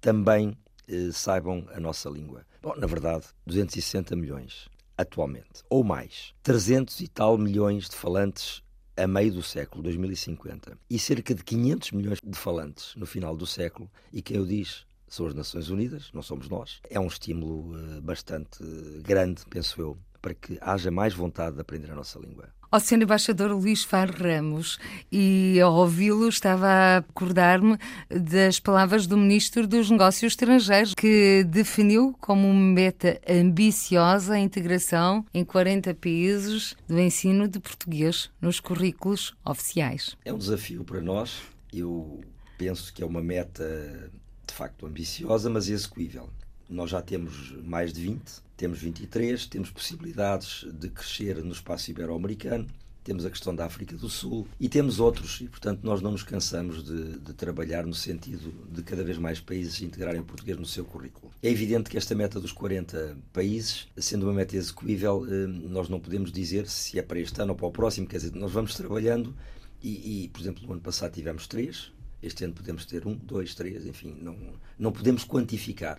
também 0.00 0.56
eh, 0.88 1.10
saibam 1.12 1.66
a 1.72 1.80
nossa 1.80 2.08
língua. 2.08 2.44
Bom, 2.62 2.74
na 2.76 2.86
verdade, 2.86 3.26
260 3.46 4.16
milhões 4.16 4.68
atualmente, 4.96 5.62
ou 5.70 5.84
mais. 5.84 6.34
300 6.42 7.00
e 7.00 7.08
tal 7.08 7.38
milhões 7.38 7.88
de 7.88 7.94
falantes 7.94 8.62
a 8.96 9.06
meio 9.06 9.32
do 9.32 9.42
século 9.42 9.80
2050 9.84 10.76
e 10.90 10.98
cerca 10.98 11.32
de 11.32 11.44
500 11.44 11.92
milhões 11.92 12.18
de 12.22 12.36
falantes 12.36 12.96
no 12.96 13.06
final 13.06 13.36
do 13.36 13.46
século, 13.46 13.88
e 14.12 14.20
quem 14.20 14.40
o 14.40 14.46
diz 14.46 14.84
são 15.06 15.26
as 15.26 15.34
Nações 15.34 15.70
Unidas, 15.70 16.10
não 16.12 16.20
somos 16.20 16.48
nós. 16.48 16.80
É 16.90 16.98
um 16.98 17.06
estímulo 17.06 17.74
uh, 17.74 18.02
bastante 18.02 18.62
grande, 19.02 19.42
penso 19.48 19.80
eu, 19.80 19.98
para 20.20 20.34
que 20.34 20.58
haja 20.60 20.90
mais 20.90 21.14
vontade 21.14 21.54
de 21.54 21.60
aprender 21.60 21.90
a 21.90 21.94
nossa 21.94 22.18
língua. 22.18 22.52
Ao 22.70 22.78
Sr. 22.78 23.04
Embaixador 23.04 23.50
Luís 23.52 23.82
Far 23.82 24.10
Ramos, 24.10 24.78
e 25.10 25.58
ao 25.58 25.72
ouvi-lo 25.72 26.28
estava 26.28 26.66
a 26.66 26.96
acordar-me 26.98 27.78
das 28.10 28.60
palavras 28.60 29.06
do 29.06 29.16
Ministro 29.16 29.66
dos 29.66 29.90
Negócios 29.90 30.32
Estrangeiros, 30.32 30.92
que 30.92 31.44
definiu 31.44 32.14
como 32.20 32.52
meta 32.52 33.18
ambiciosa 33.26 34.34
a 34.34 34.38
integração 34.38 35.24
em 35.32 35.46
40 35.46 35.94
países 35.94 36.76
do 36.86 37.00
ensino 37.00 37.48
de 37.48 37.58
português 37.58 38.30
nos 38.38 38.60
currículos 38.60 39.34
oficiais. 39.42 40.14
É 40.22 40.30
um 40.30 40.38
desafio 40.38 40.84
para 40.84 41.00
nós. 41.00 41.40
Eu 41.72 42.20
penso 42.58 42.92
que 42.92 43.02
é 43.02 43.06
uma 43.06 43.22
meta 43.22 44.10
de 44.46 44.52
facto 44.52 44.84
ambiciosa, 44.84 45.48
mas 45.48 45.70
execuível. 45.70 46.28
Nós 46.68 46.90
já 46.90 47.00
temos 47.00 47.52
mais 47.64 47.92
de 47.92 48.02
20, 48.02 48.20
temos 48.56 48.78
23, 48.78 49.46
temos 49.46 49.70
possibilidades 49.70 50.66
de 50.72 50.88
crescer 50.90 51.42
no 51.42 51.52
espaço 51.52 51.90
ibero-americano, 51.90 52.66
temos 53.08 53.24
a 53.24 53.30
questão 53.30 53.54
da 53.54 53.64
África 53.64 53.96
do 53.96 54.06
Sul 54.06 54.46
e 54.60 54.68
temos 54.68 55.00
outros, 55.00 55.40
e 55.40 55.48
portanto 55.48 55.80
nós 55.82 56.02
não 56.02 56.10
nos 56.10 56.22
cansamos 56.22 56.84
de, 56.84 57.18
de, 57.20 57.32
trabalhar 57.32 57.86
no 57.86 57.94
sentido 57.94 58.52
de 58.70 58.82
cada 58.82 59.02
vez 59.02 59.16
mais 59.16 59.40
países 59.40 59.80
integrarem 59.80 60.20
o 60.20 60.24
português 60.24 60.58
no 60.58 60.66
seu 60.66 60.84
currículo. 60.84 61.32
É 61.42 61.48
evidente 61.48 61.88
que 61.88 61.96
esta 61.96 62.14
meta 62.14 62.38
dos 62.38 62.52
40 62.52 63.16
países, 63.32 63.88
sendo 63.96 64.24
uma 64.24 64.34
meta 64.34 64.54
execuível, 64.56 65.24
eh, 65.26 65.46
nós 65.46 65.88
não 65.88 65.98
podemos 65.98 66.30
dizer 66.30 66.68
se 66.68 66.98
é 66.98 67.02
para 67.02 67.18
este 67.18 67.40
ano 67.40 67.52
ou 67.52 67.56
para 67.56 67.66
o 67.66 67.72
próximo, 67.72 68.06
quer 68.06 68.18
dizer, 68.18 68.34
nós 68.34 68.52
vamos 68.52 68.74
trabalhando 68.74 69.34
e, 69.82 70.24
e 70.24 70.28
por 70.28 70.42
exemplo, 70.42 70.66
no 70.66 70.72
ano 70.72 70.82
passado 70.82 71.14
tivemos 71.14 71.46
três, 71.46 71.90
este 72.22 72.44
ano 72.44 72.52
podemos 72.52 72.84
ter 72.84 73.06
um, 73.06 73.14
dois, 73.14 73.54
três, 73.54 73.86
enfim, 73.86 74.18
não, 74.20 74.36
não 74.78 74.92
podemos 74.92 75.24
quantificar, 75.24 75.98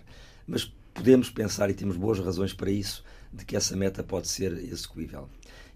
mas 0.50 0.64
podemos 0.92 1.30
pensar, 1.30 1.70
e 1.70 1.74
temos 1.74 1.96
boas 1.96 2.18
razões 2.18 2.52
para 2.52 2.70
isso, 2.70 3.04
de 3.32 3.44
que 3.44 3.56
essa 3.56 3.76
meta 3.76 4.02
pode 4.02 4.28
ser 4.28 4.52
execuível. 4.52 5.28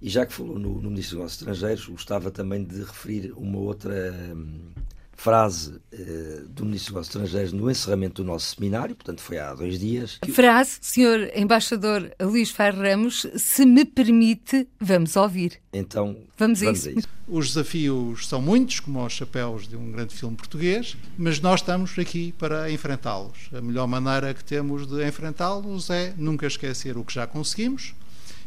E 0.03 0.11
já 0.11 0.27
que 0.27 0.33
falou 0.33 0.59
no, 0.59 0.83
no 0.83 0.91
Ministro 0.91 1.01
dos 1.01 1.13
Negócios 1.13 1.41
Estrangeiros, 1.41 1.87
gostava 1.87 2.31
também 2.31 2.65
de 2.65 2.81
referir 2.81 3.33
uma 3.37 3.59
outra 3.59 4.13
hum, 4.35 4.73
frase 5.17 5.71
uh, 5.71 6.49
do 6.49 6.65
Ministro 6.65 6.95
dos 6.95 7.09
Negócios 7.09 7.09
Estrangeiros 7.09 7.53
no 7.53 7.71
encerramento 7.71 8.23
do 8.23 8.27
nosso 8.27 8.55
seminário, 8.55 8.95
portanto 8.95 9.21
foi 9.21 9.39
há 9.39 9.55
dois 9.55 9.79
dias. 9.79 10.19
A 10.23 10.27
frase, 10.27 10.79
Sr. 10.81 11.31
Embaixador 11.35 12.11
Luís 12.21 12.51
Ferro 12.51 12.83
Ramos, 12.83 13.27
se 13.37 13.65
me 13.65 13.85
permite, 13.85 14.69
vamos 14.81 15.17
ouvir. 15.17 15.61
Então, 15.73 16.17
vamos, 16.37 16.63
a, 16.63 16.67
vamos 16.67 16.81
isso. 16.81 16.89
a 16.89 16.93
isso. 16.93 17.09
Os 17.27 17.49
desafios 17.49 18.27
são 18.29 18.43
muitos, 18.43 18.81
como 18.81 19.05
os 19.05 19.13
chapéus 19.13 19.67
de 19.67 19.77
um 19.77 19.91
grande 19.93 20.15
filme 20.15 20.37
português, 20.37 20.97
mas 21.17 21.41
nós 21.41 21.61
estamos 21.61 21.99
aqui 21.99 22.33
para 22.33 22.71
enfrentá-los. 22.71 23.49
A 23.53 23.61
melhor 23.61 23.87
maneira 23.87 24.35
que 24.35 24.45
temos 24.45 24.87
de 24.87 25.07
enfrentá-los 25.07 25.91
é 25.91 26.13
nunca 26.17 26.47
esquecer 26.47 26.97
o 26.99 27.05
que 27.05 27.15
já 27.15 27.27
conseguimos 27.27 27.95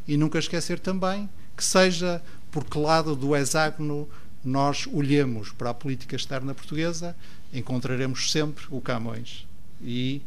e 0.08 0.15
nunca 0.15 0.39
esquecer 0.39 0.80
também 0.80 1.30
que 1.56 1.63
seja 1.63 2.21
por 2.51 2.63
que 2.63 2.77
lado 2.77 3.15
do 3.15 3.36
hexágono 3.36 4.08
nós 4.48 4.88
olhemos 4.94 5.52
para 5.52 5.72
a 5.72 5.74
política 5.74 6.16
externa 6.16 6.56
portuguesa, 6.56 7.14
encontraremos 7.54 8.32
sempre 8.32 8.64
o 8.72 8.80
Camões. 8.80 9.46
E 9.82 10.22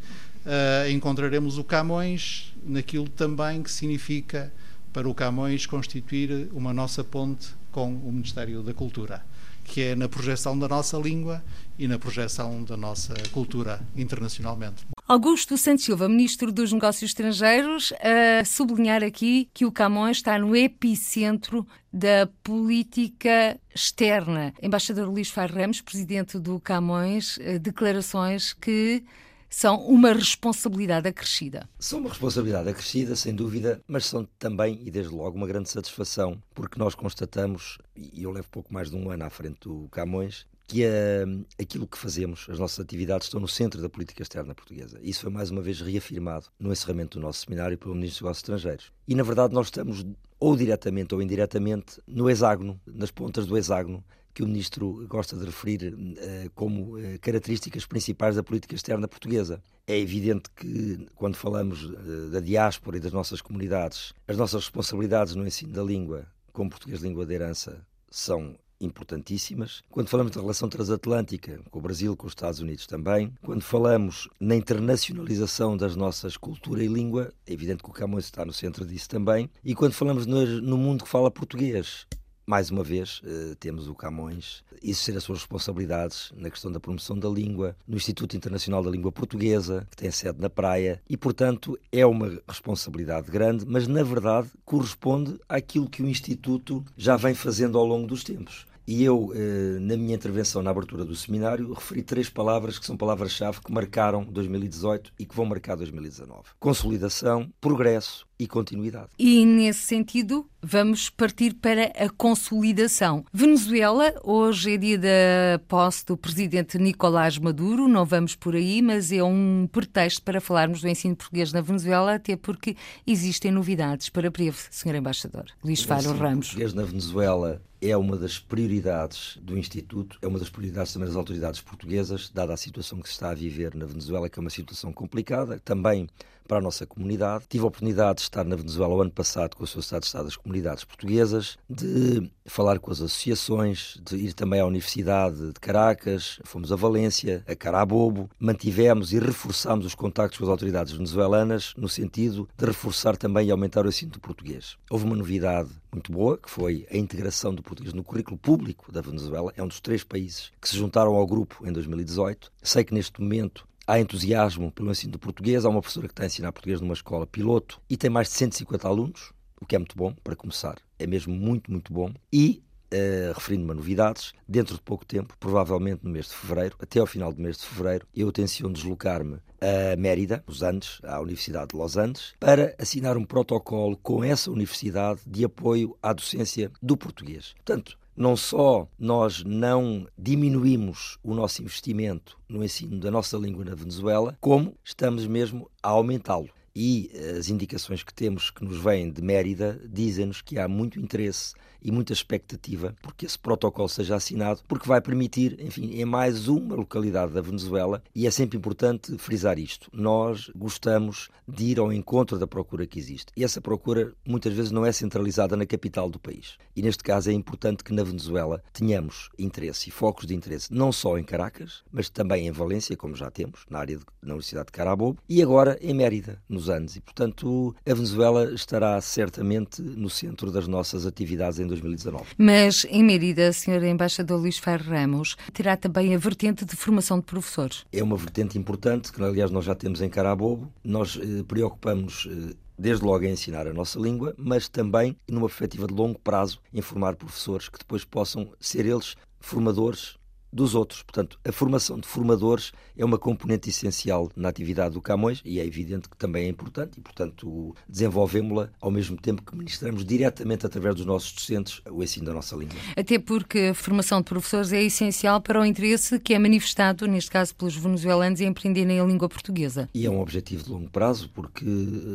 uh, 0.45 0.91
encontraremos 0.91 1.57
o 1.57 1.65
Camões 1.65 2.53
naquilo 2.63 3.09
também 3.09 3.63
que 3.63 3.71
significa 3.71 4.53
para 4.93 5.09
o 5.09 5.15
Camões 5.15 5.65
constituir 5.65 6.51
uma 6.53 6.75
nossa 6.75 7.03
ponte 7.03 7.49
com 7.73 7.95
o 7.95 8.13
Ministério 8.13 8.63
da 8.63 8.75
Cultura, 8.75 9.25
que 9.65 9.83
é 9.83 9.95
na 9.95 10.09
projeção 10.09 10.59
da 10.59 10.69
nossa 10.69 10.97
língua 10.99 11.43
e 11.79 11.89
na 11.89 11.99
projeção 11.99 12.63
da 12.65 12.77
nossa 12.77 13.15
cultura 13.33 13.81
internacionalmente. 13.97 14.85
Augusto 15.09 15.57
Santos 15.57 15.85
Silva, 15.85 16.09
Ministro 16.09 16.53
dos 16.53 16.73
Negócios 16.73 17.11
Estrangeiros, 17.11 17.93
a 18.01 18.45
sublinhar 18.45 19.03
aqui 19.03 19.49
que 19.53 19.65
o 19.65 19.73
Camões 19.73 20.19
está 20.19 20.39
no 20.39 20.55
epicentro 20.55 21.67
da 21.93 22.29
política 22.45 23.59
externa. 23.75 24.53
Embaixador 24.63 25.09
Luís 25.09 25.31
Far 25.31 25.53
Ramos, 25.53 25.81
Presidente 25.81 26.39
do 26.39 26.61
Camões, 26.61 27.39
eh, 27.41 27.59
declarações 27.59 28.53
que 28.53 29.03
são 29.51 29.85
uma 29.85 30.13
responsabilidade 30.13 31.09
acrescida. 31.09 31.69
São 31.79 31.99
uma 31.99 32.09
responsabilidade 32.09 32.69
acrescida, 32.69 33.17
sem 33.17 33.35
dúvida, 33.35 33.83
mas 33.87 34.07
são 34.07 34.27
também, 34.39 34.81
e 34.85 34.91
desde 34.91 35.13
logo, 35.13 35.37
uma 35.37 35.47
grande 35.47 35.69
satisfação, 35.69 36.41
porque 36.55 36.79
nós 36.79 36.95
constatamos, 36.95 37.77
e 37.97 38.23
eu 38.23 38.31
levo 38.31 38.49
pouco 38.49 38.73
mais 38.73 38.89
de 38.89 38.97
um 38.97 39.11
ano 39.11 39.25
à 39.25 39.31
frente 39.31 39.59
do 39.69 39.89
Camões, 39.91 40.47
que 40.69 40.85
uh, 40.85 41.47
aquilo 41.61 41.85
que 41.85 41.99
fazemos, 41.99 42.47
as 42.49 42.57
nossas 42.57 42.79
atividades, 42.79 43.27
estão 43.27 43.41
no 43.41 43.49
centro 43.49 43.83
da 43.83 43.89
política 43.89 44.23
externa 44.23 44.55
portuguesa. 44.55 45.01
Isso 45.03 45.23
foi 45.23 45.31
mais 45.31 45.51
uma 45.51 45.61
vez 45.61 45.81
reafirmado 45.81 46.47
no 46.61 46.71
encerramento 46.71 47.19
do 47.19 47.23
nosso 47.23 47.45
seminário 47.45 47.77
pelo 47.77 47.93
Ministro 47.93 48.19
dos 48.19 48.23
Negócios 48.23 48.43
Estrangeiros. 48.43 48.93
E, 49.09 49.17
na 49.17 49.25
verdade, 49.25 49.53
nós 49.53 49.67
estamos, 49.67 50.07
ou 50.39 50.57
diretamente 50.57 51.13
ou 51.13 51.21
indiretamente, 51.21 52.01
no 52.07 52.31
hexágono, 52.31 52.81
nas 52.87 53.11
pontas 53.11 53.47
do 53.47 53.59
hexágono, 53.59 54.05
que 54.41 54.45
o 54.45 54.49
Ministro 54.49 55.07
gosta 55.07 55.37
de 55.37 55.45
referir 55.45 55.93
uh, 55.93 56.51
como 56.55 56.97
uh, 56.97 57.19
características 57.21 57.85
principais 57.85 58.37
da 58.37 58.43
política 58.43 58.75
externa 58.75 59.07
portuguesa. 59.07 59.63
É 59.87 59.99
evidente 59.99 60.49
que, 60.57 61.07
quando 61.15 61.37
falamos 61.37 61.85
uh, 61.85 62.31
da 62.31 62.41
diáspora 62.41 62.97
e 62.97 63.01
das 63.01 63.13
nossas 63.13 63.43
comunidades, 63.43 64.15
as 64.27 64.39
nossas 64.39 64.63
responsabilidades 64.63 65.35
no 65.35 65.47
ensino 65.47 65.75
da 65.75 65.83
língua, 65.83 66.27
como 66.55 66.71
português 66.71 67.03
língua 67.03 67.27
de 67.27 67.35
herança, 67.35 67.87
são 68.11 68.57
importantíssimas. 68.81 69.83
Quando 69.91 70.09
falamos 70.09 70.33
da 70.33 70.41
relação 70.41 70.71
transatlântica 70.71 71.61
com 71.71 71.79
o 71.79 71.83
Brasil, 71.83 72.17
com 72.17 72.27
os 72.27 72.31
Estados 72.31 72.61
Unidos 72.61 72.87
também. 72.87 73.35
Quando 73.43 73.61
falamos 73.61 74.27
na 74.41 74.57
internacionalização 74.57 75.77
das 75.77 75.95
nossas 75.95 76.39
cultura 76.39 76.83
e 76.83 76.89
língua, 76.89 77.31
é 77.47 77.53
evidente 77.53 77.83
que 77.83 77.91
o 77.91 77.93
Camões 77.93 78.25
está 78.25 78.43
no 78.43 78.55
centro 78.55 78.87
disso 78.87 79.07
também. 79.07 79.51
E 79.63 79.75
quando 79.75 79.93
falamos 79.93 80.25
no, 80.25 80.47
no 80.63 80.79
mundo 80.79 81.05
que 81.05 81.11
fala 81.11 81.31
português, 81.31 82.07
mais 82.51 82.69
uma 82.69 82.83
vez, 82.83 83.23
eh, 83.25 83.55
temos 83.61 83.87
o 83.87 83.95
Camões 83.95 84.65
exercer 84.83 85.17
as 85.17 85.23
suas 85.23 85.39
responsabilidades 85.39 86.33
na 86.37 86.51
questão 86.51 86.73
da 86.73 86.81
promoção 86.81 87.17
da 87.17 87.29
língua, 87.29 87.77
no 87.87 87.97
Instituto 87.97 88.37
Internacional 88.37 88.83
da 88.83 88.91
Língua 88.91 89.13
Portuguesa, 89.13 89.87
que 89.89 89.97
tem 89.97 90.11
sede 90.11 90.41
na 90.41 90.51
Praia, 90.51 91.01
e, 91.09 91.17
portanto, 91.17 91.79
é 91.93 92.05
uma 92.05 92.41
responsabilidade 92.49 93.31
grande, 93.31 93.65
mas, 93.69 93.87
na 93.87 94.03
verdade, 94.03 94.49
corresponde 94.65 95.39
àquilo 95.49 95.89
que 95.89 96.03
o 96.03 96.09
Instituto 96.09 96.85
já 96.97 97.17
vem 97.17 97.35
fazendo 97.35 97.79
ao 97.79 97.87
longo 97.87 98.09
dos 98.09 98.25
tempos. 98.25 98.67
E 98.91 99.05
eu, 99.05 99.33
eh, 99.37 99.79
na 99.79 99.97
minha 99.97 100.17
intervenção 100.17 100.65
na 100.65 100.73
abertura 100.73 101.05
do 101.05 101.15
seminário, 101.15 101.75
referi 101.75 102.03
três 102.03 102.29
palavras 102.29 102.77
que 102.77 102.85
são 102.85 102.97
palavras-chave 102.97 103.61
que 103.61 103.73
marcaram 103.73 104.25
2018 104.25 105.13
e 105.17 105.25
que 105.25 105.37
vão 105.37 105.47
marcar 105.47 105.77
2019: 105.77 106.43
consolidação, 106.59 107.49
progresso 107.61 108.27
e 108.37 108.49
continuidade. 108.49 109.11
E 109.17 109.47
nesse 109.47 109.79
sentido, 109.79 110.45
vamos 110.61 111.09
partir 111.09 111.55
para 111.55 111.85
a 111.97 112.11
consolidação. 112.11 113.25
Venezuela, 113.33 114.13
hoje 114.25 114.75
é 114.75 114.77
dia 114.77 114.99
da 114.99 115.61
posse 115.69 116.05
do 116.05 116.17
presidente 116.17 116.77
Nicolás 116.77 117.39
Maduro, 117.39 117.87
não 117.87 118.05
vamos 118.05 118.35
por 118.35 118.57
aí, 118.57 118.83
mas 118.83 119.13
é 119.13 119.23
um 119.23 119.69
pretexto 119.71 120.23
para 120.25 120.41
falarmos 120.41 120.81
do 120.81 120.89
ensino 120.89 121.15
português 121.15 121.53
na 121.53 121.61
Venezuela, 121.61 122.15
até 122.15 122.35
porque 122.35 122.77
existem 123.07 123.53
novidades 123.53 124.09
para 124.09 124.29
breve, 124.33 124.59
Sr. 124.69 124.97
Embaixador. 124.97 125.45
Luís 125.63 125.81
Faro 125.81 126.13
Ramos. 126.17 126.47
O 126.47 126.51
português 126.51 126.75
na 126.75 126.83
Venezuela 126.83 127.63
é 127.81 127.97
uma 127.97 128.17
das 128.17 128.39
prioridades 128.39 129.39
do 129.41 129.57
Instituto, 129.57 130.19
é 130.21 130.27
uma 130.27 130.39
das 130.39 130.51
prioridades 130.51 130.93
também 130.93 131.09
das 131.09 131.17
autoridades 131.17 131.61
portuguesas, 131.61 132.31
dada 132.33 132.53
a 132.53 132.57
situação 132.57 133.01
que 133.01 133.09
se 133.09 133.15
está 133.15 133.31
a 133.31 133.35
viver 133.35 133.75
na 133.75 133.87
Venezuela, 133.87 134.29
que 134.29 134.39
é 134.39 134.43
uma 134.43 134.51
situação 134.51 134.93
complicada, 134.93 135.59
também 135.61 136.09
para 136.51 136.59
a 136.59 136.61
nossa 136.61 136.85
comunidade. 136.85 137.45
Tive 137.49 137.63
a 137.63 137.69
oportunidade 137.69 138.17
de 138.17 138.23
estar 138.23 138.43
na 138.43 138.57
Venezuela 138.57 138.93
o 138.93 139.01
ano 139.01 139.13
passado 139.13 139.55
com 139.55 139.63
a 139.63 139.67
Sociedade 139.69 140.03
de 140.03 140.07
Estado 140.09 140.25
das 140.25 140.37
Comunidades 140.37 140.83
Portuguesas, 140.83 141.57
de 141.69 142.29
falar 142.45 142.81
com 142.81 142.91
as 142.91 143.01
associações, 143.01 144.01
de 144.05 144.17
ir 144.17 144.33
também 144.33 144.59
à 144.59 144.67
Universidade 144.67 145.53
de 145.53 145.61
Caracas, 145.61 146.41
fomos 146.43 146.73
a 146.73 146.77
Valência, 146.77 147.45
a 147.47 147.55
Carabobo, 147.55 148.29
mantivemos 148.37 149.13
e 149.13 149.21
reforçamos 149.21 149.87
os 149.87 149.95
contactos 149.95 150.39
com 150.39 150.45
as 150.45 150.51
autoridades 150.51 150.93
venezuelanas 150.93 151.73
no 151.77 151.89
sentido 151.89 152.49
de 152.59 152.67
reforçar 152.67 153.17
também 153.17 153.47
e 153.47 153.53
aumentar 153.53 153.87
o 153.87 153.89
ensino 153.89 154.11
do 154.11 154.19
português. 154.19 154.77
Houve 154.91 155.05
uma 155.05 155.15
novidade 155.15 155.71
muito 155.93 156.11
boa, 156.11 156.37
que 156.37 156.51
foi 156.51 156.85
a 156.91 156.97
integração 156.97 157.55
do 157.55 157.63
português 157.63 157.95
no 157.95 158.03
currículo 158.03 158.37
público 158.37 158.91
da 158.91 159.01
Venezuela. 159.01 159.53
É 159.57 159.63
um 159.63 159.69
dos 159.69 159.79
três 159.79 160.03
países 160.03 160.51
que 160.61 160.69
se 160.69 160.77
juntaram 160.77 161.15
ao 161.15 161.27
grupo 161.29 161.65
em 161.65 161.73
2018. 161.73 162.51
Sei 162.61 162.83
que 162.83 162.93
neste 162.93 163.21
momento 163.21 163.70
há 163.91 163.99
entusiasmo 163.99 164.71
pelo 164.71 164.91
ensino 164.91 165.13
do 165.13 165.19
português. 165.19 165.65
Há 165.65 165.69
uma 165.69 165.81
professora 165.81 166.07
que 166.07 166.13
está 166.13 166.23
a 166.23 166.27
ensinar 166.27 166.53
português 166.53 166.81
numa 166.81 166.95
escola 166.95 167.27
piloto 167.27 167.81
e 167.91 167.97
tem 167.97 168.09
mais 168.09 168.29
de 168.29 168.35
150 168.35 168.87
alunos, 168.87 169.33
o 169.61 169.67
que 169.67 169.75
é 169.75 169.79
muito 169.79 169.97
bom 169.97 170.15
para 170.23 170.37
começar. 170.37 170.77
É 170.99 171.07
mesmo 171.07 171.35
muito, 171.35 171.71
muito 171.71 171.93
bom. 171.93 172.13
E 172.33 172.63
Uh, 172.93 173.31
referindo-me 173.37 173.71
a 173.71 173.75
novidades, 173.75 174.33
dentro 174.49 174.75
de 174.75 174.81
pouco 174.81 175.07
tempo, 175.07 175.37
provavelmente 175.39 176.01
no 176.03 176.11
mês 176.11 176.27
de 176.27 176.35
fevereiro, 176.35 176.75
até 176.81 176.99
ao 176.99 177.07
final 177.07 177.33
do 177.33 177.41
mês 177.41 177.59
de 177.59 177.65
fevereiro, 177.65 178.05
eu 178.13 178.33
tenciono 178.33 178.75
deslocar-me 178.75 179.39
a 179.61 179.95
Mérida, 179.97 180.43
nos 180.45 180.61
Andes, 180.61 180.99
à 181.05 181.21
Universidade 181.21 181.69
de 181.69 181.77
Los 181.77 181.97
Andes, 181.97 182.35
para 182.41 182.75
assinar 182.81 183.17
um 183.17 183.25
protocolo 183.25 183.97
com 183.97 184.25
essa 184.25 184.51
universidade 184.51 185.21
de 185.25 185.45
apoio 185.45 185.97
à 186.03 186.13
docência 186.13 186.73
do 186.83 186.97
português. 186.97 187.55
Portanto, 187.65 187.97
não 188.17 188.37
só 188.37 188.87
nós 188.99 189.43
não 189.45 190.07
diminuímos 190.19 191.19
o 191.23 191.35
nosso 191.35 191.63
investimento 191.63 192.39
no 192.49 192.65
ensino 192.65 192.99
da 192.99 193.11
nossa 193.11 193.37
língua 193.37 193.65
na 193.65 193.75
Venezuela, 193.75 194.37
como 194.41 194.75
estamos 194.85 195.27
mesmo 195.27 195.71
a 195.83 195.91
aumentá-lo. 195.91 196.49
E 196.83 197.11
as 197.39 197.51
indicações 197.51 198.03
que 198.03 198.15
temos 198.15 198.49
que 198.49 198.65
nos 198.65 198.79
vêm 198.79 199.11
de 199.13 199.21
Mérida 199.21 199.79
dizem-nos 199.87 200.41
que 200.41 200.59
há 200.59 200.67
muito 200.67 200.99
interesse 200.99 201.53
e 201.83 201.93
muita 201.93 202.15
expectativa 202.15 202.95
porque 203.03 203.27
esse 203.27 203.39
protocolo 203.39 203.87
seja 203.87 204.17
assinado, 204.17 204.63
porque 204.67 204.89
vai 204.89 205.01
permitir, 205.01 205.61
enfim, 205.61 205.91
em 206.01 206.07
mais 206.07 206.49
uma 206.49 206.75
localidade 206.75 207.33
da 207.33 207.43
Venezuela, 207.43 208.03
e 208.15 208.27
é 208.27 208.31
sempre 208.31 208.57
importante 208.57 209.17
frisar 209.19 209.59
isto. 209.59 209.91
Nós 209.93 210.51
gostamos 210.55 211.29
de 211.47 211.65
ir 211.65 211.79
ao 211.79 211.93
encontro 211.93 212.39
da 212.39 212.47
procura 212.47 212.87
que 212.87 212.99
existe. 212.99 213.33
E 213.37 213.45
essa 213.45 213.61
procura 213.61 214.15
muitas 214.27 214.55
vezes 214.55 214.71
não 214.71 214.87
é 214.87 214.93
centralizada 214.93 215.57
na 215.57 215.67
capital 215.67 216.09
do 216.09 216.19
país. 216.19 216.57
E 216.75 216.81
neste 216.81 217.03
caso 217.03 217.31
é 217.31 217.33
importante 217.33 217.85
que 217.85 217.93
na 217.93 218.05
Venezuela 218.05 218.63
tenhamos 218.73 219.29
interesse 219.39 219.89
e 219.89 219.93
focos 219.93 220.27
de 220.27 220.35
interesse, 220.35 220.73
não 220.73 220.93
só 220.93 221.19
em 221.19 221.25
Caracas, 221.25 221.83
mas 221.93 222.09
também 222.09 222.47
em 222.47 222.53
Valência, 222.53 222.97
como 222.97 223.17
já 223.17 223.31
temos, 223.31 223.67
na 223.69 223.81
área 223.81 223.97
de, 223.97 224.05
na 224.23 224.33
Universidade 224.33 224.67
de 224.67 224.73
Carabobo, 224.73 225.19
e 225.29 225.43
agora 225.43 225.79
em 225.81 225.93
Mérida, 225.93 226.41
nos 226.49 226.70
Andes. 226.71 226.97
E, 226.97 227.01
portanto, 227.01 227.75
a 227.89 227.95
Venezuela 227.95 228.53
estará 228.53 229.01
certamente 229.01 229.83
no 229.83 230.09
centro 230.09 230.51
das 230.51 230.67
nossas 230.67 231.07
atividades 231.07 231.59
em 231.59 231.67
2019. 231.67 232.25
Mas 232.39 232.87
em 232.89 233.03
Mérida, 233.03 233.53
Sr. 233.53 233.85
Embaixador 233.85 234.41
Luís 234.41 234.59
Ferro 234.59 234.91
Ramos, 234.91 235.37
terá 235.53 235.77
também 235.77 236.15
a 236.15 236.19
vertente 236.19 236.65
de 236.65 236.77
formação 236.77 237.19
de 237.19 237.25
professores. 237.25 237.85
É 237.93 238.03
uma 238.03 238.17
vertente 238.17 238.59
importante, 238.59 239.13
que 239.13 239.23
aliás 239.23 239.51
nós 239.51 239.65
já 239.65 239.75
temos 239.75 240.01
em 240.01 240.09
Carabobo. 240.09 240.73
Nós 240.83 241.19
eh, 241.21 241.43
preocupamos 241.47 242.29
eh, 242.31 242.55
desde 242.79 243.05
logo 243.05 243.25
em 243.25 243.33
ensinar 243.33 243.67
a 243.67 243.75
nossa 243.75 243.99
língua, 243.99 244.35
mas 244.39 244.69
também, 244.69 245.17
numa 245.29 245.47
perspectiva 245.47 245.87
de 245.87 245.95
longo 245.95 246.19
prazo, 246.19 246.61
em 246.73 246.81
formar 246.81 247.15
professores 247.17 247.69
que 247.69 247.79
depois 247.79 248.05
possam 248.05 248.53
ser 248.59 248.87
eles 248.87 249.15
formadores 249.39 250.20
dos 250.53 250.75
outros. 250.75 251.03
Portanto, 251.03 251.39
a 251.45 251.53
formação 251.53 251.99
de 251.99 252.07
formadores 252.07 252.73
é 252.97 253.05
uma 253.05 253.19
componente 253.19 253.71
essencial 253.71 254.31
na 254.37 254.49
atividade 254.49 254.95
do 254.95 255.01
Camões 255.01 255.41
e 255.45 255.61
é 255.61 255.65
evidente 255.65 256.09
que 256.09 256.17
também 256.17 256.47
é 256.47 256.49
importante 256.49 256.99
e, 256.99 257.01
portanto, 257.01 257.75
desenvolvemos-la 257.89 258.71
ao 258.81 258.91
mesmo 258.91 259.17
tempo 259.17 259.43
que 259.43 259.57
ministramos 259.57 260.05
diretamente 260.05 260.67
através 260.67 260.95
dos 260.95 261.07
nossos 261.07 261.33
docentes 261.33 261.81
o 261.91 262.03
ensino 262.03 262.27
da 262.27 262.33
nossa 262.33 262.57
língua. 262.57 262.77
Até 262.97 263.19
porque 263.19 263.71
a 263.71 263.75
formação 263.75 264.21
de 264.21 264.25
professores 264.25 264.73
é 264.73 264.83
essencial 264.83 265.41
para 265.41 265.61
o 265.61 265.65
interesse 265.65 266.19
que 266.19 266.35
é 266.35 266.39
manifestado, 266.39 267.07
neste 267.07 267.31
caso, 267.31 267.55
pelos 267.55 267.77
venezuelanos 267.77 268.41
em 268.41 268.49
aprenderem 268.49 269.01
a 269.01 269.05
língua 269.05 269.29
portuguesa. 269.29 269.89
E 269.95 270.07
é 270.07 270.11
um 270.11 270.21
objetivo 270.21 270.65
de 270.65 270.71
longo 270.71 270.91
prazo, 270.91 271.31
porque, 271.35 271.65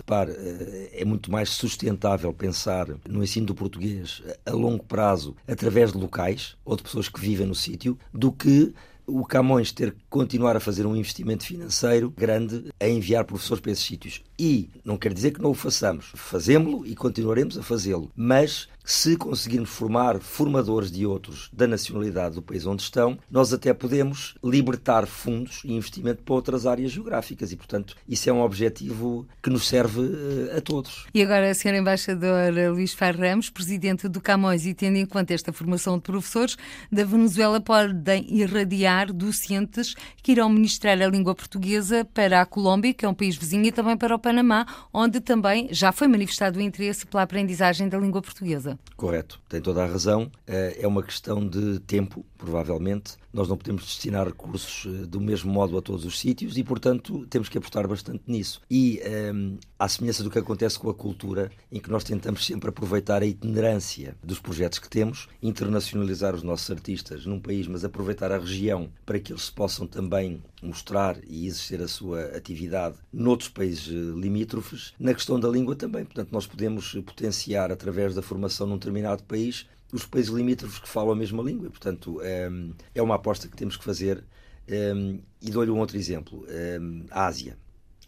para, 0.06 0.32
é 0.32 1.04
muito 1.06 1.32
mais 1.32 1.50
sustentável 1.50 2.34
pensar 2.34 2.88
no 3.08 3.24
ensino 3.24 3.48
do 3.48 3.56
português 3.56 4.22
a 4.46 4.52
longo 4.52 4.84
prazo 4.84 5.36
através 5.48 5.92
de 5.92 5.98
locais 5.98 6.56
ou 6.64 6.76
de 6.76 6.84
pessoas 6.84 7.10
que 7.10 7.20
vivem 7.20 7.48
no 7.48 7.56
sítio 7.56 7.98
do 8.14 8.25
que 8.32 8.74
o 9.08 9.24
Camões 9.24 9.72
ter 9.72 9.92
que 9.92 10.00
continuar 10.10 10.56
a 10.56 10.60
fazer 10.60 10.86
um 10.86 10.96
investimento 10.96 11.46
financeiro 11.46 12.12
grande 12.16 12.72
a 12.80 12.88
enviar 12.88 13.24
professores 13.24 13.62
para 13.62 13.72
esses 13.72 13.86
sítios. 13.86 14.24
E 14.38 14.70
não 14.84 14.98
quer 14.98 15.14
dizer 15.14 15.32
que 15.32 15.42
não 15.42 15.52
o 15.52 15.56
façamos. 15.56 16.12
Fazemos-lo 16.16 16.86
e 16.86 16.96
continuaremos 16.96 17.58
a 17.58 17.64
fazê-lo. 17.64 18.12
Mas 18.16 18.68
se 18.86 19.18
conseguirmos 19.18 19.72
formar 19.72 20.20
formadores 20.20 20.92
de 20.92 21.06
outros 21.06 21.50
da 21.52 21.68
nacionalidade 21.68 22.36
do 22.36 22.42
país 22.42 22.66
onde 22.68 22.84
estão, 22.84 23.18
nós 23.30 23.52
até 23.52 23.74
podemos 23.74 24.36
libertar 24.44 25.08
fundos 25.08 25.62
e 25.66 25.74
investimento 25.74 26.22
para 26.22 26.36
outras 26.36 26.68
áreas 26.68 26.92
geográficas 26.92 27.52
e, 27.52 27.56
portanto, 27.56 27.96
isso 28.08 28.30
é 28.30 28.34
um 28.34 28.42
objetivo 28.42 29.28
que 29.42 29.50
nos 29.50 29.68
serve 29.68 30.02
uh, 30.02 30.58
a 30.58 30.62
todos. 30.62 31.08
E 31.14 31.22
agora, 31.24 31.54
Sr. 31.54 31.76
Embaixador 31.76 32.54
Luís 32.72 32.94
Ferreira 32.94 33.30
Ramos, 33.30 33.50
presidente 33.50 34.08
do 34.08 34.22
Camões, 34.22 34.66
e 34.66 34.74
tendo 34.74 34.98
em 34.98 35.06
conta 35.06 35.34
esta 35.34 35.52
formação 35.52 35.98
de 35.98 36.04
professores, 36.04 36.58
da 36.92 37.04
Venezuela 37.04 37.60
podem 37.60 38.26
irradiar 38.30 39.12
docentes 39.12 39.96
que 40.22 40.34
irão 40.34 40.50
ministrar 40.50 41.02
a 41.02 41.08
língua 41.08 41.34
portuguesa 41.34 42.06
para 42.14 42.42
a 42.42 42.46
Colômbia, 42.46 42.94
que 42.94 43.06
é 43.06 43.10
um 43.10 43.14
país 43.14 43.36
vizinho, 43.36 43.66
e 43.66 43.72
também 43.72 43.98
para 43.98 44.16
o 44.16 44.20
Panamá, 44.20 44.66
onde 44.94 45.20
também 45.20 45.70
já 45.72 45.92
foi 45.92 46.08
manifestado 46.08 46.60
o 46.60 46.62
interesse 46.62 47.06
pela 47.06 47.24
aprendizagem 47.24 47.88
da 47.90 47.98
língua 47.98 48.22
portuguesa. 48.22 48.75
Correto, 48.96 49.42
tem 49.50 49.62
toda 49.62 49.84
a 49.84 49.88
razão. 49.88 50.32
Eh, 50.48 50.78
é 50.82 50.88
uma 50.88 51.04
questão 51.04 51.46
de 51.46 51.80
tempo, 51.80 52.26
provavelmente. 52.38 53.14
Nós 53.34 53.48
não 53.48 53.58
podemos 53.58 53.84
destinar 53.84 54.26
recursos 54.26 54.86
eh, 54.86 55.06
do 55.06 55.20
mesmo 55.20 55.52
modo 55.52 55.78
a 55.78 55.82
todos 55.82 56.06
os 56.06 56.20
sítios 56.20 56.58
e, 56.58 56.64
portanto, 56.64 57.26
temos 57.28 57.50
que 57.50 57.58
apostar 57.58 57.88
bastante 57.88 58.24
nisso. 58.28 58.62
E, 58.72 59.02
um, 59.04 59.10
ehm, 59.10 59.58
à 59.78 59.88
semelhança 59.88 60.24
do 60.24 60.30
que 60.30 60.40
acontece 60.40 60.80
com 60.80 60.90
a 60.90 60.94
cultura, 60.94 61.52
em 61.72 61.80
que 61.80 61.92
nós 61.92 62.04
tentamos 62.04 62.46
sempre 62.46 62.70
aproveitar 62.70 63.22
a 63.22 63.26
itinerância 63.26 64.16
dos 64.24 64.40
projetos 64.40 64.80
que 64.80 64.90
temos, 64.90 65.28
internacionalizar 65.42 66.34
os 66.34 66.44
nossos 66.44 66.70
artistas 66.72 67.26
num 67.26 67.40
país, 67.40 67.68
mas 67.68 67.84
aproveitar 67.84 68.32
a 68.32 68.38
região 68.38 68.90
para 69.06 69.20
que 69.20 69.34
eles 69.34 69.50
possam 69.50 69.86
também 69.86 70.42
mostrar 70.66 71.18
e 71.28 71.48
exercer 71.48 71.82
a 71.82 71.88
sua 71.88 72.26
atividade 72.36 72.98
noutros 73.12 73.50
países 73.50 73.88
eh, 73.88 74.20
limítrofes. 74.20 74.94
Na 75.00 75.14
questão 75.14 75.40
da 75.40 75.48
língua 75.48 75.76
também, 75.76 76.04
portanto, 76.04 76.32
nós 76.32 76.46
podemos 76.48 76.94
potenciar 77.06 77.72
através 77.72 78.14
da 78.14 78.22
formação 78.22 78.68
num 78.68 78.78
determinado 78.78 79.24
país 79.24 79.68
os 79.92 80.06
países 80.06 80.32
limítrofes 80.32 80.80
que 80.80 80.90
falam 80.90 81.12
a 81.12 81.16
mesma 81.16 81.42
língua. 81.42 81.70
Portanto, 81.70 82.22
ehm, 82.22 82.72
é 82.94 83.02
uma 83.02 83.16
aposta 83.16 83.48
que 83.48 83.56
temos 83.56 83.78
que 83.78 83.84
fazer. 83.84 84.24
Ehm, 84.68 85.20
e 85.42 85.52
dou-lhe 85.52 85.72
um 85.72 85.80
outro 85.80 85.98
exemplo: 85.98 86.46
ehm, 86.50 87.06
a 87.12 87.26
Ásia. 87.26 87.58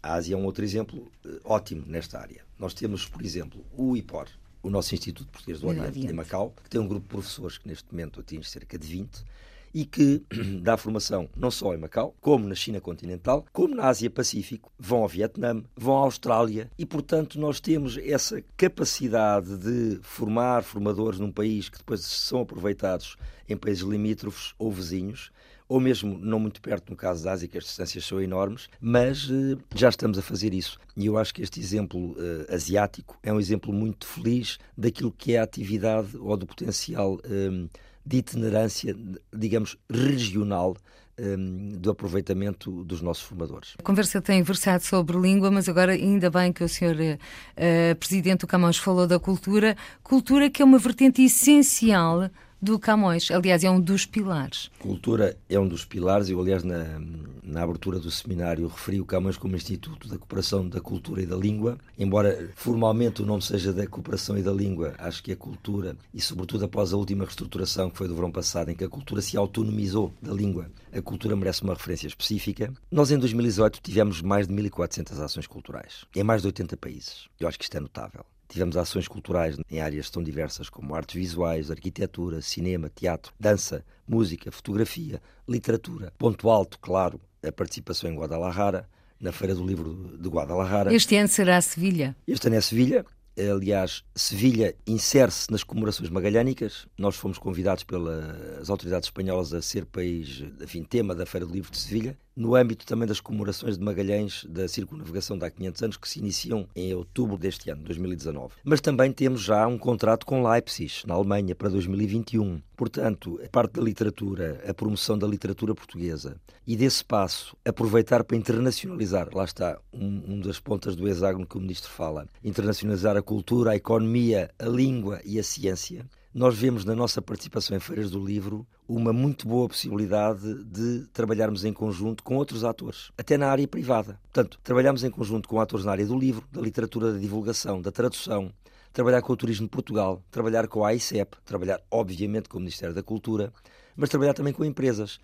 A 0.02 0.14
Ásia 0.14 0.34
é 0.34 0.38
um 0.38 0.44
outro 0.44 0.64
exemplo 0.64 1.10
eh, 1.24 1.40
ótimo 1.44 1.84
nesta 1.86 2.18
área. 2.18 2.44
Nós 2.58 2.74
temos, 2.74 3.06
por 3.06 3.24
exemplo, 3.24 3.64
o 3.72 3.96
IPOR, 3.96 4.26
o 4.62 4.70
nosso 4.70 4.94
Instituto 4.94 5.30
Português 5.30 5.60
do 5.60 5.68
Oriente, 5.68 6.00
em 6.00 6.12
Macau, 6.12 6.54
que 6.62 6.70
tem 6.70 6.80
um 6.80 6.88
grupo 6.88 7.06
de 7.06 7.08
professores 7.08 7.58
que 7.58 7.68
neste 7.68 7.90
momento 7.90 8.20
atinge 8.20 8.48
cerca 8.48 8.78
de 8.78 8.86
20 8.86 9.24
e 9.72 9.84
que 9.84 10.22
dá 10.62 10.76
formação 10.76 11.28
não 11.36 11.50
só 11.50 11.74
em 11.74 11.78
Macau, 11.78 12.14
como 12.20 12.48
na 12.48 12.54
China 12.54 12.80
continental, 12.80 13.44
como 13.52 13.74
na 13.74 13.84
Ásia 13.84 14.10
Pacífico, 14.10 14.72
vão 14.78 15.02
ao 15.02 15.08
Vietnã, 15.08 15.62
vão 15.76 15.96
à 15.96 16.00
Austrália 16.00 16.70
e, 16.78 16.86
portanto, 16.86 17.38
nós 17.38 17.60
temos 17.60 17.98
essa 17.98 18.42
capacidade 18.56 19.56
de 19.56 19.98
formar 20.02 20.62
formadores 20.62 21.18
num 21.18 21.32
país 21.32 21.68
que 21.68 21.78
depois 21.78 22.00
são 22.00 22.40
aproveitados 22.40 23.16
em 23.48 23.56
países 23.56 23.82
limítrofes 23.82 24.54
ou 24.58 24.70
vizinhos 24.70 25.30
ou 25.68 25.78
mesmo 25.78 26.18
não 26.18 26.40
muito 26.40 26.62
perto, 26.62 26.90
no 26.90 26.96
caso 26.96 27.22
da 27.22 27.32
Ásia, 27.32 27.46
que 27.46 27.58
as 27.58 27.64
distâncias 27.64 28.04
são 28.04 28.20
enormes, 28.20 28.68
mas 28.80 29.28
uh, 29.28 29.58
já 29.74 29.90
estamos 29.90 30.18
a 30.18 30.22
fazer 30.22 30.54
isso. 30.54 30.78
E 30.96 31.06
eu 31.06 31.18
acho 31.18 31.34
que 31.34 31.42
este 31.42 31.60
exemplo 31.60 32.12
uh, 32.12 32.54
asiático 32.54 33.18
é 33.22 33.32
um 33.32 33.38
exemplo 33.38 33.72
muito 33.72 34.06
feliz 34.06 34.58
daquilo 34.76 35.12
que 35.12 35.34
é 35.34 35.38
a 35.38 35.42
atividade 35.42 36.16
ou 36.16 36.36
do 36.36 36.46
potencial 36.46 37.20
um, 37.28 37.68
de 38.08 38.16
itinerância, 38.16 38.96
digamos, 39.34 39.76
regional 39.90 40.74
um, 41.18 41.68
do 41.78 41.90
aproveitamento 41.90 42.82
dos 42.84 43.02
nossos 43.02 43.22
formadores. 43.22 43.74
A 43.78 43.82
conversa 43.82 44.22
tem 44.22 44.42
versado 44.42 44.82
sobre 44.82 45.18
língua, 45.18 45.50
mas 45.50 45.68
agora 45.68 45.92
ainda 45.92 46.30
bem 46.30 46.50
que 46.50 46.64
o 46.64 46.68
senhor 46.68 46.96
uh, 46.96 47.96
Presidente 47.96 48.40
do 48.40 48.46
Camões 48.46 48.78
falou 48.78 49.06
da 49.06 49.18
cultura, 49.18 49.76
cultura 50.02 50.48
que 50.48 50.62
é 50.62 50.64
uma 50.64 50.78
vertente 50.78 51.22
essencial 51.22 52.30
do 52.60 52.78
Camões. 52.78 53.30
Aliás, 53.30 53.64
é 53.64 53.70
um 53.70 53.80
dos 53.80 54.04
pilares. 54.06 54.70
Cultura 54.78 55.36
é 55.48 55.58
um 55.58 55.68
dos 55.68 55.84
pilares. 55.84 56.28
Eu, 56.28 56.40
aliás, 56.40 56.64
na, 56.64 57.00
na 57.42 57.62
abertura 57.62 57.98
do 57.98 58.10
seminário, 58.10 58.66
referi 58.66 59.00
o 59.00 59.04
Camões 59.04 59.36
como 59.36 59.56
Instituto 59.56 60.08
da 60.08 60.18
Cooperação 60.18 60.68
da 60.68 60.80
Cultura 60.80 61.22
e 61.22 61.26
da 61.26 61.36
Língua. 61.36 61.78
Embora 61.98 62.50
formalmente 62.54 63.22
o 63.22 63.26
nome 63.26 63.42
seja 63.42 63.72
da 63.72 63.86
Cooperação 63.86 64.36
e 64.36 64.42
da 64.42 64.52
Língua, 64.52 64.94
acho 64.98 65.22
que 65.22 65.32
a 65.32 65.36
cultura, 65.36 65.96
e 66.12 66.20
sobretudo 66.20 66.64
após 66.64 66.92
a 66.92 66.96
última 66.96 67.24
reestruturação, 67.24 67.90
que 67.90 67.98
foi 67.98 68.08
do 68.08 68.14
verão 68.14 68.30
passado, 68.30 68.70
em 68.70 68.74
que 68.74 68.84
a 68.84 68.88
cultura 68.88 69.22
se 69.22 69.36
autonomizou 69.36 70.12
da 70.20 70.32
língua, 70.32 70.70
a 70.92 71.00
cultura 71.00 71.36
merece 71.36 71.62
uma 71.62 71.74
referência 71.74 72.06
específica. 72.06 72.72
Nós, 72.90 73.10
em 73.10 73.18
2018, 73.18 73.80
tivemos 73.82 74.20
mais 74.22 74.46
de 74.46 74.54
1.400 74.54 75.18
ações 75.20 75.46
culturais, 75.46 76.04
em 76.14 76.22
mais 76.22 76.42
de 76.42 76.48
80 76.48 76.76
países. 76.76 77.28
Eu 77.38 77.48
acho 77.48 77.58
que 77.58 77.64
isto 77.64 77.76
é 77.76 77.80
notável. 77.80 78.24
Tivemos 78.48 78.76
ações 78.76 79.06
culturais 79.06 79.56
em 79.70 79.80
áreas 79.80 80.08
tão 80.08 80.22
diversas 80.22 80.70
como 80.70 80.94
artes 80.94 81.14
visuais, 81.14 81.70
arquitetura, 81.70 82.40
cinema, 82.40 82.90
teatro, 82.92 83.32
dança, 83.38 83.84
música, 84.06 84.50
fotografia, 84.50 85.20
literatura. 85.46 86.12
Ponto 86.16 86.48
alto, 86.48 86.78
claro, 86.78 87.20
a 87.46 87.52
participação 87.52 88.10
em 88.10 88.16
Guadalajara, 88.16 88.88
na 89.20 89.32
Feira 89.32 89.54
do 89.54 89.66
Livro 89.66 90.16
de 90.18 90.28
Guadalajara. 90.28 90.94
Este 90.94 91.16
ano 91.16 91.28
será 91.28 91.60
Sevilha. 91.60 92.16
Este 92.26 92.46
ano 92.46 92.56
é 92.56 92.60
Sevilha. 92.60 93.04
Aliás, 93.38 94.02
Sevilha 94.16 94.74
insere-se 94.86 95.50
nas 95.50 95.62
comemorações 95.62 96.10
magalhânicas. 96.10 96.86
Nós 96.96 97.16
fomos 97.16 97.38
convidados 97.38 97.84
pelas 97.84 98.68
autoridades 98.68 99.08
espanholas 99.08 99.52
a 99.52 99.62
ser 99.62 99.84
país, 99.84 100.42
enfim, 100.60 100.82
tema 100.82 101.14
da 101.14 101.26
Feira 101.26 101.46
do 101.46 101.52
Livro 101.52 101.70
de 101.70 101.78
Sevilha 101.78 102.18
no 102.38 102.54
âmbito 102.54 102.86
também 102.86 103.08
das 103.08 103.20
comemorações 103.20 103.76
de 103.76 103.84
Magalhães 103.84 104.46
da 104.48 104.68
circunnavegação 104.68 105.36
de 105.36 105.44
há 105.44 105.50
500 105.50 105.82
anos, 105.82 105.96
que 105.96 106.08
se 106.08 106.20
iniciam 106.20 106.68
em 106.74 106.94
outubro 106.94 107.36
deste 107.36 107.68
ano, 107.68 107.82
2019. 107.82 108.54
Mas 108.62 108.80
também 108.80 109.10
temos 109.10 109.40
já 109.42 109.66
um 109.66 109.76
contrato 109.76 110.24
com 110.24 110.48
Leipzig, 110.48 111.02
na 111.04 111.14
Alemanha, 111.14 111.56
para 111.56 111.68
2021. 111.68 112.62
Portanto, 112.76 113.40
a 113.44 113.48
parte 113.48 113.72
da 113.72 113.82
literatura, 113.82 114.62
a 114.64 114.72
promoção 114.72 115.18
da 115.18 115.26
literatura 115.26 115.74
portuguesa 115.74 116.36
e 116.64 116.76
desse 116.76 117.04
passo, 117.04 117.56
aproveitar 117.64 118.22
para 118.22 118.36
internacionalizar, 118.36 119.28
lá 119.34 119.44
está, 119.44 119.76
um, 119.92 120.34
um 120.34 120.40
das 120.40 120.60
pontas 120.60 120.94
do 120.94 121.08
hexágono 121.08 121.44
que 121.44 121.58
o 121.58 121.60
Ministro 121.60 121.90
fala, 121.90 122.28
internacionalizar 122.44 123.16
a 123.16 123.22
cultura, 123.22 123.72
a 123.72 123.76
economia, 123.76 124.48
a 124.60 124.66
língua 124.66 125.20
e 125.24 125.40
a 125.40 125.42
ciência, 125.42 126.06
nós 126.32 126.56
vemos 126.56 126.84
na 126.84 126.94
nossa 126.94 127.22
participação 127.22 127.76
em 127.76 127.80
feiras 127.80 128.10
do 128.10 128.24
livro 128.24 128.66
uma 128.86 129.12
muito 129.12 129.48
boa 129.48 129.68
possibilidade 129.68 130.62
de 130.64 131.06
trabalharmos 131.12 131.64
em 131.64 131.72
conjunto 131.72 132.22
com 132.22 132.36
outros 132.36 132.64
atores, 132.64 133.10
até 133.16 133.38
na 133.38 133.48
área 133.48 133.66
privada. 133.66 134.20
Portanto, 134.24 134.60
trabalhamos 134.62 135.02
em 135.04 135.10
conjunto 135.10 135.48
com 135.48 135.60
atores 135.60 135.84
na 135.84 135.92
área 135.92 136.06
do 136.06 136.18
livro, 136.18 136.46
da 136.52 136.60
literatura, 136.60 137.12
da 137.12 137.18
divulgação, 137.18 137.80
da 137.80 137.90
tradução, 137.90 138.52
trabalhar 138.92 139.22
com 139.22 139.32
o 139.32 139.36
Turismo 139.36 139.66
de 139.66 139.70
Portugal, 139.70 140.22
trabalhar 140.30 140.68
com 140.68 140.84
a 140.84 140.88
AICEP, 140.88 141.36
trabalhar, 141.44 141.80
obviamente, 141.90 142.48
com 142.48 142.58
o 142.58 142.60
Ministério 142.60 142.94
da 142.94 143.02
Cultura, 143.02 143.52
mas 143.96 144.10
trabalhar 144.10 144.34
também 144.34 144.52
com 144.52 144.64
empresas 144.64 145.18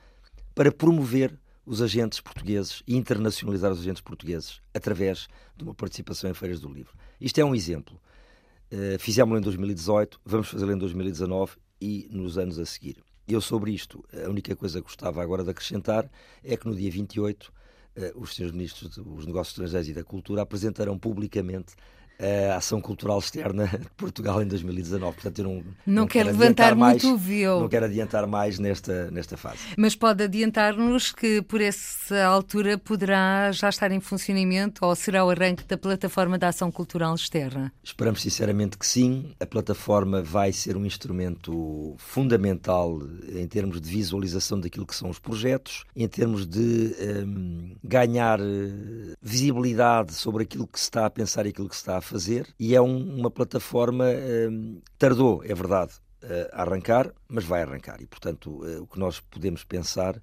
para 0.54 0.72
promover 0.72 1.38
os 1.66 1.80
agentes 1.80 2.20
portugueses 2.20 2.82
e 2.86 2.96
internacionalizar 2.96 3.72
os 3.72 3.80
agentes 3.80 4.02
portugueses 4.02 4.60
através 4.72 5.28
de 5.56 5.64
uma 5.64 5.74
participação 5.74 6.30
em 6.30 6.34
feiras 6.34 6.60
do 6.60 6.68
livro. 6.68 6.92
Isto 7.20 7.40
é 7.40 7.44
um 7.44 7.54
exemplo. 7.54 8.00
Uh, 8.74 8.98
Fizemos-lo 8.98 9.38
em 9.38 9.40
2018, 9.40 10.20
vamos 10.24 10.48
fazê-lo 10.48 10.72
em 10.72 10.76
2019 10.76 11.52
e 11.80 12.08
nos 12.10 12.36
anos 12.36 12.58
a 12.58 12.66
seguir. 12.66 12.96
Eu, 13.28 13.40
sobre 13.40 13.70
isto, 13.70 14.04
a 14.12 14.28
única 14.28 14.56
coisa 14.56 14.80
que 14.80 14.84
gostava 14.84 15.22
agora 15.22 15.44
de 15.44 15.50
acrescentar 15.50 16.10
é 16.42 16.56
que 16.56 16.66
no 16.66 16.74
dia 16.74 16.90
28 16.90 17.44
uh, 17.44 17.52
eh, 17.94 18.12
os 18.16 18.34
senhores 18.34 18.52
ministros 18.52 18.96
dos 18.96 19.26
Negócios 19.26 19.50
Estrangeiros 19.52 19.88
e 19.90 19.92
da 19.94 20.02
Cultura 20.02 20.42
apresentarão 20.42 20.98
publicamente 20.98 21.76
a 22.18 22.56
ação 22.56 22.80
cultural 22.80 23.18
externa 23.18 23.66
de 23.66 23.88
Portugal 23.96 24.42
em 24.42 24.46
2019. 24.46 25.14
Portanto, 25.14 25.38
eu 25.38 25.44
não, 25.44 25.54
não, 25.54 25.64
não 25.86 26.06
quero 26.06 26.30
levantar 26.30 26.74
muito 26.74 27.12
o 27.12 27.16
véu. 27.16 27.60
Não 27.60 27.68
quero 27.68 27.86
adiantar 27.86 28.26
mais 28.26 28.58
nesta, 28.58 29.10
nesta 29.10 29.36
fase. 29.36 29.58
Mas 29.76 29.94
pode 29.94 30.22
adiantar-nos 30.24 31.12
que 31.12 31.42
por 31.42 31.60
essa 31.60 32.24
altura 32.24 32.78
poderá 32.78 33.50
já 33.52 33.68
estar 33.68 33.90
em 33.90 34.00
funcionamento 34.00 34.84
ou 34.84 34.94
será 34.94 35.24
o 35.24 35.30
arranque 35.30 35.64
da 35.64 35.76
plataforma 35.76 36.38
da 36.38 36.48
ação 36.48 36.70
cultural 36.70 37.14
externa? 37.14 37.72
Esperamos 37.82 38.22
sinceramente 38.22 38.78
que 38.78 38.86
sim. 38.86 39.32
A 39.40 39.46
plataforma 39.46 40.22
vai 40.22 40.52
ser 40.52 40.76
um 40.76 40.84
instrumento 40.84 41.94
fundamental 41.98 43.00
em 43.28 43.46
termos 43.46 43.80
de 43.80 43.88
visualização 43.88 44.60
daquilo 44.60 44.86
que 44.86 44.94
são 44.94 45.10
os 45.10 45.18
projetos, 45.18 45.84
em 45.94 46.06
termos 46.08 46.46
de 46.46 46.94
um, 47.26 47.76
ganhar 47.82 48.40
eh, 48.40 49.14
visibilidade 49.20 50.14
sobre 50.14 50.44
aquilo 50.44 50.66
que 50.66 50.78
se 50.78 50.84
está 50.84 51.06
a 51.06 51.10
pensar 51.10 51.46
e 51.46 51.50
aquilo 51.50 51.68
que 51.68 51.74
se 51.74 51.82
está 51.82 51.96
a 51.96 52.00
fazer 52.04 52.54
e 52.58 52.74
é 52.74 52.80
um, 52.80 53.18
uma 53.18 53.30
plataforma 53.30 54.04
um, 54.04 54.80
tardou, 54.98 55.42
é 55.44 55.54
verdade, 55.54 55.92
a 56.52 56.62
arrancar, 56.62 57.12
mas 57.28 57.44
vai 57.44 57.62
arrancar. 57.62 58.00
E 58.00 58.06
portanto 58.06 58.62
uh, 58.62 58.82
o 58.82 58.86
que 58.86 58.98
nós 58.98 59.20
podemos 59.20 59.64
pensar 59.64 60.20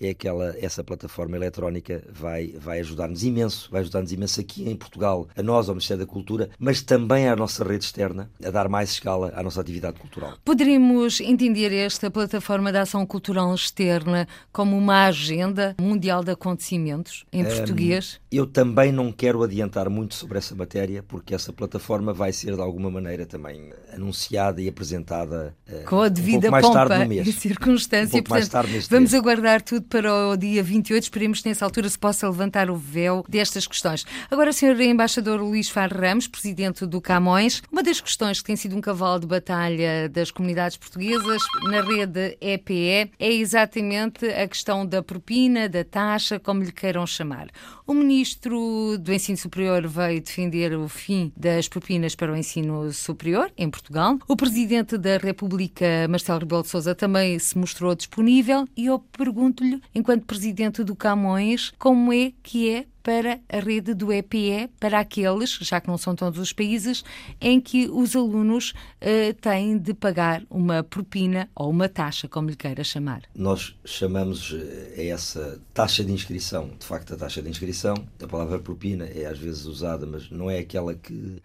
é 0.00 0.10
aquela 0.10 0.56
essa 0.60 0.82
plataforma 0.82 1.36
eletrónica 1.36 2.02
vai 2.10 2.54
vai 2.58 2.80
ajudar-nos 2.80 3.22
imenso, 3.22 3.68
vai 3.70 3.82
ajudar-nos 3.82 4.12
imenso 4.12 4.40
aqui 4.40 4.68
em 4.68 4.74
Portugal, 4.74 5.28
a 5.36 5.42
nós 5.42 5.68
ao 5.68 5.74
Ministério 5.74 6.04
da 6.04 6.10
Cultura, 6.10 6.50
mas 6.58 6.82
também 6.82 7.28
à 7.28 7.36
nossa 7.36 7.62
rede 7.62 7.84
externa, 7.84 8.30
a 8.44 8.50
dar 8.50 8.68
mais 8.68 8.90
escala 8.90 9.32
à 9.34 9.42
nossa 9.42 9.60
atividade 9.60 9.98
cultural. 9.98 10.34
Poderíamos 10.44 11.20
entender 11.20 11.72
esta 11.72 12.10
plataforma 12.10 12.72
de 12.72 12.78
ação 12.78 13.04
cultural 13.04 13.54
externa 13.54 14.26
como 14.52 14.76
uma 14.76 15.06
agenda 15.06 15.76
mundial 15.80 16.24
de 16.24 16.30
acontecimentos 16.30 17.24
em 17.32 17.44
um, 17.44 17.48
português? 17.48 18.20
Eu 18.30 18.46
também 18.46 18.92
não 18.92 19.12
quero 19.12 19.42
adiantar 19.42 19.90
muito 19.90 20.14
sobre 20.14 20.38
essa 20.38 20.54
matéria, 20.54 21.02
porque 21.02 21.34
essa 21.34 21.52
plataforma 21.52 22.12
vai 22.12 22.32
ser 22.32 22.54
de 22.54 22.60
alguma 22.60 22.90
maneira 22.90 23.26
também 23.26 23.70
anunciada 23.92 24.60
e 24.62 24.68
apresentada 24.68 25.54
uh, 25.68 25.84
com 25.84 26.00
a 26.00 26.08
devida 26.08 26.48
um 26.48 26.50
mais 26.50 26.64
pompa 26.64 26.86
tarde 26.86 27.04
no 27.04 27.08
mês. 27.08 27.26
e 27.26 27.32
circunstância. 27.32 28.18
Um 28.18 28.22
pouco 28.22 28.40
Portanto, 28.40 28.88
vamos 28.88 29.12
mês. 29.12 29.14
aguardar 29.14 29.62
tudo 29.62 29.82
para 29.90 30.28
o 30.28 30.36
dia 30.36 30.62
28. 30.62 31.02
Esperemos 31.02 31.40
que 31.40 31.48
nessa 31.48 31.64
altura 31.64 31.88
se 31.88 31.98
possa 31.98 32.28
levantar 32.28 32.70
o 32.70 32.76
véu 32.76 33.24
destas 33.28 33.66
questões. 33.66 34.06
Agora, 34.30 34.52
Sr. 34.52 34.80
Embaixador 34.80 35.40
Luís 35.40 35.68
Far 35.68 35.92
Ramos, 35.92 36.28
Presidente 36.28 36.86
do 36.86 37.00
Camões, 37.00 37.60
uma 37.70 37.82
das 37.82 38.00
questões 38.00 38.40
que 38.40 38.46
tem 38.46 38.56
sido 38.56 38.76
um 38.76 38.80
cavalo 38.80 39.18
de 39.18 39.26
batalha 39.26 40.08
das 40.08 40.30
comunidades 40.30 40.76
portuguesas 40.76 41.42
na 41.64 41.82
rede 41.82 42.38
EPE 42.40 43.10
é 43.18 43.32
exatamente 43.32 44.26
a 44.26 44.46
questão 44.46 44.86
da 44.86 45.02
propina, 45.02 45.68
da 45.68 45.82
taxa, 45.84 46.38
como 46.38 46.62
lhe 46.62 46.72
queiram 46.72 47.04
chamar. 47.04 47.48
O 47.84 47.92
Ministro 47.92 48.96
do 48.98 49.12
Ensino 49.12 49.36
Superior 49.36 49.84
veio 49.88 50.20
defender 50.20 50.72
o 50.74 50.88
fim 50.88 51.32
das 51.36 51.66
propinas 51.66 52.14
para 52.14 52.32
o 52.32 52.36
ensino 52.36 52.92
superior 52.92 53.50
em 53.58 53.68
Portugal. 53.68 54.16
O 54.28 54.36
Presidente 54.36 54.96
da 54.96 55.16
República, 55.16 56.06
Marcelo 56.08 56.38
Rebelo 56.38 56.62
de 56.62 56.68
Sousa, 56.68 56.94
também 56.94 57.36
se 57.40 57.58
mostrou 57.58 57.96
disponível 57.96 58.68
e 58.76 58.86
eu 58.86 59.00
pergunto-lhe, 59.00 59.79
enquanto 59.94 60.24
Presidente 60.24 60.82
do 60.84 60.94
Camões, 60.94 61.72
como 61.78 62.12
é 62.12 62.32
que 62.42 62.68
é 62.70 62.86
para 63.02 63.40
a 63.48 63.58
rede 63.58 63.94
do 63.94 64.12
EPE, 64.12 64.68
para 64.78 65.00
aqueles, 65.00 65.58
já 65.60 65.80
que 65.80 65.88
não 65.88 65.96
são 65.96 66.14
todos 66.14 66.38
os 66.38 66.52
países, 66.52 67.02
em 67.40 67.60
que 67.60 67.88
os 67.88 68.14
alunos 68.14 68.70
uh, 68.70 69.34
têm 69.40 69.78
de 69.78 69.94
pagar 69.94 70.42
uma 70.50 70.82
propina 70.82 71.48
ou 71.54 71.70
uma 71.70 71.88
taxa, 71.88 72.28
como 72.28 72.50
lhe 72.50 72.56
queira 72.56 72.84
chamar. 72.84 73.22
Nós 73.34 73.74
chamamos 73.84 74.54
eh, 74.54 74.94
a 74.98 75.02
essa 75.14 75.60
taxa 75.72 76.04
de 76.04 76.12
inscrição, 76.12 76.70
de 76.78 76.84
facto, 76.84 77.14
a 77.14 77.16
taxa 77.16 77.40
de 77.40 77.48
inscrição. 77.48 77.94
A 78.22 78.26
palavra 78.26 78.58
propina 78.58 79.06
é 79.06 79.26
às 79.26 79.38
vezes 79.38 79.64
usada, 79.64 80.06
mas 80.06 80.30
não 80.30 80.50
é 80.50 80.58
aquela 80.58 80.94
que 80.94 81.42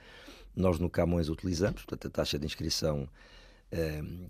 nós 0.56 0.80
no 0.80 0.90
Camões 0.90 1.30
utilizamos, 1.30 1.84
portanto, 1.84 2.08
a 2.08 2.10
taxa 2.10 2.38
de 2.38 2.46
inscrição 2.46 3.08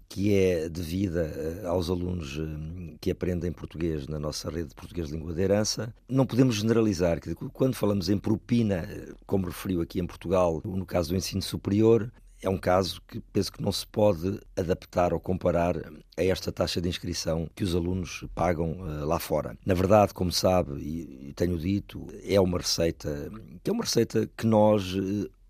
que 0.08 0.34
é 0.34 0.69
devida 0.69 1.21
eh, 1.21 1.67
aos 1.67 1.89
alunos 1.89 2.39
que 3.02 3.12
aprendem 3.12 3.52
português 3.52 4.08
na 4.08 4.19
nossa 4.19 4.50
rede 4.50 4.69
de 4.69 4.76
português 4.76 5.08
de 5.08 5.13
língua 5.13 5.34
de 5.34 5.41
herança. 5.41 5.93
Não 6.10 6.26
podemos 6.26 6.56
generalizar, 6.56 7.19
quando 7.54 7.76
falamos 7.76 8.10
em 8.10 8.17
propina, 8.17 8.88
eh, 8.89 9.13
como 9.26 9.48
referiu 9.48 9.82
aqui 9.82 10.00
em 10.00 10.08
Portugal, 10.08 10.62
no 10.63 10.86
caso 10.86 11.10
do 11.10 11.15
ensino 11.15 11.41
superior, 11.41 12.12
é 12.41 12.50
um 12.50 12.58
caso 12.58 13.02
que 13.08 13.19
penso 13.34 13.52
que 13.52 13.62
não 13.62 13.71
se 13.71 13.86
pode 13.88 14.39
adaptar 14.56 15.13
ou 15.13 15.19
comparar 15.19 15.78
a 16.17 16.24
esta 16.24 16.52
taxa 16.52 16.80
de 16.80 16.88
inscrição 16.88 17.50
que 17.56 17.63
os 17.63 17.76
alunos 17.76 18.24
pagam 18.36 18.71
uh, 18.71 19.06
lá 19.06 19.19
fora. 19.19 19.58
Na 19.65 19.74
verdade, 19.74 20.13
como 20.13 20.32
sabe 20.32 20.80
e, 20.80 21.34
tenho 21.34 21.58
dito, 21.58 22.06
é 22.24 22.39
uma 22.39 22.60
receita 22.60 23.32
que 23.63 23.69
é 23.69 23.74
uma 23.74 23.84
receita 23.84 24.30
que 24.38 24.45
nós 24.45 24.95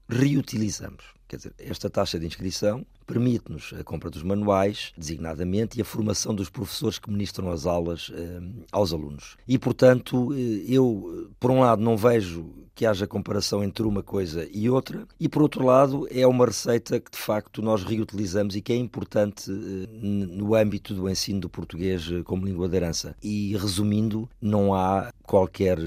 reutilizamos. 0.08 1.15
Quer 1.28 1.38
dizer, 1.38 1.54
esta 1.58 1.90
taxa 1.90 2.20
de 2.20 2.26
inscrição 2.26 2.86
permite-nos 3.06 3.74
a 3.80 3.84
compra 3.84 4.10
dos 4.10 4.24
manuais, 4.24 4.94
designadamente, 4.98 5.78
e 5.78 5.82
a 5.82 5.86
formação 5.86 6.34
dos 6.34 6.50
professores 6.50 7.00
que 7.00 7.10
ministram 7.10 7.52
as 7.52 7.66
aulas 7.66 8.12
eh, 8.14 8.42
aos 8.72 8.94
alunos. 8.94 9.38
E, 9.48 9.58
portanto, 9.58 10.34
eh, 10.34 10.66
eu, 10.68 11.32
por 11.40 11.52
um 11.52 11.60
lado, 11.62 11.82
não 11.82 11.98
vejo 11.98 12.66
que 12.76 12.86
haja 12.86 13.08
comparação 13.08 13.64
entre 13.64 13.84
uma 13.84 14.04
coisa 14.04 14.48
e 14.52 14.70
outra, 14.70 15.08
e 15.18 15.30
por 15.30 15.42
outro 15.42 15.66
lado, 15.66 16.06
é 16.12 16.28
uma 16.28 16.46
receita 16.46 17.00
que 17.00 17.10
de 17.10 17.18
facto 17.18 17.62
nós 17.62 17.84
reutilizamos 17.84 18.56
e 18.56 18.62
que 18.62 18.74
é 18.74 18.76
importante 18.76 19.50
eh, 19.50 19.88
no 20.02 20.54
âmbito 20.54 20.94
do 20.94 21.10
ensino 21.10 21.40
do 21.40 21.50
português 21.50 22.08
eh, 22.12 22.22
como 22.24 22.46
língua 22.46 22.68
de 22.68 22.76
herança. 22.76 23.16
E 23.24 23.56
resumindo, 23.56 24.30
não 24.42 24.74
há 24.74 25.14
qualquer 25.24 25.80
eh, 25.80 25.82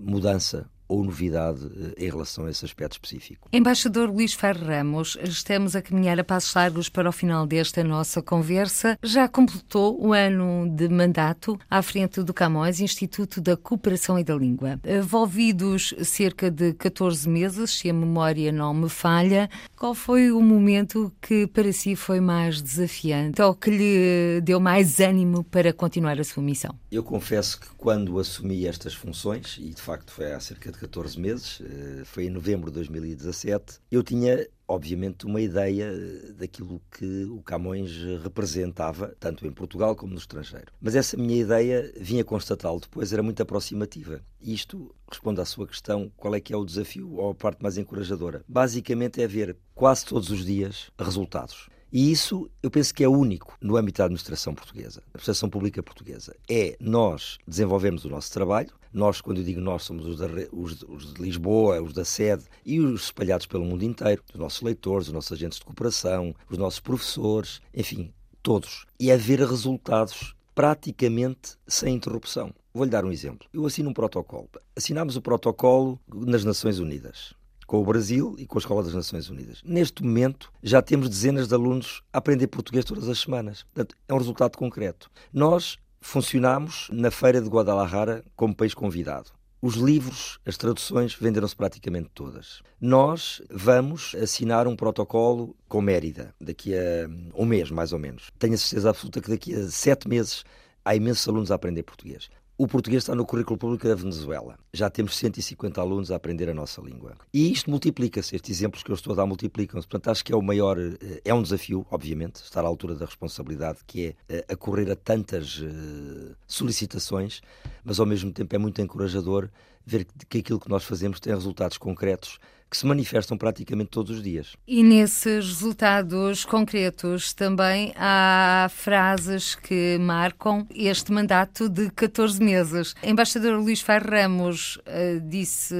mudança 0.00 0.66
ou 0.88 1.02
novidade 1.02 1.66
eh, 1.96 2.06
em 2.06 2.10
relação 2.10 2.46
a 2.46 2.50
esse 2.50 2.64
aspecto 2.64 2.92
específico. 2.92 3.48
Embaixador 3.52 4.10
Luís 4.10 4.34
Ferro 4.34 4.66
Ramos, 4.66 5.16
estamos 5.22 5.74
a 5.74 5.82
caminhar 5.82 6.18
a 6.18 6.24
passos 6.24 6.54
largos 6.54 6.88
para 6.88 7.08
o 7.08 7.12
final 7.12 7.46
desta 7.46 7.82
nossa 7.82 8.22
conversa. 8.22 8.98
Já 9.02 9.28
completou 9.28 10.00
o 10.00 10.12
ano 10.12 10.68
de 10.70 10.88
mandato 10.88 11.58
à 11.70 11.82
frente 11.82 12.22
do 12.22 12.34
Camões, 12.34 12.80
Instituto 12.80 13.40
da 13.40 13.56
Cooperação 13.56 14.18
e 14.18 14.24
da 14.24 14.34
Língua. 14.34 14.78
Envolvidos 14.84 15.94
cerca 16.02 16.50
de 16.50 16.72
14 16.74 17.28
meses, 17.28 17.70
se 17.70 17.88
a 17.88 17.94
memória 17.94 18.52
não 18.52 18.74
me 18.74 18.88
falha, 18.88 19.48
qual 19.76 19.94
foi 19.94 20.30
o 20.30 20.40
momento 20.40 21.12
que 21.20 21.46
para 21.46 21.72
si 21.72 21.96
foi 21.96 22.20
mais 22.20 22.60
desafiante 22.60 23.40
ou 23.40 23.54
que 23.54 23.70
lhe 23.70 24.40
deu 24.42 24.60
mais 24.60 25.00
ânimo 25.00 25.44
para 25.44 25.72
continuar 25.72 26.18
a 26.20 26.24
sua 26.24 26.42
missão? 26.42 26.74
Eu 26.90 27.02
confesso 27.02 27.60
que 27.60 27.68
quando 27.76 28.18
assumi 28.18 28.66
estas 28.66 28.94
funções, 28.94 29.58
e 29.58 29.70
de 29.70 29.80
facto 29.80 30.12
foi 30.12 30.32
há 30.32 30.40
cerca 30.40 30.70
de 30.70 30.78
14 30.84 31.18
meses, 31.18 31.62
eh, 31.62 32.02
foi 32.04 32.26
em 32.26 32.30
novembro 32.30 32.70
de 32.70 32.74
2017, 32.74 33.80
eu 33.90 34.02
tinha 34.02 34.46
obviamente 34.68 35.24
uma 35.26 35.40
ideia 35.40 35.84
eh, 35.84 36.32
daquilo 36.32 36.80
que 36.90 37.24
o 37.24 37.42
Camões 37.42 37.90
representava, 38.22 39.14
tanto 39.18 39.46
em 39.46 39.50
Portugal 39.50 39.96
como 39.96 40.12
no 40.12 40.18
estrangeiro. 40.18 40.72
Mas 40.80 40.94
essa 40.94 41.16
minha 41.16 41.40
ideia, 41.40 41.92
vinha 41.98 42.24
constatá-lo 42.24 42.80
depois, 42.80 43.12
era 43.12 43.22
muito 43.22 43.42
aproximativa. 43.42 44.20
Isto 44.40 44.94
responde 45.10 45.40
à 45.40 45.44
sua 45.44 45.66
questão, 45.66 46.10
qual 46.16 46.34
é 46.34 46.40
que 46.40 46.52
é 46.52 46.56
o 46.56 46.64
desafio 46.64 47.14
ou 47.14 47.30
a 47.30 47.34
parte 47.34 47.62
mais 47.62 47.78
encorajadora? 47.78 48.44
Basicamente 48.46 49.22
é 49.22 49.26
ver 49.26 49.56
quase 49.74 50.04
todos 50.04 50.30
os 50.30 50.44
dias 50.44 50.90
resultados. 50.98 51.68
E 51.94 52.10
isso 52.10 52.50
eu 52.60 52.72
penso 52.72 52.92
que 52.92 53.04
é 53.04 53.08
único 53.08 53.56
no 53.62 53.76
âmbito 53.76 53.98
da 53.98 54.06
administração 54.06 54.52
portuguesa, 54.52 55.00
da 55.00 55.06
administração 55.10 55.48
pública 55.48 55.80
portuguesa. 55.80 56.34
É 56.50 56.76
nós 56.80 57.38
desenvolvemos 57.46 58.04
o 58.04 58.08
nosso 58.08 58.32
trabalho, 58.32 58.70
nós, 58.92 59.20
quando 59.20 59.38
eu 59.38 59.44
digo 59.44 59.60
nós, 59.60 59.84
somos 59.84 60.04
os, 60.04 60.18
da, 60.18 60.26
os, 60.50 60.82
os, 60.82 61.14
de 61.14 61.22
Lisboa, 61.22 61.80
os 61.80 61.92
da 61.92 62.04
sede 62.04 62.46
e 62.66 62.80
os 62.80 63.04
espalhados 63.04 63.46
pelo 63.46 63.64
mundo 63.64 63.84
inteiro, 63.84 64.24
os 64.32 64.40
nossos 64.40 64.60
leitores, 64.60 65.06
os 65.06 65.12
nossos 65.12 65.30
agentes 65.30 65.60
de 65.60 65.64
cooperação, 65.64 66.34
os 66.50 66.58
nossos 66.58 66.80
professores, 66.80 67.60
enfim, 67.72 68.12
todos. 68.42 68.86
E 68.98 69.12
é 69.12 69.16
ver 69.16 69.38
resultados 69.38 70.34
praticamente 70.52 71.52
sem 71.64 71.94
interrupção. 71.94 72.52
Vou-lhe 72.72 72.90
dar 72.90 73.04
um 73.04 73.12
exemplo. 73.12 73.46
Eu 73.54 73.66
assino 73.66 73.90
um 73.90 73.94
protocolo. 73.94 74.48
Assinámos 74.74 75.14
o 75.14 75.22
protocolo 75.22 76.00
nas 76.12 76.44
Nações 76.44 76.80
Unidas 76.80 77.34
com 77.66 77.80
o 77.80 77.84
Brasil 77.84 78.34
e 78.38 78.46
com 78.46 78.58
a 78.58 78.60
Escola 78.60 78.82
das 78.82 78.94
Nações 78.94 79.28
Unidas. 79.28 79.60
Neste 79.64 80.02
momento, 80.02 80.52
já 80.62 80.80
temos 80.82 81.08
dezenas 81.08 81.48
de 81.48 81.54
alunos 81.54 82.02
a 82.12 82.18
aprender 82.18 82.46
português 82.46 82.84
todas 82.84 83.08
as 83.08 83.18
semanas. 83.18 83.62
Portanto, 83.64 83.96
é 84.08 84.14
um 84.14 84.18
resultado 84.18 84.56
concreto. 84.56 85.10
Nós 85.32 85.78
funcionamos 86.00 86.88
na 86.92 87.10
Feira 87.10 87.40
de 87.40 87.48
Guadalajara 87.48 88.24
como 88.36 88.54
país 88.54 88.74
convidado. 88.74 89.30
Os 89.62 89.76
livros, 89.76 90.38
as 90.44 90.58
traduções, 90.58 91.14
venderam-se 91.14 91.56
praticamente 91.56 92.10
todas. 92.12 92.60
Nós 92.78 93.40
vamos 93.50 94.14
assinar 94.16 94.66
um 94.66 94.76
protocolo 94.76 95.56
com 95.66 95.80
Mérida, 95.80 96.34
daqui 96.38 96.74
a 96.74 97.08
um 97.34 97.46
mês, 97.46 97.70
mais 97.70 97.94
ou 97.94 97.98
menos. 97.98 98.30
Tenho 98.38 98.52
a 98.52 98.58
certeza 98.58 98.90
absoluta 98.90 99.22
que 99.22 99.30
daqui 99.30 99.54
a 99.54 99.66
sete 99.68 100.06
meses 100.06 100.44
há 100.84 100.94
imensos 100.94 101.26
alunos 101.26 101.50
a 101.50 101.54
aprender 101.54 101.82
português. 101.82 102.28
O 102.56 102.68
português 102.68 103.02
está 103.02 103.16
no 103.16 103.26
currículo 103.26 103.58
público 103.58 103.88
da 103.88 103.96
Venezuela. 103.96 104.56
Já 104.72 104.88
temos 104.88 105.16
150 105.16 105.80
alunos 105.80 106.12
a 106.12 106.14
aprender 106.14 106.48
a 106.48 106.54
nossa 106.54 106.80
língua. 106.80 107.16
E 107.32 107.50
isto 107.50 107.68
multiplica-se, 107.68 108.36
estes 108.36 108.58
exemplos 108.58 108.84
que 108.84 108.92
eu 108.92 108.94
estou 108.94 109.12
a 109.12 109.16
dar 109.16 109.26
multiplicam-se. 109.26 109.88
Portanto, 109.88 110.12
acho 110.12 110.24
que 110.24 110.32
é 110.32 110.36
o 110.36 110.40
maior, 110.40 110.78
eh, 110.78 111.20
é 111.24 111.34
um 111.34 111.42
desafio, 111.42 111.84
obviamente, 111.90 112.36
estar 112.36 112.60
à 112.60 112.68
altura 112.68 112.94
da 112.94 113.06
responsabilidade, 113.06 113.80
que 113.84 114.06
é 114.06 114.36
eh, 114.36 114.44
acorrer 114.48 114.88
a 114.88 114.94
tantas 114.94 115.58
uh, 115.58 116.36
solicitações, 116.46 117.42
mas 117.84 117.98
ao 117.98 118.06
mesmo 118.06 118.30
tempo 118.30 118.54
é 118.54 118.58
muito 118.58 118.80
encorajador 118.80 119.50
ver 119.84 120.06
que 120.28 120.38
aquilo 120.38 120.60
que 120.60 120.68
nós 120.68 120.84
fazemos 120.84 121.18
tem 121.18 121.34
resultados 121.34 121.76
concretos 121.76 122.38
que 122.74 122.78
se 122.78 122.86
manifestam 122.86 123.38
praticamente 123.38 123.90
todos 123.90 124.16
os 124.16 124.20
dias. 124.20 124.56
E 124.66 124.82
nesses 124.82 125.46
resultados 125.46 126.44
concretos 126.44 127.32
também 127.32 127.94
há 127.94 128.66
frases 128.68 129.54
que 129.54 129.96
marcam 130.00 130.66
este 130.74 131.12
mandato 131.12 131.68
de 131.68 131.88
14 131.90 132.42
meses. 132.42 132.96
Embaixador 133.00 133.60
Luís 133.60 133.80
Ferro 133.80 134.10
Ramos 134.10 134.76
uh, 134.78 135.20
disse 135.22 135.72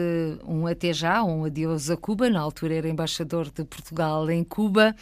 um 0.47 0.69
até 0.69 0.93
já, 0.93 1.25
um 1.25 1.45
adeus 1.45 1.91
a 1.91 1.97
Cuba, 1.97 2.31
na 2.31 2.39
altura 2.39 2.75
era 2.75 2.89
embaixador 2.89 3.51
de 3.51 3.65
Portugal 3.65 4.31
em 4.31 4.45
Cuba. 4.45 4.95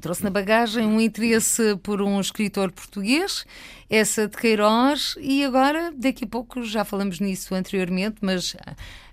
Trouxe 0.00 0.24
na 0.24 0.30
bagagem 0.30 0.86
um 0.86 0.98
interesse 0.98 1.76
por 1.82 2.00
um 2.00 2.18
escritor 2.18 2.72
português, 2.72 3.44
essa 3.88 4.26
de 4.26 4.36
Queiroz, 4.36 5.14
e 5.20 5.44
agora, 5.44 5.92
daqui 5.96 6.24
a 6.24 6.28
pouco, 6.28 6.62
já 6.64 6.84
falamos 6.84 7.20
nisso 7.20 7.54
anteriormente, 7.54 8.16
mas 8.20 8.56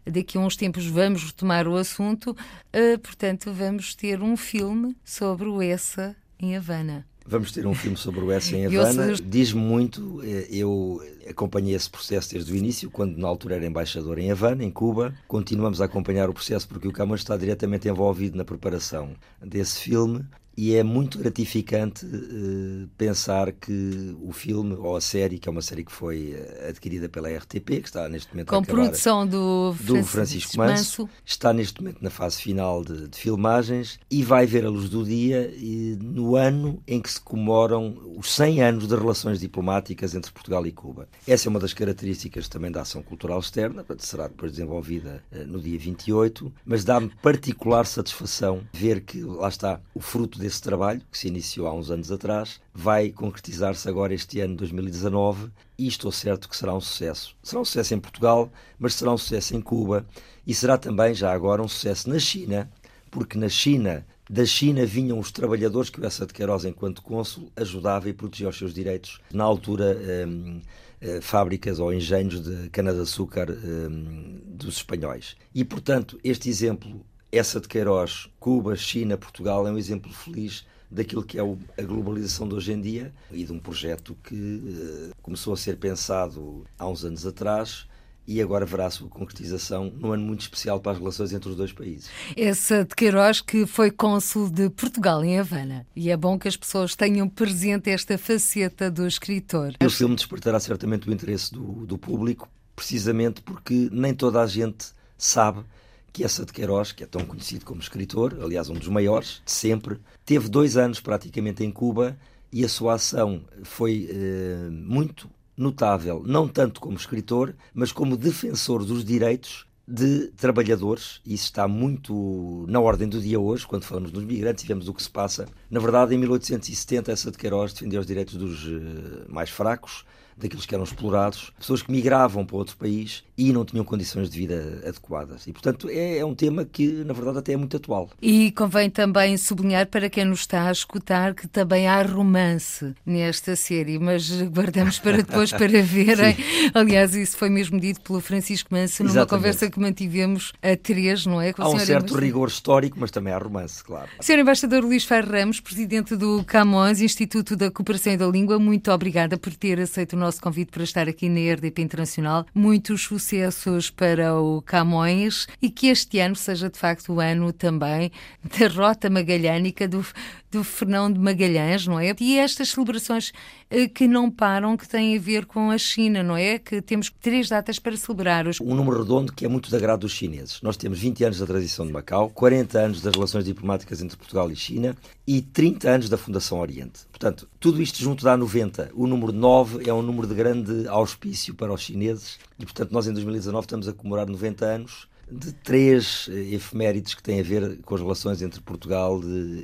daqui 0.06 0.38
a 0.38 0.42
uns 0.42 0.56
tempos 0.56 0.86
vamos 0.86 1.24
retomar 1.24 1.68
o 1.68 1.76
assunto. 1.76 2.32
Uh, 2.74 2.98
portanto, 3.00 3.52
vamos 3.54 3.96
ter 3.96 4.22
um 4.22 4.36
filme 4.36 4.96
sobre 5.04 5.48
o 5.48 5.62
Essa 5.62 6.16
em 6.40 6.58
Havana. 6.58 7.06
Vamos 7.26 7.54
ter 7.54 7.66
um 7.66 7.74
filme 7.74 7.96
sobre 7.96 8.20
o 8.20 8.32
Essa 8.32 8.56
em 8.56 8.66
Havana. 8.68 9.14
Diz-me 9.14 9.62
muito, 9.62 10.22
eh, 10.24 10.48
eu 10.50 11.02
acompanhei 11.30 11.74
esse 11.74 11.90
processo 11.90 12.34
desde 12.34 12.52
o 12.52 12.56
início, 12.56 12.92
quando 12.92 13.18
na 13.18 13.28
altura 13.28 13.56
era 13.56 13.66
embaixador 13.66 14.20
em 14.20 14.30
Havana, 14.30 14.64
em 14.64 14.70
Cuba. 14.70 15.14
Continuamos 15.26 15.80
a 15.80 15.86
acompanhar 15.86 16.30
o 16.30 16.34
processo 16.34 16.68
porque 16.68 16.88
o 16.88 16.92
Camões 16.92 17.22
está 17.22 17.38
diretamente 17.38 17.88
envolvido 17.88 18.38
na 18.38 18.44
preparação 18.44 19.14
desse 19.42 19.80
filme 19.80 20.26
e 20.56 20.76
é 20.76 20.84
muito 20.84 21.18
gratificante 21.18 22.06
uh, 22.06 22.88
pensar 22.98 23.52
que 23.52 24.16
o 24.22 24.32
filme 24.32 24.76
ou 24.76 24.96
a 24.96 25.02
série, 25.02 25.40
que 25.40 25.50
é 25.50 25.52
uma 25.52 25.62
série 25.62 25.84
que 25.84 25.92
foi 25.92 26.36
uh, 26.36 26.70
adquirida 26.70 27.10
pela 27.10 27.30
RTP, 27.30 27.82
que 27.82 27.88
está 27.88 28.08
neste 28.08 28.32
momento 28.34 28.50
com 28.50 28.56
a 28.56 28.60
acabar, 28.60 28.82
produção 28.84 29.26
do, 29.26 29.76
do 29.82 30.04
Francisco 30.04 30.58
Manso, 30.58 31.02
Manso, 31.02 31.10
está 31.26 31.52
neste 31.52 31.82
momento 31.82 32.02
na 32.02 32.10
fase 32.10 32.42
final 32.42 32.84
de, 32.84 33.08
de, 33.08 33.18
filmagens 33.18 34.00
e 34.10 34.24
vai 34.24 34.46
ver 34.46 34.66
a 34.66 34.70
luz 34.70 34.90
do 34.90 35.04
dia 35.04 35.52
e, 35.58 35.98
no 36.00 36.36
ano 36.36 36.82
em 36.88 37.02
que 37.02 37.12
se 37.12 37.20
comemoram 37.20 37.98
os 38.18 38.32
100 38.34 38.62
anos 38.62 38.88
de 38.88 38.96
relações 38.96 39.40
diplomáticas 39.40 40.14
entre 40.14 40.32
Portugal 40.32 40.66
e 40.68 40.72
Cuba. 40.72 41.08
Essa 41.28 41.48
é 41.48 41.50
uma 41.50 41.60
das 41.60 41.74
características 41.74 42.48
também 42.48 42.72
da 42.72 42.82
ação 42.82 43.02
cultural 43.02 43.40
externa, 43.40 43.84
será 43.98 44.28
depois 44.28 44.52
desenvolvida 44.52 45.24
uh, 45.32 45.48
no 45.48 45.60
dia 45.60 45.80
28, 45.80 46.54
mas 46.66 46.84
dá-me 46.84 47.10
particular 47.22 47.86
satisfação 47.86 48.62
ver 48.72 49.02
que 49.02 49.22
lá 49.24 49.48
está 49.48 49.82
o 49.96 50.00
fruto 50.00 50.43
desse 50.44 50.62
trabalho, 50.62 51.02
que 51.10 51.18
se 51.18 51.30
iniciou 51.30 51.68
há 51.68 51.74
uns 51.74 51.90
anos 51.90 52.12
atrás, 52.12 52.60
vai 52.74 53.10
concretizar-se 53.10 53.88
agora 53.88 54.14
este 54.14 54.42
ano 54.42 54.58
2019 54.58 55.50
e 55.78 55.88
estou 55.88 56.12
certo 56.12 56.50
que 56.50 56.58
será 56.58 56.76
um 56.76 56.82
sucesso. 56.82 57.36
Será 57.42 57.62
um 57.62 57.66
sucesso 57.66 57.94
em 57.94 58.00
Portugal, 58.00 58.52
mas 58.78 58.96
será 58.96 59.12
um 59.12 59.18
sucesso 59.18 59.56
em 59.56 59.62
Cuba 59.62 60.06
e 60.46 60.54
será 60.54 60.78
também, 60.78 61.14
já 61.14 61.32
agora, 61.32 61.64
um 61.64 61.68
sucesso 61.68 62.10
na 62.10 62.20
China, 62.20 62.70
porque 63.10 63.38
na 63.38 63.48
China, 63.48 64.06
da 64.30 64.46
China 64.46 64.86
vinham 64.86 65.18
os 65.18 65.32
trabalhadores 65.32 65.90
que 65.90 66.02
o 66.02 66.06
Essa 66.06 66.26
de 66.26 66.34
Queiroz, 66.34 66.66
enquanto 66.66 67.02
cônsul, 67.02 67.50
ajudava 67.56 68.10
e 68.10 68.14
protegia 68.14 68.50
os 68.50 68.58
seus 68.58 68.74
direitos. 68.74 69.22
Na 69.32 69.46
altura, 69.46 69.98
hum, 70.28 70.60
eh, 71.00 71.22
fábricas 71.22 71.80
ou 71.80 71.94
engenhos 71.94 72.42
de 72.42 72.70
cana-de-açúcar 72.70 73.50
hum, 73.50 74.42
dos 74.46 74.78
espanhóis. 74.78 75.38
E, 75.56 75.64
portanto, 75.64 76.20
este 76.22 76.50
exemplo 76.50 77.06
essa 77.34 77.60
de 77.60 77.68
Queiroz, 77.68 78.30
Cuba, 78.40 78.76
China, 78.76 79.18
Portugal, 79.18 79.68
é 79.68 79.72
um 79.72 79.78
exemplo 79.78 80.14
feliz 80.14 80.66
daquilo 80.90 81.24
que 81.24 81.40
é 81.40 81.42
a 81.42 81.82
globalização 81.82 82.48
de 82.48 82.54
hoje 82.54 82.72
em 82.72 82.80
dia 82.80 83.12
e 83.32 83.44
de 83.44 83.52
um 83.52 83.58
projeto 83.58 84.16
que 84.24 84.36
uh, 84.36 85.16
começou 85.24 85.52
a 85.52 85.58
ser 85.58 85.78
pensado 85.78 86.64
há 86.78 86.88
uns 86.88 87.04
anos 87.04 87.26
atrás 87.26 87.88
e 88.28 88.40
agora 88.40 88.68
verá 88.68 88.86
a 88.86 88.92
sua 88.92 89.10
concretização 89.10 89.92
num 89.98 90.12
ano 90.12 90.24
muito 90.24 90.42
especial 90.42 90.80
para 90.80 90.92
as 90.92 91.00
relações 91.00 91.34
entre 91.34 91.50
os 91.50 91.56
dois 91.56 91.74
países. 91.74 92.08
Essa 92.38 92.86
de 92.86 92.94
Queiroz 92.94 93.42
que 93.42 93.66
foi 93.66 93.90
cônsul 93.90 94.52
de 94.52 94.70
Portugal 94.70 95.26
em 95.26 95.40
Havana. 95.40 95.88
E 95.96 96.12
é 96.12 96.16
bom 96.16 96.38
que 96.38 96.48
as 96.48 96.56
pessoas 96.56 96.96
tenham 96.96 97.28
presente 97.28 97.90
esta 97.90 98.16
faceta 98.16 98.92
do 98.92 99.08
escritor. 99.08 99.74
O 99.84 99.90
filme 99.90 100.16
despertará 100.16 100.60
certamente 100.60 101.10
o 101.10 101.12
interesse 101.12 101.52
do, 101.52 101.86
do 101.88 101.98
público, 101.98 102.48
precisamente 102.76 103.42
porque 103.42 103.90
nem 103.92 104.14
toda 104.14 104.40
a 104.40 104.46
gente 104.46 104.86
sabe 105.18 105.66
que 106.14 106.24
essa 106.24 106.46
de 106.46 106.54
Queiroz, 106.54 106.92
que 106.92 107.04
é 107.04 107.08
tão 107.08 107.26
conhecido 107.26 107.66
como 107.66 107.82
escritor, 107.82 108.38
aliás, 108.40 108.70
um 108.70 108.76
dos 108.76 108.88
maiores 108.88 109.42
de 109.44 109.52
sempre, 109.52 110.00
teve 110.24 110.48
dois 110.48 110.78
anos 110.78 111.02
praticamente 111.02 111.64
em 111.64 111.72
Cuba 111.72 112.16
e 112.52 112.64
a 112.64 112.70
sua 112.70 112.94
ação 112.94 113.42
foi 113.64 114.08
eh, 114.12 114.70
muito 114.70 115.28
notável, 115.58 116.24
não 116.26 116.48
tanto 116.48 116.80
como 116.80 116.96
escritor, 116.96 117.56
mas 117.74 117.92
como 117.92 118.16
defensor 118.16 118.86
dos 118.86 119.04
direitos 119.04 119.66
de 119.88 120.28
trabalhadores, 120.38 121.20
isso 121.26 121.46
está 121.46 121.68
muito 121.68 122.66
na 122.70 122.80
ordem 122.80 123.10
do 123.10 123.20
dia 123.20 123.40
hoje, 123.40 123.68
quando 123.68 123.84
falamos 123.84 124.12
dos 124.12 124.24
migrantes 124.24 124.64
e 124.64 124.68
vemos 124.68 124.88
o 124.88 124.94
que 124.94 125.04
se 125.04 125.10
passa. 125.10 125.48
Na 125.70 125.80
verdade, 125.80 126.16
em 126.16 126.18
1870, 126.18 127.12
essa 127.12 127.32
de 127.32 127.38
Queiroz 127.38 127.74
defendeu 127.74 128.00
os 128.00 128.08
direitos 128.08 128.36
dos 128.36 128.66
eh, 128.66 129.26
mais 129.28 129.50
fracos, 129.50 130.06
daqueles 130.38 130.66
que 130.66 130.74
eram 130.74 130.84
explorados, 130.84 131.52
pessoas 131.58 131.82
que 131.82 131.92
migravam 131.92 132.46
para 132.46 132.58
outro 132.58 132.78
país 132.78 133.24
e 133.38 133.52
não 133.52 133.66
tinham 133.66 133.84
condições 133.84 134.30
de 134.30 134.38
vida 134.38 134.84
adequadas. 134.88 135.48
E, 135.48 135.52
portanto, 135.52 135.90
é, 135.90 136.18
é 136.20 136.26
um 136.26 136.36
tema 136.36 136.66
que, 136.66 136.88
na 137.04 137.14
verdade, 137.14 137.40
até 137.40 137.54
é 137.54 137.58
muito 137.58 137.78
atual. 137.78 138.10
E 138.22 138.52
convém 138.52 138.90
também 138.90 139.38
sublinhar 139.38 139.88
para 139.88 140.10
quem 140.10 140.26
nos 140.26 140.42
está 140.42 140.68
a 140.68 140.72
escutar 140.72 141.34
que 141.34 141.48
também 141.48 141.88
há 141.88 142.02
romance 142.04 142.94
nesta 143.06 143.56
série, 143.56 143.98
mas 143.98 144.30
guardamos 144.44 145.00
para 145.00 145.18
depois 145.18 145.52
para 145.54 145.82
verem. 145.82 146.36
Aliás, 146.74 147.16
isso 147.16 147.38
foi 147.38 147.50
mesmo 147.50 147.80
dito 147.80 148.02
pelo 148.02 148.22
Francisco 148.22 148.74
Manso 148.74 149.04
numa 149.04 149.12
Exatamente. 149.12 149.30
conversa 149.30 149.72
que 149.72 149.80
mantivemos 149.80 150.54
a 150.62 150.76
três, 150.76 151.26
não 151.26 151.42
é? 151.42 151.54
Há 151.58 151.70
um 151.70 151.80
certo 151.80 152.16
rigor 152.16 152.48
histórico, 152.48 152.98
mas 153.00 153.10
também 153.10 153.34
há 153.34 153.38
romance, 153.38 153.84
claro. 153.84 154.10
Senhor 154.20 154.40
Embaixador 154.40 154.84
Luís 154.84 155.04
Ferreira 155.04 155.24
Ramos, 155.40 155.60
presidente 155.60 156.16
do 156.16 156.44
Camões, 156.44 157.02
Instituto 157.02 157.56
da 157.56 157.72
Cooperação 157.72 158.14
e 158.14 158.18
da 158.18 158.28
Língua, 158.28 158.60
muito 158.60 158.92
obrigada 158.92 159.38
por 159.38 159.54
ter 159.56 159.80
aceito 159.80 160.14
o 160.14 160.20
nosso 160.24 160.42
convite 160.42 160.72
para 160.72 160.84
estar 160.84 161.10
aqui 161.10 161.28
na 161.28 161.54
RDP 161.54 161.82
Internacional. 161.82 162.46
Muitos 162.56 163.02
sucessos 163.02 163.90
para 163.90 164.40
o 164.40 164.62
Camões 164.62 165.48
e 165.62 165.70
que 165.70 165.88
este 165.88 166.20
ano 166.20 166.36
seja 166.36 166.70
de 166.70 166.80
facto 166.80 167.14
o 167.14 167.20
ano 167.20 167.52
também 167.52 168.10
da 168.44 168.68
Rota 168.68 169.10
Magalhânica 169.10 169.86
do, 169.86 170.06
do 170.54 170.64
Fernão 170.64 171.12
de 171.12 171.20
Magalhães, 171.20 171.88
não 171.88 172.00
é? 172.00 172.16
E 172.20 172.38
estas 172.38 172.70
celebrações 172.70 173.34
eh, 173.72 173.88
que 173.88 174.08
não 174.08 174.30
param, 174.30 174.78
que 174.78 174.88
têm 174.88 175.18
a 175.18 175.20
ver 175.20 175.48
com 175.48 175.72
a 175.72 175.78
China, 175.80 176.22
não 176.22 176.38
é? 176.38 176.60
Que 176.60 176.80
temos 176.80 177.12
três 177.20 177.50
datas 177.50 177.80
para 177.80 177.98
celebrar. 177.98 178.48
Os... 178.48 178.62
Um 178.62 178.76
número 178.76 179.00
redondo 179.00 179.34
que 179.34 179.46
é 179.46 179.48
muito 179.48 179.70
de 179.70 179.76
agrado 179.76 180.02
dos 180.02 180.12
chineses. 180.12 180.62
Nós 180.62 180.78
temos 180.78 181.00
20 181.00 181.24
anos 181.24 181.40
da 181.40 181.48
tradição 181.48 181.88
de 181.88 181.92
Macau, 181.92 182.30
40 182.30 182.80
anos 182.80 183.02
das 183.02 183.16
relações 183.16 183.46
diplomáticas 183.46 184.02
entre 184.02 184.16
Portugal 184.16 184.52
e 184.52 184.56
China 184.56 184.96
e 185.26 185.42
30 185.42 185.90
anos 185.90 186.10
da 186.10 186.18
Fundação 186.18 186.60
Oriente. 186.60 187.02
Portanto, 187.10 187.50
tudo 187.60 187.82
isto 187.82 188.00
junto 188.00 188.24
dá 188.24 188.38
90. 188.38 188.92
O 188.94 189.08
número 189.08 189.34
9 189.34 189.90
é 189.90 189.94
um 189.94 190.04
número 190.04 190.28
de 190.28 190.36
grande 190.36 190.88
auspício 190.88 191.56
para 191.56 191.74
os 191.74 191.82
chineses 191.82 192.38
e, 192.60 192.64
portanto, 192.64 192.92
nós 192.92 193.08
em 193.08 193.14
2019 193.14 193.66
estamos 193.66 193.88
a 193.88 193.94
comemorar 193.94 194.28
90 194.28 194.66
anos 194.66 195.08
de 195.32 195.52
três 195.52 196.30
eh, 196.30 196.56
efemérides 196.56 197.14
que 197.14 197.24
têm 197.24 197.40
a 197.40 197.44
ver 197.44 197.80
com 197.84 197.96
as 197.96 198.02
relações 198.02 198.42
entre 198.42 198.62
Portugal 198.62 199.22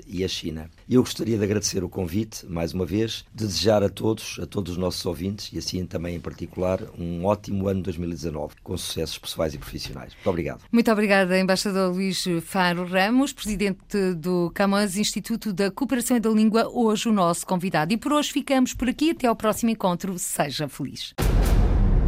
e 0.08 0.24
a 0.24 0.28
China. 0.28 0.70
Eu 0.90 1.02
gostaria 1.02 1.38
de 1.38 1.44
agradecer 1.44 1.84
o 1.84 1.90
convite, 1.90 2.46
mais 2.48 2.74
uma 2.74 2.86
vez, 2.86 3.26
de 3.34 3.46
desejar 3.46 3.84
a 3.84 3.90
todos, 3.90 4.40
a 4.42 4.46
todos 4.46 4.74
os 4.74 4.78
nossos 4.78 5.06
ouvintes, 5.06 5.52
e 5.54 5.58
assim 5.58 5.86
também 5.86 6.16
em 6.16 6.20
particular, 6.20 6.80
um 6.98 7.26
ótimo 7.26 7.68
ano 7.68 7.82
2019, 7.84 8.56
com 8.64 8.78
sucessos 8.78 9.18
pessoais 9.18 9.54
e 9.54 9.58
profissionais. 9.58 10.14
Muito 10.14 10.30
obrigado. 10.30 10.62
Muito 10.72 10.92
obrigada, 10.92 11.40
Embaixador 11.40 11.94
Luís 11.94 12.24
Faro 12.44 12.86
Ramos, 12.86 13.34
Presidente 13.34 14.14
do 14.16 14.52
Camões 14.54 14.98
Instituto 14.98 15.54
da 15.54 15.72
Cooperação 15.72 16.18
e 16.18 16.20
da 16.20 16.30
Língua, 16.30 16.70
hoje 16.72 17.10
o 17.10 17.12
nosso 17.12 17.46
convidado. 17.46 17.94
E 17.94 17.98
por 17.98 18.14
hoje 18.14 18.32
ficamos 18.32 18.74
por 18.74 18.90
aqui, 18.90 19.12
até 19.12 19.28
ao 19.28 19.36
próximo 19.36 19.70
encontro. 19.70 20.18
Seja 20.18 20.68
feliz. 20.68 21.14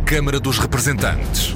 Câmara 0.06 0.40
dos 0.40 0.58
Representantes. 0.58 1.56